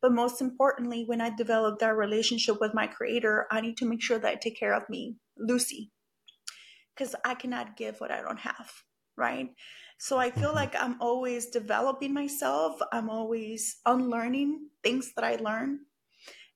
But 0.00 0.12
most 0.12 0.40
importantly, 0.40 1.04
when 1.06 1.20
I 1.20 1.34
develop 1.34 1.78
that 1.78 1.96
relationship 1.96 2.60
with 2.60 2.74
my 2.74 2.86
creator, 2.86 3.46
I 3.50 3.60
need 3.60 3.76
to 3.78 3.86
make 3.86 4.02
sure 4.02 4.18
that 4.18 4.30
I 4.30 4.34
take 4.34 4.58
care 4.58 4.74
of 4.74 4.88
me, 4.88 5.16
Lucy, 5.38 5.90
because 6.94 7.14
I 7.24 7.34
cannot 7.34 7.76
give 7.76 8.00
what 8.00 8.10
I 8.10 8.20
don't 8.20 8.40
have, 8.40 8.70
right? 9.16 9.48
So 10.04 10.18
I 10.18 10.30
feel 10.30 10.48
mm-hmm. 10.48 10.56
like 10.56 10.76
I'm 10.78 11.00
always 11.00 11.46
developing 11.46 12.12
myself. 12.12 12.78
I'm 12.92 13.08
always 13.08 13.78
unlearning 13.86 14.68
things 14.82 15.12
that 15.16 15.24
I 15.24 15.36
learn 15.36 15.78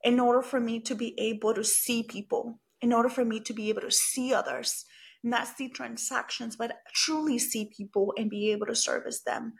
in 0.03 0.19
order 0.19 0.43
for 0.43 0.59
me 0.59 0.79
to 0.81 0.93
be 0.93 1.19
able 1.19 1.55
to 1.55 1.63
see 1.63 2.03
people, 2.03 2.59
in 2.79 2.93
order 2.93 3.09
for 3.09 3.25
me 3.25 3.39
to 3.39 3.51
be 3.51 3.69
able 3.69 3.81
to 3.81 3.89
see 3.89 4.35
others, 4.35 4.85
not 5.23 5.47
see 5.47 5.67
transactions, 5.67 6.57
but 6.57 6.73
truly 6.93 7.39
see 7.39 7.71
people 7.75 8.13
and 8.19 8.29
be 8.29 8.51
able 8.51 8.67
to 8.67 8.75
service 8.75 9.23
them. 9.25 9.53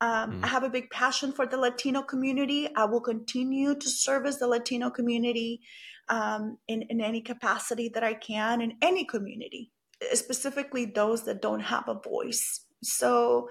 Um, 0.00 0.34
mm. 0.34 0.44
I 0.44 0.46
have 0.46 0.62
a 0.62 0.70
big 0.70 0.90
passion 0.90 1.32
for 1.32 1.44
the 1.44 1.56
Latino 1.56 2.02
community. 2.02 2.68
I 2.76 2.84
will 2.84 3.00
continue 3.00 3.74
to 3.74 3.88
service 3.88 4.36
the 4.36 4.46
Latino 4.46 4.88
community 4.88 5.62
um, 6.08 6.58
in, 6.68 6.82
in 6.82 7.00
any 7.00 7.22
capacity 7.22 7.90
that 7.94 8.04
I 8.04 8.14
can 8.14 8.60
in 8.60 8.74
any 8.80 9.04
community, 9.04 9.72
specifically 10.12 10.84
those 10.84 11.24
that 11.24 11.42
don't 11.42 11.58
have 11.74 11.88
a 11.88 11.98
voice. 11.98 12.66
So, 12.82 13.48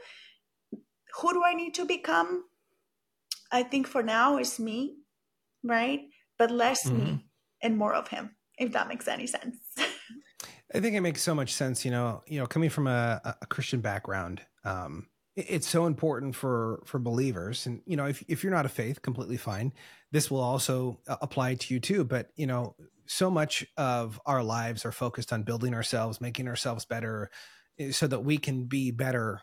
who 1.20 1.34
do 1.34 1.44
I 1.44 1.54
need 1.54 1.74
to 1.76 1.86
become? 1.86 2.46
I 3.52 3.64
think 3.64 3.88
for 3.88 4.04
now 4.04 4.38
is 4.38 4.60
me, 4.60 4.98
right? 5.64 6.02
But 6.38 6.52
less 6.52 6.88
mm-hmm. 6.88 6.98
me 6.98 7.26
and 7.62 7.78
more 7.78 7.94
of 7.94 8.08
him, 8.08 8.36
if 8.58 8.72
that 8.74 8.88
makes 8.88 9.08
any 9.08 9.28
sense. 9.28 9.58
I 10.74 10.80
think 10.80 10.96
it 10.96 11.02
makes 11.02 11.22
so 11.22 11.36
much 11.36 11.54
sense. 11.54 11.84
You 11.84 11.92
know, 11.92 12.24
you 12.28 12.40
know, 12.40 12.46
coming 12.46 12.70
from 12.70 12.88
a, 12.88 13.36
a 13.42 13.46
Christian 13.46 13.82
background, 13.82 14.42
um, 14.64 15.08
it's 15.36 15.68
so 15.68 15.86
important 15.86 16.36
for 16.36 16.82
for 16.86 17.00
believers, 17.00 17.66
and 17.66 17.82
you 17.86 17.98
know, 17.98 18.06
if 18.06 18.24
if 18.28 18.44
you're 18.44 18.54
not 18.54 18.66
a 18.66 18.70
faith, 18.70 19.02
completely 19.02 19.38
fine. 19.38 19.74
This 20.12 20.30
will 20.30 20.42
also 20.42 21.00
uh, 21.08 21.18
apply 21.22 21.56
to 21.56 21.74
you 21.74 21.80
too. 21.80 22.04
But 22.04 22.30
you 22.36 22.48
know, 22.48 22.76
so 23.06 23.30
much 23.30 23.66
of 23.78 24.20
our 24.26 24.44
lives 24.44 24.86
are 24.86 24.92
focused 24.92 25.34
on 25.34 25.44
building 25.44 25.74
ourselves, 25.74 26.22
making 26.22 26.48
ourselves 26.48 26.86
better, 26.86 27.30
so 27.92 28.08
that 28.08 28.24
we 28.24 28.38
can 28.38 28.66
be 28.66 28.92
better 28.92 29.42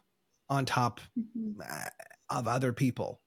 on 0.48 0.64
top 0.64 1.00
mm-hmm. 1.18 1.60
Uh, 1.60 1.88
of 2.30 2.46
other 2.46 2.72
people. 2.72 3.20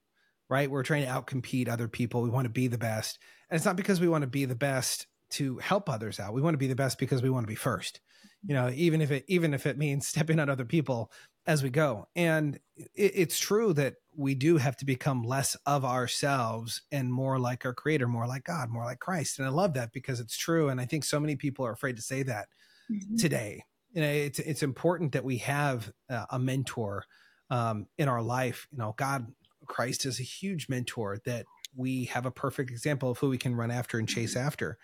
Right? 0.49 0.70
We're 0.70 0.84
trying 0.84 1.05
to 1.05 1.12
outcompete 1.12 1.70
other 1.70 1.88
people. 1.88 2.22
We 2.22 2.30
want 2.30 2.45
to 2.45 2.49
be 2.49 2.68
the 2.68 2.78
best, 2.78 3.20
and 3.49 3.55
it's 3.55 3.66
not 3.66 3.78
because 3.78 4.01
we 4.01 4.09
want 4.09 4.24
to 4.24 4.28
be 4.28 4.45
the 4.45 4.55
best 4.55 5.07
to 5.32 5.57
help 5.59 5.89
others 5.89 6.20
out. 6.20 6.34
We 6.34 6.41
want 6.41 6.55
to 6.55 6.59
be 6.59 6.68
the 6.68 6.76
best 6.76 6.99
because 6.99 7.22
we 7.22 7.30
want 7.30 7.45
to 7.45 7.51
be 7.51 7.55
first. 7.55 8.01
You 8.45 8.55
know, 8.55 8.70
even 8.74 9.01
if 9.01 9.12
it 9.12 9.24
even 9.28 9.53
if 9.53 9.66
it 9.66 9.78
means 9.78 10.07
stepping 10.09 10.39
on 10.39 10.49
other 10.49 10.66
people 10.66 11.12
as 11.47 11.64
we 11.64 11.70
go. 11.70 12.07
And 12.16 12.59
it, 12.76 13.12
it's 13.16 13.39
true 13.39 13.74
that 13.74 13.95
we 14.16 14.36
do 14.36 14.57
have 14.57 14.76
to 14.78 14.86
become 14.86 15.24
less 15.24 15.55
of 15.66 15.86
ourselves 15.86 16.82
and 16.91 17.12
more 17.12 17.39
like 17.39 17.66
our 17.66 17.74
creator, 17.74 18.07
more 18.07 18.28
like 18.28 18.43
God, 18.43 18.70
more 18.70 18.84
like 18.84 18.99
Christ. 18.99 19.39
And 19.39 19.47
I 19.47 19.51
love 19.51 19.74
that 19.76 19.91
because 19.93 20.20
it's 20.20 20.38
true. 20.38 20.70
And 20.70 20.80
I 20.80 20.86
think 20.86 21.03
so 21.03 21.20
many 21.20 21.36
people 21.36 21.66
are 21.66 21.72
afraid 21.72 21.95
to 21.95 22.01
say 22.01 22.24
that 22.24 22.47
mm-hmm. 22.91 23.16
today. 23.16 23.64
You 23.94 24.02
know, 24.02 24.10
it's 24.10 24.39
it's 24.39 24.64
important 24.64 25.14
that 25.14 25.24
we 25.24 25.38
have 25.38 25.92
a 26.10 26.39
mentor 26.39 27.06
um, 27.50 27.88
in 27.98 28.08
our 28.08 28.22
life. 28.22 28.68
You 28.72 28.78
know, 28.78 28.94
God, 28.98 29.28
Christ 29.66 30.06
is 30.06 30.20
a 30.20 30.24
huge 30.24 30.70
mentor 30.70 31.20
that 31.26 31.46
we 31.76 32.06
have 32.06 32.26
a 32.26 32.32
perfect 32.32 32.70
example 32.70 33.12
of 33.12 33.18
who 33.20 33.30
we 33.30 33.38
can 33.38 33.56
run 33.56 33.72
after 33.72 33.98
and 33.98 34.08
chase 34.08 34.36
mm-hmm. 34.36 34.48
after 34.48 34.78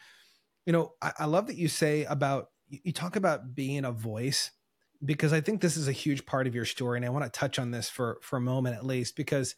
you 0.68 0.74
know, 0.74 0.93
I, 1.01 1.14
I 1.20 1.26
love 1.26 1.47
that 1.47 1.55
you 1.55 1.70
say 1.70 2.03
about 2.03 2.49
you 2.70 2.91
talk 2.91 3.16
about 3.16 3.55
being 3.55 3.86
a 3.86 3.91
voice 3.91 4.51
because 5.03 5.32
I 5.32 5.39
think 5.39 5.62
this 5.62 5.78
is 5.78 5.88
a 5.88 5.93
huge 5.93 6.26
part 6.26 6.45
of 6.45 6.53
your 6.53 6.66
story, 6.66 6.97
and 6.97 7.05
I 7.05 7.10
want 7.10 7.24
to 7.24 7.32
touch 7.32 7.58
on 7.58 7.72
this 7.72 7.89
for 7.89 8.20
for 8.22 8.36
a 8.36 8.41
moment 8.41 8.76
at 8.76 8.86
least 8.86 9.16
because 9.16 9.55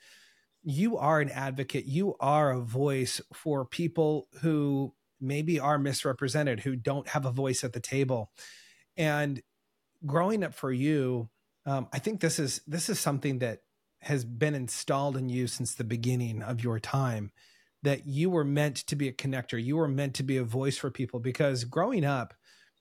you 0.61 0.97
are 0.97 1.19
an 1.19 1.31
advocate, 1.31 1.85
you 1.85 2.15
are 2.19 2.51
a 2.51 2.61
voice 2.61 3.19
for 3.33 3.65
people 3.65 4.27
who 4.41 4.93
maybe 5.19 5.59
are 5.59 5.79
misrepresented, 5.79 6.59
who 6.59 6.75
don't 6.75 7.07
have 7.07 7.25
a 7.25 7.31
voice 7.31 7.63
at 7.63 7.73
the 7.73 7.79
table, 7.79 8.31
and 8.99 9.41
growing 10.05 10.43
up 10.43 10.53
for 10.53 10.71
you, 10.71 11.29
um, 11.65 11.87
I 11.91 11.99
think 11.99 12.19
this 12.19 12.37
is 12.37 12.61
this 12.67 12.89
is 12.89 12.99
something 12.99 13.39
that 13.39 13.61
has 14.01 14.23
been 14.23 14.53
installed 14.53 15.17
in 15.17 15.29
you 15.29 15.47
since 15.47 15.73
the 15.73 15.83
beginning 15.83 16.43
of 16.43 16.63
your 16.63 16.79
time 16.79 17.31
that 17.81 18.05
you 18.05 18.29
were 18.29 18.43
meant 18.43 18.75
to 18.75 18.95
be 18.95 19.07
a 19.07 19.13
connector. 19.13 19.61
You 19.61 19.77
were 19.77 19.87
meant 19.87 20.13
to 20.15 20.23
be 20.23 20.37
a 20.37 20.43
voice 20.43 20.77
for 20.77 20.91
people 20.91 21.19
because 21.19 21.63
growing 21.63 22.05
up, 22.05 22.33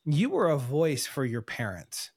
you 0.04 0.30
were 0.30 0.48
a 0.48 0.58
voice 0.58 1.06
for 1.06 1.24
your 1.24 1.42
parents. 1.42 2.10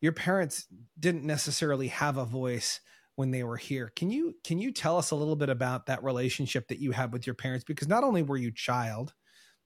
Your 0.00 0.12
parents 0.12 0.66
didn't 0.98 1.24
necessarily 1.24 1.88
have 1.88 2.16
a 2.16 2.24
voice 2.24 2.80
when 3.16 3.30
they 3.30 3.44
were 3.44 3.56
here. 3.56 3.92
Can 3.94 4.10
you 4.10 4.34
can 4.42 4.58
you 4.58 4.72
tell 4.72 4.98
us 4.98 5.12
a 5.12 5.16
little 5.16 5.36
bit 5.36 5.48
about 5.48 5.86
that 5.86 6.02
relationship 6.02 6.68
that 6.68 6.80
you 6.80 6.90
had 6.90 7.12
with 7.12 7.26
your 7.26 7.34
parents 7.34 7.64
because 7.64 7.86
not 7.86 8.02
only 8.02 8.22
were 8.22 8.36
you 8.36 8.50
child, 8.50 9.14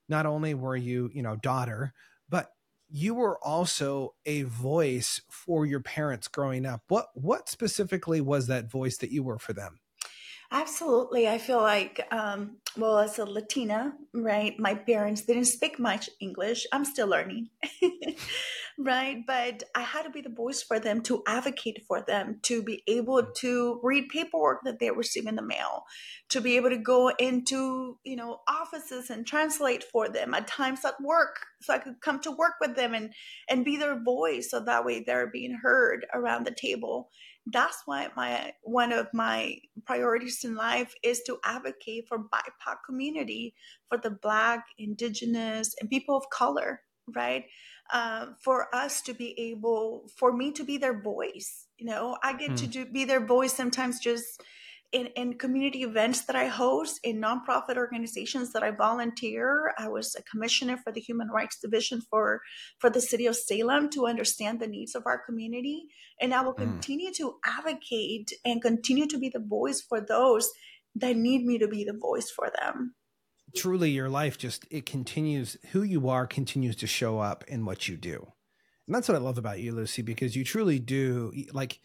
not 0.07 0.27
only 0.27 0.53
were 0.53 0.77
you, 0.77 1.09
you 1.13 1.23
know, 1.23 1.35
daughter, 1.37 1.93
but 2.29 2.51
you 2.89 3.13
were 3.13 3.37
also 3.43 4.15
a 4.25 4.43
voice 4.43 5.21
for 5.29 5.65
your 5.65 5.79
parents 5.81 6.27
growing 6.27 6.65
up. 6.65 6.81
What 6.87 7.07
what 7.13 7.49
specifically 7.49 8.21
was 8.21 8.47
that 8.47 8.69
voice 8.69 8.97
that 8.97 9.11
you 9.11 9.23
were 9.23 9.39
for 9.39 9.53
them? 9.53 9.79
Absolutely. 10.51 11.27
I 11.27 11.37
feel 11.37 11.61
like, 11.61 12.07
um, 12.11 12.57
well, 12.75 12.97
as 12.97 13.19
a 13.19 13.25
Latina, 13.25 13.93
right, 14.15 14.57
my 14.59 14.73
parents 14.73 15.21
didn't 15.21 15.45
speak 15.45 15.77
much 15.77 16.09
English. 16.19 16.65
I'm 16.71 16.85
still 16.85 17.07
learning, 17.07 17.49
right? 18.79 19.17
But 19.27 19.61
I 19.75 19.81
had 19.81 20.03
to 20.03 20.09
be 20.09 20.21
the 20.21 20.29
voice 20.29 20.63
for 20.63 20.79
them 20.79 21.01
to 21.03 21.21
advocate 21.27 21.83
for 21.87 22.01
them, 22.01 22.39
to 22.43 22.63
be 22.63 22.81
able 22.87 23.31
to 23.37 23.79
read 23.83 24.09
paperwork 24.09 24.61
that 24.63 24.79
they 24.79 24.89
receive 24.89 25.27
in 25.27 25.35
the 25.35 25.43
mail, 25.43 25.83
to 26.29 26.41
be 26.41 26.55
able 26.55 26.69
to 26.71 26.77
go 26.77 27.09
into, 27.09 27.99
you 28.03 28.15
know, 28.15 28.39
offices 28.47 29.11
and 29.11 29.27
translate 29.27 29.83
for 29.83 30.09
them 30.09 30.33
at 30.33 30.47
times 30.47 30.83
at 30.83 30.99
work. 30.99 31.45
So 31.61 31.75
I 31.75 31.77
could 31.77 32.01
come 32.01 32.19
to 32.21 32.31
work 32.31 32.53
with 32.59 32.75
them 32.75 32.95
and, 32.95 33.13
and 33.49 33.63
be 33.63 33.77
their 33.77 34.01
voice. 34.01 34.49
So 34.49 34.59
that 34.61 34.83
way 34.83 35.03
they're 35.05 35.29
being 35.29 35.59
heard 35.61 36.07
around 36.11 36.47
the 36.47 36.55
table 36.55 37.11
that's 37.51 37.83
why 37.85 38.09
my 38.15 38.53
one 38.63 38.91
of 38.91 39.07
my 39.13 39.57
priorities 39.85 40.43
in 40.43 40.55
life 40.55 40.93
is 41.03 41.21
to 41.23 41.39
advocate 41.43 42.07
for 42.07 42.19
BIPOC 42.19 42.77
community, 42.85 43.53
for 43.87 43.97
the 43.97 44.11
Black, 44.11 44.65
Indigenous, 44.77 45.75
and 45.79 45.89
people 45.89 46.15
of 46.15 46.29
color, 46.29 46.81
right? 47.15 47.45
Uh, 47.91 48.27
for 48.39 48.73
us 48.73 49.01
to 49.01 49.13
be 49.13 49.39
able, 49.39 50.07
for 50.15 50.31
me 50.31 50.51
to 50.51 50.63
be 50.63 50.77
their 50.77 51.01
voice. 51.01 51.67
You 51.77 51.87
know, 51.87 52.17
I 52.21 52.33
get 52.33 52.51
mm. 52.51 52.57
to 52.57 52.65
hmm. 52.65 52.71
do, 52.71 52.85
be 52.85 53.05
their 53.05 53.25
voice 53.25 53.53
sometimes 53.53 53.99
just 53.99 54.43
in, 54.91 55.07
in 55.15 55.37
community 55.37 55.83
events 55.83 56.25
that 56.25 56.35
I 56.35 56.47
host, 56.47 56.99
in 57.03 57.21
nonprofit 57.21 57.77
organizations 57.77 58.53
that 58.53 58.63
I 58.63 58.71
volunteer. 58.71 59.73
I 59.77 59.87
was 59.87 60.15
a 60.15 60.23
commissioner 60.23 60.77
for 60.77 60.91
the 60.91 61.01
Human 61.01 61.29
Rights 61.29 61.59
Division 61.59 62.01
for, 62.09 62.41
for 62.79 62.89
the 62.89 63.01
city 63.01 63.27
of 63.27 63.35
Salem 63.35 63.89
to 63.91 64.07
understand 64.07 64.59
the 64.59 64.67
needs 64.67 64.95
of 64.95 65.03
our 65.05 65.21
community. 65.23 65.83
And 66.19 66.33
I 66.33 66.41
will 66.41 66.53
mm. 66.53 66.57
continue 66.57 67.13
to 67.13 67.35
advocate 67.45 68.31
and 68.43 68.61
continue 68.61 69.07
to 69.07 69.19
be 69.19 69.29
the 69.29 69.43
voice 69.45 69.81
for 69.81 70.01
those 70.01 70.49
that 70.95 71.15
need 71.15 71.45
me 71.45 71.59
to 71.59 71.67
be 71.67 71.83
the 71.83 71.97
voice 71.97 72.31
for 72.31 72.51
them. 72.59 72.95
Truly, 73.55 73.91
your 73.91 74.09
life 74.09 74.37
just, 74.37 74.65
it 74.69 74.85
continues, 74.85 75.57
who 75.71 75.83
you 75.83 76.09
are 76.09 76.27
continues 76.27 76.75
to 76.77 76.87
show 76.87 77.19
up 77.19 77.43
in 77.47 77.65
what 77.65 77.87
you 77.87 77.95
do. 77.97 78.31
And 78.87 78.95
that's 78.95 79.07
what 79.07 79.15
I 79.15 79.21
love 79.21 79.37
about 79.37 79.59
you, 79.59 79.71
Lucy, 79.71 80.01
because 80.01 80.35
you 80.35 80.43
truly 80.43 80.79
do, 80.79 81.31
like, 81.53 81.79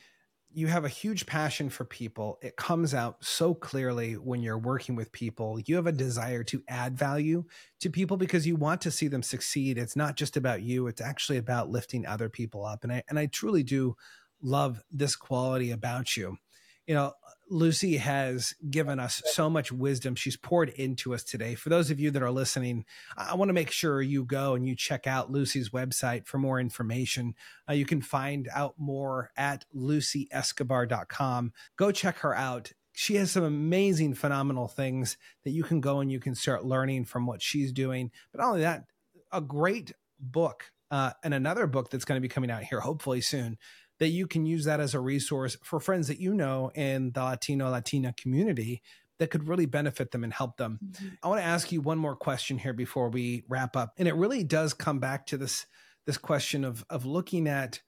you 0.55 0.69
have 0.69 0.85
a 0.85 0.89
huge 0.89 1.27
passion 1.27 1.69
for 1.69 1.85
people. 1.85 2.39
It 2.43 2.57
comes 2.57 2.95
out 2.95 3.25
so 3.25 3.55
clearly 3.55 4.15
when 4.15 4.43
you're 4.43 4.59
working 4.59 4.95
with 4.95 5.13
people. 5.13 5.59
You 5.67 5.77
have 5.77 5.87
a 5.87 5.93
desire 5.93 6.45
to 6.45 6.63
add 6.69 6.97
value 6.97 7.45
to 7.81 7.91
people 7.91 8.17
because 8.17 8.47
you 8.47 8.57
want 8.57 8.81
to 8.83 8.91
see 8.91 9.09
them 9.09 9.23
succeed. 9.23 9.79
It's 9.79 9.97
not 9.97 10.17
just 10.17 10.37
about 10.37 10.63
you, 10.63 10.87
it's 10.87 11.01
actually 11.01 11.39
about 11.39 11.71
lifting 11.71 12.07
other 12.07 12.29
people 12.29 12.65
up. 12.65 12.85
And 12.85 12.93
I 12.93 13.03
and 13.09 13.19
I 13.19 13.27
truly 13.27 13.63
do 13.63 13.97
love 14.43 14.83
this 14.91 15.17
quality 15.17 15.71
about 15.71 16.17
you 16.17 16.39
you 16.87 16.95
know, 16.95 17.13
Lucy 17.51 17.97
has 17.99 18.55
given 18.71 18.99
us 18.99 19.23
so 19.27 19.51
much 19.51 19.71
wisdom. 19.71 20.15
She's 20.15 20.37
poured 20.37 20.71
into 20.71 21.15
us 21.15 21.23
today. 21.23 21.55
For 21.55 21.69
those 21.69 21.91
of 21.91 22.01
you 22.01 22.11
that 22.11 22.23
are 22.23 22.31
listening, 22.31 22.85
I 23.17 23.35
want 23.35 23.49
to 23.49 23.55
make 23.55 23.71
sure 23.71 24.01
you 24.01 24.25
go 24.25 24.55
and 24.55 24.67
you 24.67 24.75
check 24.75 25.07
out 25.07 25.31
Lucy's 25.31 25.71
website 25.71 26.27
for 26.27 26.39
more 26.39 26.59
information. 26.59 27.35
Uh, 27.69 27.75
you 27.75 27.85
can 27.85 28.01
find 28.01 28.49
out 28.55 28.75
more 28.79 29.31
at 29.37 29.65
lucyescobar.com. 29.75 31.53
Go 31.77 31.93
check 31.93 32.19
her 32.19 32.35
out. 32.35 32.73
She 32.93 33.17
has 33.17 33.31
some 33.31 33.45
amazing, 33.45 34.15
phenomenal 34.15 34.69
things 34.69 35.17
that 35.45 35.51
you 35.51 35.65
can 35.65 35.81
go 35.81 36.01
and 36.01 36.11
you 36.11 36.21
can 36.21 36.35
start 36.35 36.65
learning 36.65 37.05
from 37.07 37.27
what 37.27 37.43
she's 37.43 37.73
doing. 37.73 38.11
But 38.33 38.41
not 38.41 38.49
only 38.49 38.61
that, 38.63 38.85
a 39.33 39.41
great 39.41 39.93
book 40.21 40.71
uh, 40.91 41.11
and 41.25 41.35
another 41.35 41.67
book 41.67 41.91
that's 41.91 42.05
going 42.05 42.17
to 42.17 42.23
be 42.23 42.29
coming 42.29 42.51
out 42.51 42.63
here 42.63 42.81
hopefully 42.81 43.21
soon 43.21 43.59
that 43.99 44.09
you 44.09 44.27
can 44.27 44.47
use 44.47 44.65
that 44.65 44.81
as 44.81 44.95
a 44.95 45.01
resource 45.01 45.57
for 45.63 45.81
friends 45.81 46.09
that 46.09 46.21
you 46.21 46.35
know 46.35 46.71
in 46.75 47.13
the 47.13 47.23
Latino 47.23 47.71
Latina 47.71 48.13
community 48.17 48.83
that 49.19 49.31
could 49.31 49.47
really 49.49 49.67
benefit 49.67 50.11
them 50.11 50.25
and 50.25 50.33
help 50.33 50.57
them. 50.57 50.81
Mm-hmm. 50.85 51.09
I 51.23 51.29
want 51.29 51.41
to 51.41 51.47
ask 51.47 51.71
you 51.71 51.81
one 51.81 51.99
more 51.99 52.17
question 52.17 52.59
here 52.59 52.73
before 52.73 53.09
we 53.09 53.45
wrap 53.49 53.77
up. 53.77 53.95
And 53.97 54.09
it 54.09 54.15
really 54.17 54.43
does 54.43 54.75
come 54.75 54.99
back 54.99 55.27
to 55.27 55.37
this 55.37 55.67
this 56.07 56.19
question 56.19 56.65
of 56.65 56.85
of 56.91 57.07
looking 57.07 57.49
at 57.49 57.81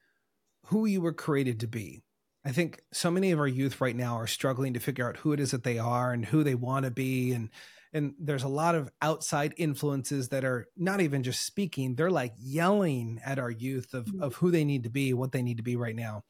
who 0.66 0.86
you 0.86 1.00
were 1.00 1.12
created 1.12 1.60
to 1.60 1.66
be. 1.66 2.02
I 2.44 2.52
think 2.52 2.80
so 2.92 3.10
many 3.10 3.32
of 3.32 3.40
our 3.40 3.48
youth 3.48 3.80
right 3.80 3.96
now 3.96 4.14
are 4.14 4.28
struggling 4.28 4.74
to 4.74 4.80
figure 4.80 5.08
out 5.08 5.16
who 5.18 5.32
it 5.32 5.40
is 5.40 5.50
that 5.50 5.64
they 5.64 5.78
are 5.78 6.12
and 6.12 6.24
who 6.24 6.44
they 6.44 6.54
want 6.54 6.84
to 6.84 6.92
be 6.92 7.32
and 7.32 7.50
and 7.96 8.14
there's 8.18 8.42
a 8.42 8.48
lot 8.48 8.74
of 8.74 8.90
outside 9.00 9.54
influences 9.56 10.28
that 10.28 10.44
are 10.44 10.66
not 10.76 11.00
even 11.00 11.22
just 11.22 11.44
speaking 11.44 11.94
they're 11.94 12.10
like 12.10 12.34
yelling 12.38 13.20
at 13.24 13.38
our 13.38 13.50
youth 13.50 13.94
of, 13.94 14.06
mm-hmm. 14.06 14.22
of 14.22 14.34
who 14.36 14.50
they 14.50 14.64
need 14.64 14.84
to 14.84 14.90
be 14.90 15.12
what 15.14 15.32
they 15.32 15.42
need 15.42 15.56
to 15.56 15.62
be 15.62 15.76
right 15.76 15.96
now 15.96 16.22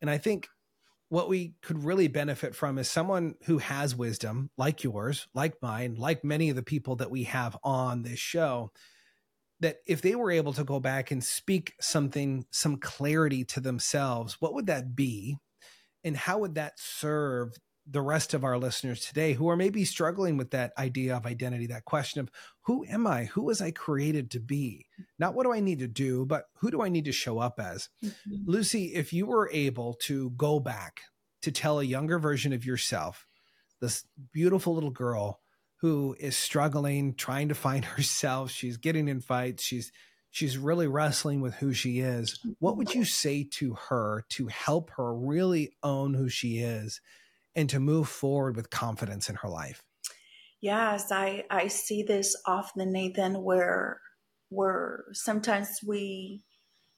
and 0.00 0.08
i 0.08 0.16
think 0.16 0.48
what 1.10 1.28
we 1.28 1.54
could 1.60 1.84
really 1.84 2.06
benefit 2.06 2.54
from 2.54 2.78
is 2.78 2.88
someone 2.88 3.34
who 3.44 3.58
has 3.58 3.96
wisdom 3.96 4.48
like 4.56 4.84
yours, 4.84 5.26
like 5.34 5.54
mine, 5.60 5.96
like 5.96 6.24
many 6.24 6.50
of 6.50 6.56
the 6.56 6.62
people 6.62 6.96
that 6.96 7.10
we 7.10 7.24
have 7.24 7.56
on 7.64 8.02
this 8.02 8.20
show. 8.20 8.70
That 9.58 9.78
if 9.86 10.00
they 10.00 10.14
were 10.14 10.30
able 10.30 10.52
to 10.54 10.64
go 10.64 10.78
back 10.80 11.10
and 11.10 11.22
speak 11.22 11.74
something, 11.80 12.46
some 12.50 12.76
clarity 12.76 13.44
to 13.46 13.60
themselves, 13.60 14.36
what 14.38 14.54
would 14.54 14.68
that 14.68 14.94
be? 14.94 15.36
And 16.04 16.16
how 16.16 16.38
would 16.38 16.54
that 16.54 16.74
serve 16.78 17.54
the 17.86 18.02
rest 18.02 18.34
of 18.34 18.44
our 18.44 18.58
listeners 18.58 19.04
today 19.04 19.32
who 19.32 19.48
are 19.48 19.56
maybe 19.56 19.84
struggling 19.84 20.36
with 20.36 20.50
that 20.50 20.72
idea 20.78 21.16
of 21.16 21.26
identity, 21.26 21.66
that 21.66 21.84
question 21.84 22.20
of 22.20 22.30
who 22.62 22.84
am 22.86 23.06
I? 23.06 23.24
Who 23.24 23.42
was 23.42 23.60
I 23.60 23.70
created 23.70 24.30
to 24.32 24.40
be? 24.40 24.86
Not 25.18 25.34
what 25.34 25.44
do 25.44 25.52
I 25.52 25.60
need 25.60 25.80
to 25.80 25.88
do, 25.88 26.24
but 26.24 26.44
who 26.60 26.70
do 26.70 26.82
I 26.82 26.88
need 26.88 27.06
to 27.06 27.12
show 27.12 27.38
up 27.38 27.58
as? 27.58 27.88
Mm-hmm. 28.04 28.36
Lucy, 28.46 28.94
if 28.94 29.12
you 29.12 29.26
were 29.26 29.50
able 29.52 29.94
to 30.02 30.30
go 30.30 30.60
back 30.60 31.00
to 31.42 31.50
tell 31.50 31.80
a 31.80 31.84
younger 31.84 32.18
version 32.18 32.52
of 32.52 32.64
yourself, 32.64 33.26
this 33.80 34.04
beautiful 34.32 34.74
little 34.74 34.90
girl 34.90 35.40
who 35.80 36.14
is 36.20 36.36
struggling, 36.36 37.14
trying 37.14 37.48
to 37.48 37.54
find 37.54 37.84
herself, 37.96 38.50
she's 38.50 38.76
getting 38.76 39.08
in 39.08 39.20
fights, 39.20 39.64
she's 39.64 39.90
she's 40.30 40.56
really 40.56 40.86
wrestling 40.86 41.40
with 41.40 41.54
who 41.54 41.72
she 41.72 41.98
is. 41.98 42.38
What 42.60 42.76
would 42.76 42.94
you 42.94 43.04
say 43.04 43.42
to 43.54 43.74
her 43.88 44.24
to 44.30 44.46
help 44.46 44.90
her 44.90 45.12
really 45.12 45.72
own 45.82 46.14
who 46.14 46.28
she 46.28 46.58
is 46.58 47.00
and 47.54 47.68
to 47.70 47.80
move 47.80 48.08
forward 48.08 48.56
with 48.56 48.70
confidence 48.70 49.28
in 49.28 49.36
her 49.36 49.48
life? 49.48 49.82
Yes, 50.60 51.10
I 51.10 51.44
I 51.50 51.68
see 51.68 52.02
this 52.02 52.36
often, 52.46 52.92
Nathan, 52.92 53.42
where 53.42 54.00
where 54.50 55.04
sometimes 55.12 55.80
we 55.86 56.42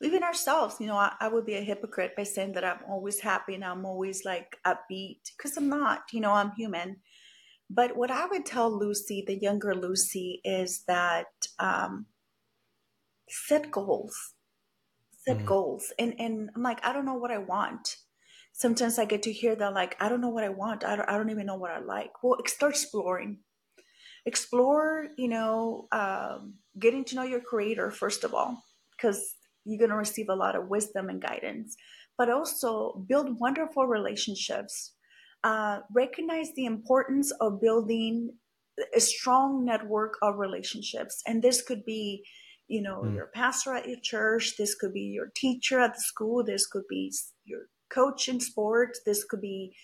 even 0.03 0.23
ourselves, 0.23 0.77
you 0.81 0.87
know, 0.87 0.97
I, 0.97 1.13
I, 1.21 1.29
would 1.29 1.47
be 1.47 1.55
a 1.55 1.61
hypocrite 1.61 2.17
by 2.17 2.25
saying 2.25 2.53
that 2.53 2.65
I'm 2.65 2.81
always 2.89 3.21
happy 3.21 3.55
and 3.55 3.65
I'm 3.65 3.87
always 3.87 4.25
like 4.25 4.57
upbeat 4.67 5.21
because 5.37 5.57
I'm 5.57 5.69
not, 5.69 6.01
you 6.13 6.21
know, 6.21 6.33
I'm 6.33 6.51
human. 6.53 6.97
But 7.71 7.97
what 7.97 8.11
I 8.11 8.27
would 8.27 8.45
tell 8.45 8.77
Lucy, 8.77 9.23
the 9.25 9.39
younger 9.39 9.75
Lucy, 9.75 10.41
is 10.45 10.83
that 10.89 11.27
um, 11.61 12.07
set 13.29 13.71
goals, 13.71 14.35
set 15.25 15.39
mm 15.39 15.47
goals. 15.47 15.93
And, 15.99 16.15
and 16.19 16.51
I'm 16.57 16.63
like, 16.63 16.85
I 16.85 16.93
don't 16.93 17.07
know 17.07 17.15
what 17.15 17.31
I 17.31 17.39
want 17.39 17.97
sometimes 18.53 18.99
I 18.99 19.05
get 19.05 19.23
to 19.25 19.33
hear 19.33 19.55
that 19.57 19.75
like 19.75 19.97
I 20.01 20.09
don't 20.09 20.21
know 20.21 20.29
what 20.29 20.45
I 20.45 20.51
want. 20.51 20.85
I 20.85 20.97
don't, 20.97 21.09
I 21.09 21.17
don't 21.17 21.31
even 21.31 21.47
know 21.47 21.57
what 21.57 21.71
I 21.71 21.81
like. 21.81 22.23
Well, 22.23 22.39
start 22.47 22.73
exploring. 22.73 23.39
Explore, 24.25 25.09
you 25.17 25.29
know, 25.29 25.89
um, 25.91 26.55
getting 26.79 27.05
to 27.07 27.17
know 27.17 27.25
your 27.25 27.41
creator 27.41 27.91
first 27.91 28.23
of 28.23 28.35
all, 28.35 28.63
because 28.97 29.35
you're 29.65 29.79
going 29.79 29.91
to 29.91 29.97
receive 29.97 30.29
a 30.29 30.35
lot 30.35 30.55
of 30.55 30.69
wisdom 30.69 31.09
and 31.09 31.21
guidance. 31.21 31.77
But 32.19 32.31
also 32.31 33.05
build 33.09 33.41
wonderful 33.41 33.87
relationships. 33.87 34.93
Uh, 35.43 35.81
recognize 35.93 36.51
the 36.55 36.67
importance 36.67 37.33
of 37.41 37.61
building 37.61 38.31
a 38.95 39.01
strong 39.01 39.65
network 39.65 40.15
of 40.23 40.39
relationships, 40.39 41.21
and 41.27 41.43
this 41.43 41.63
could 41.63 41.85
be 41.85 42.25
you 42.69 42.81
know 42.81 43.03
mm. 43.05 43.15
your 43.15 43.27
pastor 43.35 43.75
at 43.75 43.89
your 43.89 43.99
church 44.03 44.55
this 44.57 44.75
could 44.77 44.93
be 44.93 45.01
your 45.01 45.31
teacher 45.35 45.81
at 45.81 45.95
the 45.95 46.01
school 46.01 46.45
this 46.45 46.67
could 46.67 46.85
be 46.89 47.13
your 47.45 47.63
coach 47.93 48.29
in 48.29 48.41
sports. 48.41 49.01
This 49.05 49.25
could 49.25 49.41
be 49.41 49.75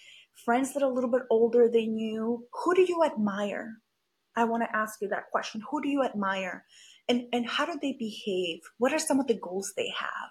friends 0.44 0.74
that 0.74 0.82
are 0.82 0.90
a 0.90 0.94
little 0.94 1.10
bit 1.10 1.22
older 1.30 1.68
than 1.68 1.98
you. 1.98 2.46
Who 2.64 2.74
do 2.74 2.82
you 2.82 3.04
admire? 3.04 3.74
I 4.36 4.44
want 4.44 4.62
to 4.62 4.76
ask 4.76 5.00
you 5.00 5.08
that 5.08 5.30
question. 5.32 5.62
Who 5.70 5.82
do 5.82 5.88
you 5.88 6.04
admire? 6.04 6.64
And, 7.08 7.24
and 7.32 7.48
how 7.48 7.66
do 7.66 7.78
they 7.80 7.96
behave? 7.98 8.60
What 8.78 8.92
are 8.92 8.98
some 8.98 9.18
of 9.18 9.26
the 9.26 9.38
goals 9.38 9.72
they 9.76 9.92
have? 9.98 10.30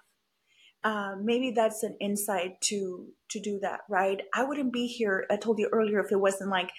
Uh, 0.84 1.16
maybe 1.20 1.50
that's 1.50 1.82
an 1.82 1.96
insight 2.00 2.60
to 2.60 3.08
to 3.30 3.40
do 3.40 3.58
that 3.58 3.80
right 3.90 4.22
i 4.32 4.44
wouldn't 4.44 4.72
be 4.72 4.86
here 4.86 5.26
i 5.28 5.36
told 5.36 5.58
you 5.58 5.68
earlier 5.72 5.98
if 5.98 6.12
it 6.12 6.20
wasn't 6.20 6.48
like 6.48 6.70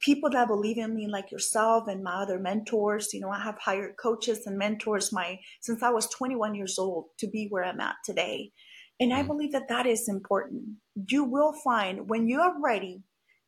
people 0.00 0.28
that 0.28 0.48
believe 0.48 0.78
in 0.78 0.96
me 0.96 1.06
like 1.06 1.30
yourself 1.30 1.86
and 1.86 2.02
my 2.02 2.22
other 2.22 2.40
mentors 2.40 3.14
you 3.14 3.20
know 3.20 3.30
i 3.30 3.38
have 3.38 3.56
hired 3.60 3.96
coaches 4.02 4.46
and 4.46 4.58
mentors 4.58 5.12
my 5.12 5.38
since 5.60 5.80
i 5.80 5.88
was 5.88 6.08
21 6.08 6.56
years 6.56 6.76
old 6.76 7.04
to 7.18 7.28
be 7.28 7.46
where 7.48 7.64
i'm 7.64 7.78
at 7.78 7.94
today 8.04 8.50
and 8.98 9.12
I 9.12 9.22
mm. 9.22 9.26
believe 9.26 9.52
that 9.52 9.68
that 9.68 9.86
is 9.86 10.08
important. 10.08 10.76
You 11.08 11.24
will 11.24 11.52
find 11.52 12.08
when 12.08 12.28
you 12.28 12.40
are 12.40 12.60
ready 12.60 13.02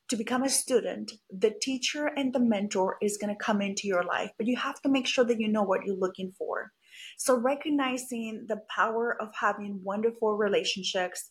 to 0.09 0.17
become 0.17 0.43
a 0.43 0.49
student, 0.49 1.13
the 1.31 1.53
teacher 1.61 2.07
and 2.07 2.33
the 2.33 2.41
mentor 2.41 2.97
is 3.03 3.19
going 3.19 3.35
to 3.35 3.45
come 3.45 3.61
into 3.61 3.87
your 3.87 4.05
life, 4.05 4.31
but 4.39 4.47
you 4.47 4.57
have 4.57 4.81
to 4.83 4.89
make 4.89 5.07
sure 5.07 5.25
that 5.25 5.41
you 5.41 5.49
know 5.49 5.63
what 5.63 5.85
you're 5.85 5.97
looking 5.97 6.33
for. 6.39 6.73
So, 7.19 7.37
recognizing 7.37 8.47
the 8.49 8.61
power 8.75 9.17
of 9.21 9.29
having 9.39 9.81
wonderful 9.83 10.37
relationships 10.37 11.31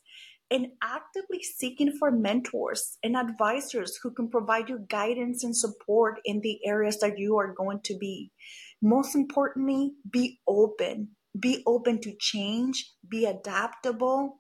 and 0.50 0.68
actively 0.82 1.42
seeking 1.44 1.92
for 1.98 2.12
mentors 2.12 2.98
and 3.04 3.18
advisors 3.18 4.00
who 4.02 4.12
can 4.12 4.30
provide 4.30 4.70
you 4.70 4.86
guidance 4.90 5.44
and 5.44 5.56
support 5.56 6.20
in 6.24 6.40
the 6.42 6.60
areas 6.66 7.00
that 7.00 7.18
you 7.18 7.38
are 7.38 7.54
going 7.54 7.82
to 7.84 7.98
be. 7.98 8.32
Most 8.82 9.16
importantly, 9.16 9.94
be 10.10 10.40
open 10.48 11.17
be 11.40 11.64
open 11.66 12.00
to 12.02 12.14
change, 12.20 12.94
be 13.08 13.26
adaptable, 13.26 14.38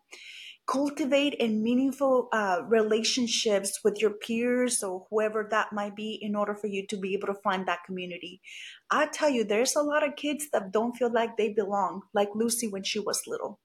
cultivate 0.67 1.35
and 1.39 1.63
meaningful 1.63 2.27
uh, 2.33 2.59
relationships 2.67 3.79
with 3.83 4.01
your 4.01 4.11
peers 4.11 4.83
or 4.83 5.07
whoever 5.09 5.47
that 5.49 5.71
might 5.71 5.95
be 5.95 6.19
in 6.21 6.35
order 6.35 6.53
for 6.53 6.67
you 6.67 6.85
to 6.87 6.97
be 6.97 7.13
able 7.13 7.27
to 7.27 7.41
find 7.41 7.65
that 7.65 7.85
community. 7.85 8.41
I 8.91 9.07
tell 9.07 9.29
you, 9.29 9.45
there's 9.45 9.75
a 9.75 9.81
lot 9.81 10.05
of 10.05 10.17
kids 10.17 10.47
that 10.51 10.73
don't 10.73 10.95
feel 10.95 11.11
like 11.11 11.37
they 11.37 11.53
belong, 11.53 12.01
like 12.13 12.29
Lucy 12.35 12.67
when 12.67 12.83
she 12.83 12.99
was 12.99 13.21
little. 13.25 13.59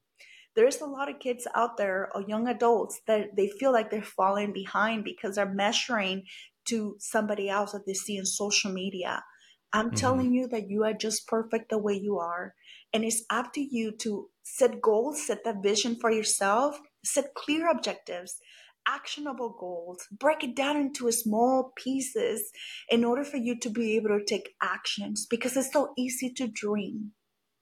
There's 0.55 0.81
a 0.81 0.87
lot 0.87 1.11
of 1.11 1.19
kids 1.19 1.49
out 1.55 1.77
there 1.77 2.09
or 2.15 2.23
young 2.23 2.47
adults 2.47 3.01
that 3.07 3.37
they 3.37 3.49
feel 3.49 3.73
like 3.73 3.91
they're 3.91 4.03
falling 4.03 4.53
behind 4.53 5.03
because 5.03 5.37
they're 5.37 5.53
measuring 5.53 6.25
to 6.67 6.97
somebody 7.01 7.49
else 7.49 7.73
that 7.73 7.85
they 7.87 7.95
see 7.95 8.17
in 8.17 8.27
social 8.27 8.71
media. 8.73 9.25
I'm 9.73 9.87
mm-hmm. 9.87 9.97
telling 9.97 10.33
you 10.33 10.47
that 10.49 10.69
you 10.69 10.85
are 10.85 10.93
just 10.93 11.27
perfect 11.27 11.71
the 11.71 11.79
way 11.79 11.95
you 11.95 12.19
are. 12.19 12.55
And 12.93 13.05
it's 13.05 13.25
up 13.31 13.53
to 13.55 13.61
you 13.61 13.93
to 13.99 14.29
set 14.43 14.81
goals, 14.81 15.27
set 15.27 15.45
that 15.45 15.63
vision 15.63 15.97
for 16.01 16.11
yourself, 16.11 16.79
set 17.05 17.35
clear 17.35 17.71
objectives, 17.71 18.39
actionable 18.87 19.55
goals, 19.59 20.07
break 20.11 20.43
it 20.45 20.57
down 20.57 20.77
into 20.77 21.11
small 21.13 21.73
pieces 21.77 22.51
in 22.89 23.05
order 23.05 23.25
for 23.25 23.37
you 23.37 23.59
to 23.61 23.71
be 23.71 23.97
able 23.97 24.19
to 24.19 24.25
take 24.25 24.55
actions 24.63 25.27
because 25.29 25.57
it's 25.57 25.73
so 25.73 25.93
easy 25.97 26.31
to 26.31 26.47
dream. 26.49 27.13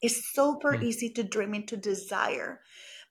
It's 0.01 0.33
super 0.33 0.73
mm. 0.73 0.83
easy 0.83 1.09
to 1.11 1.23
dream 1.23 1.53
and 1.53 1.67
to 1.67 1.77
desire. 1.77 2.61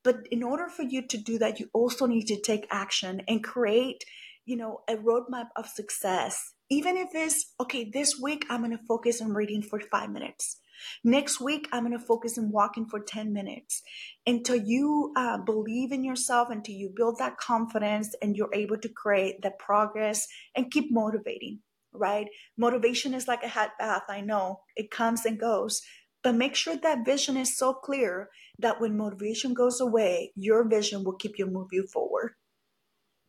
But 0.02 0.26
in 0.30 0.42
order 0.42 0.68
for 0.68 0.82
you 0.82 1.06
to 1.06 1.18
do 1.18 1.38
that, 1.38 1.60
you 1.60 1.68
also 1.72 2.06
need 2.06 2.26
to 2.26 2.40
take 2.40 2.66
action 2.70 3.22
and 3.28 3.44
create, 3.44 4.04
you 4.44 4.56
know, 4.56 4.80
a 4.88 4.96
roadmap 4.96 5.48
of 5.56 5.66
success. 5.68 6.54
Even 6.70 6.96
if 6.96 7.08
it's 7.14 7.52
okay, 7.60 7.90
this 7.92 8.18
week 8.20 8.46
I'm 8.48 8.60
going 8.60 8.76
to 8.76 8.84
focus 8.88 9.20
on 9.20 9.34
reading 9.34 9.62
for 9.62 9.80
five 9.80 10.10
minutes. 10.10 10.59
Next 11.04 11.40
week, 11.40 11.68
I'm 11.72 11.86
going 11.86 11.98
to 11.98 12.04
focus 12.04 12.38
on 12.38 12.50
walking 12.50 12.86
for 12.86 13.00
10 13.00 13.32
minutes 13.32 13.82
until 14.26 14.56
you 14.56 15.12
uh, 15.16 15.38
believe 15.38 15.92
in 15.92 16.04
yourself, 16.04 16.48
until 16.50 16.74
you 16.74 16.92
build 16.94 17.18
that 17.18 17.38
confidence 17.38 18.14
and 18.22 18.36
you're 18.36 18.54
able 18.54 18.78
to 18.78 18.88
create 18.88 19.42
that 19.42 19.58
progress 19.58 20.26
and 20.54 20.70
keep 20.70 20.90
motivating, 20.90 21.60
right? 21.92 22.28
Motivation 22.56 23.14
is 23.14 23.28
like 23.28 23.42
a 23.42 23.48
hot 23.48 23.70
bath. 23.78 24.04
I 24.08 24.20
know 24.20 24.60
it 24.76 24.90
comes 24.90 25.24
and 25.24 25.38
goes, 25.38 25.82
but 26.22 26.34
make 26.34 26.54
sure 26.54 26.76
that 26.76 27.04
vision 27.04 27.36
is 27.36 27.56
so 27.56 27.72
clear 27.72 28.28
that 28.58 28.80
when 28.80 28.96
motivation 28.96 29.54
goes 29.54 29.80
away, 29.80 30.32
your 30.34 30.68
vision 30.68 31.04
will 31.04 31.14
keep 31.14 31.38
you 31.38 31.46
moving 31.46 31.86
forward. 31.86 32.34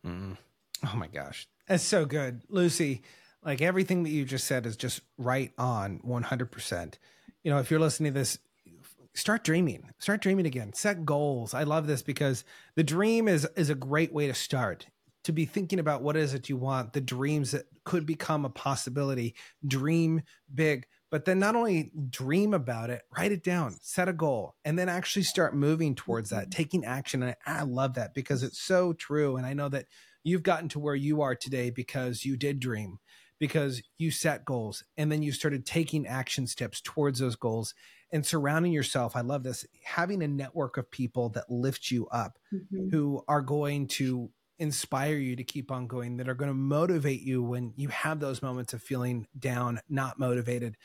Mm. 0.06 0.36
Oh 0.84 0.96
my 0.96 1.06
gosh. 1.06 1.46
That's 1.68 1.84
so 1.84 2.04
good. 2.04 2.42
Lucy, 2.48 3.02
like 3.44 3.62
everything 3.62 4.02
that 4.02 4.10
you 4.10 4.24
just 4.24 4.46
said 4.46 4.66
is 4.66 4.76
just 4.76 5.00
right 5.16 5.52
on 5.56 6.00
100% 6.00 6.94
you 7.42 7.50
know, 7.50 7.58
if 7.58 7.70
you're 7.70 7.80
listening 7.80 8.12
to 8.12 8.18
this, 8.18 8.38
start 9.14 9.44
dreaming. 9.44 9.90
Start 9.98 10.22
dreaming 10.22 10.46
again. 10.46 10.72
Set 10.72 11.04
goals. 11.04 11.54
I 11.54 11.64
love 11.64 11.86
this 11.86 12.02
because 12.02 12.44
the 12.76 12.84
dream 12.84 13.28
is 13.28 13.46
is 13.56 13.70
a 13.70 13.74
great 13.74 14.12
way 14.12 14.26
to 14.26 14.34
start. 14.34 14.86
To 15.24 15.32
be 15.32 15.44
thinking 15.44 15.78
about 15.78 16.02
what 16.02 16.16
is 16.16 16.34
it 16.34 16.48
you 16.48 16.56
want, 16.56 16.94
the 16.94 17.00
dreams 17.00 17.52
that 17.52 17.66
could 17.84 18.06
become 18.06 18.44
a 18.44 18.50
possibility. 18.50 19.36
Dream 19.64 20.22
big, 20.52 20.86
but 21.12 21.26
then 21.26 21.38
not 21.38 21.54
only 21.54 21.92
dream 22.10 22.54
about 22.54 22.90
it, 22.90 23.02
write 23.16 23.30
it 23.30 23.44
down, 23.44 23.76
set 23.82 24.08
a 24.08 24.12
goal, 24.12 24.56
and 24.64 24.76
then 24.76 24.88
actually 24.88 25.22
start 25.22 25.54
moving 25.54 25.94
towards 25.94 26.30
that, 26.30 26.44
mm-hmm. 26.44 26.50
taking 26.50 26.84
action. 26.84 27.22
And 27.22 27.36
I, 27.46 27.60
I 27.60 27.62
love 27.62 27.94
that 27.94 28.14
because 28.14 28.42
it's 28.42 28.60
so 28.60 28.94
true. 28.94 29.36
And 29.36 29.46
I 29.46 29.52
know 29.52 29.68
that 29.68 29.86
you've 30.24 30.42
gotten 30.42 30.68
to 30.70 30.80
where 30.80 30.94
you 30.94 31.22
are 31.22 31.36
today 31.36 31.70
because 31.70 32.24
you 32.24 32.36
did 32.36 32.58
dream 32.58 32.98
because 33.42 33.82
you 33.98 34.12
set 34.12 34.44
goals 34.44 34.84
and 34.96 35.10
then 35.10 35.20
you 35.20 35.32
started 35.32 35.66
taking 35.66 36.06
action 36.06 36.46
steps 36.46 36.80
towards 36.80 37.18
those 37.18 37.34
goals 37.34 37.74
and 38.12 38.24
surrounding 38.24 38.70
yourself. 38.70 39.16
I 39.16 39.22
love 39.22 39.42
this 39.42 39.66
having 39.82 40.22
a 40.22 40.28
network 40.28 40.76
of 40.76 40.88
people 40.92 41.30
that 41.30 41.50
lift 41.50 41.90
you 41.90 42.06
up 42.06 42.38
mm-hmm. 42.54 42.90
who 42.90 43.24
are 43.26 43.42
going 43.42 43.88
to 43.88 44.30
inspire 44.60 45.16
you 45.16 45.34
to 45.34 45.42
keep 45.42 45.72
on 45.72 45.88
going, 45.88 46.18
that 46.18 46.28
are 46.28 46.36
going 46.36 46.52
to 46.52 46.54
motivate 46.54 47.22
you 47.22 47.42
when 47.42 47.72
you 47.74 47.88
have 47.88 48.20
those 48.20 48.42
moments 48.42 48.74
of 48.74 48.80
feeling 48.80 49.26
down, 49.36 49.80
not 49.88 50.20
motivated. 50.20 50.76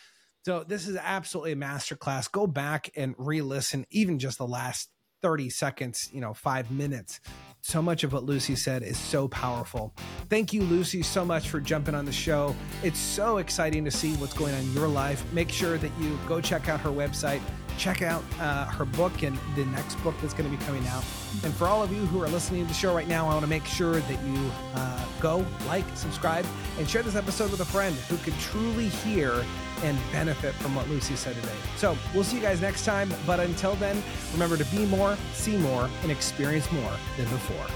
So 0.43 0.63
this 0.63 0.87
is 0.87 0.97
absolutely 0.99 1.51
a 1.51 1.57
masterclass. 1.57 2.31
Go 2.31 2.47
back 2.47 2.89
and 2.95 3.13
re-listen, 3.19 3.85
even 3.91 4.17
just 4.17 4.39
the 4.39 4.47
last 4.47 4.89
30 5.21 5.49
seconds, 5.49 6.09
you 6.13 6.21
know, 6.21 6.33
five 6.33 6.71
minutes. 6.71 7.19
So 7.61 7.81
much 7.81 8.03
of 8.03 8.13
what 8.13 8.23
Lucy 8.23 8.55
said 8.55 8.83
is 8.83 8.97
so 8.97 9.27
powerful. 9.27 9.93
Thank 10.29 10.53
you, 10.53 10.61
Lucy, 10.63 11.01
so 11.01 11.25
much 11.25 11.49
for 11.49 11.59
jumping 11.59 11.95
on 11.95 12.05
the 12.05 12.11
show. 12.11 12.55
It's 12.83 12.99
so 12.99 13.39
exciting 13.39 13.83
to 13.85 13.91
see 13.91 14.13
what's 14.15 14.33
going 14.33 14.53
on 14.53 14.61
in 14.61 14.73
your 14.73 14.87
life. 14.87 15.25
Make 15.33 15.49
sure 15.49 15.77
that 15.77 15.91
you 15.99 16.17
go 16.27 16.39
check 16.39 16.69
out 16.69 16.79
her 16.79 16.89
website, 16.89 17.41
check 17.77 18.01
out 18.01 18.23
uh, 18.39 18.65
her 18.65 18.85
book 18.85 19.23
and 19.23 19.37
the 19.55 19.65
next 19.65 19.95
book 19.95 20.15
that's 20.21 20.33
going 20.33 20.49
to 20.49 20.55
be 20.55 20.63
coming 20.65 20.85
out. 20.87 21.03
And 21.43 21.53
for 21.53 21.67
all 21.67 21.83
of 21.83 21.91
you 21.91 22.05
who 22.05 22.21
are 22.21 22.29
listening 22.29 22.61
to 22.61 22.67
the 22.67 22.73
show 22.73 22.95
right 22.95 23.07
now, 23.07 23.25
I 23.25 23.33
want 23.33 23.43
to 23.43 23.49
make 23.49 23.65
sure 23.65 23.99
that 23.99 24.23
you 24.23 24.51
uh, 24.75 25.05
go, 25.19 25.45
like, 25.67 25.85
subscribe, 25.95 26.45
and 26.77 26.87
share 26.87 27.03
this 27.03 27.15
episode 27.15 27.51
with 27.51 27.59
a 27.59 27.65
friend 27.65 27.95
who 28.07 28.17
could 28.17 28.37
truly 28.39 28.87
hear 28.87 29.43
and 29.83 29.97
benefit 30.11 30.53
from 30.55 30.75
what 30.75 30.87
Lucy 30.89 31.15
said 31.15 31.35
today. 31.35 31.55
So 31.75 31.97
we'll 32.13 32.23
see 32.23 32.37
you 32.37 32.41
guys 32.41 32.61
next 32.61 32.85
time. 32.85 33.13
But 33.25 33.39
until 33.39 33.75
then, 33.75 34.01
remember 34.33 34.57
to 34.57 34.65
be 34.65 34.85
more, 34.85 35.17
see 35.33 35.57
more, 35.57 35.89
and 36.03 36.11
experience 36.11 36.71
more 36.71 36.93
than 37.17 37.25
before. 37.29 37.67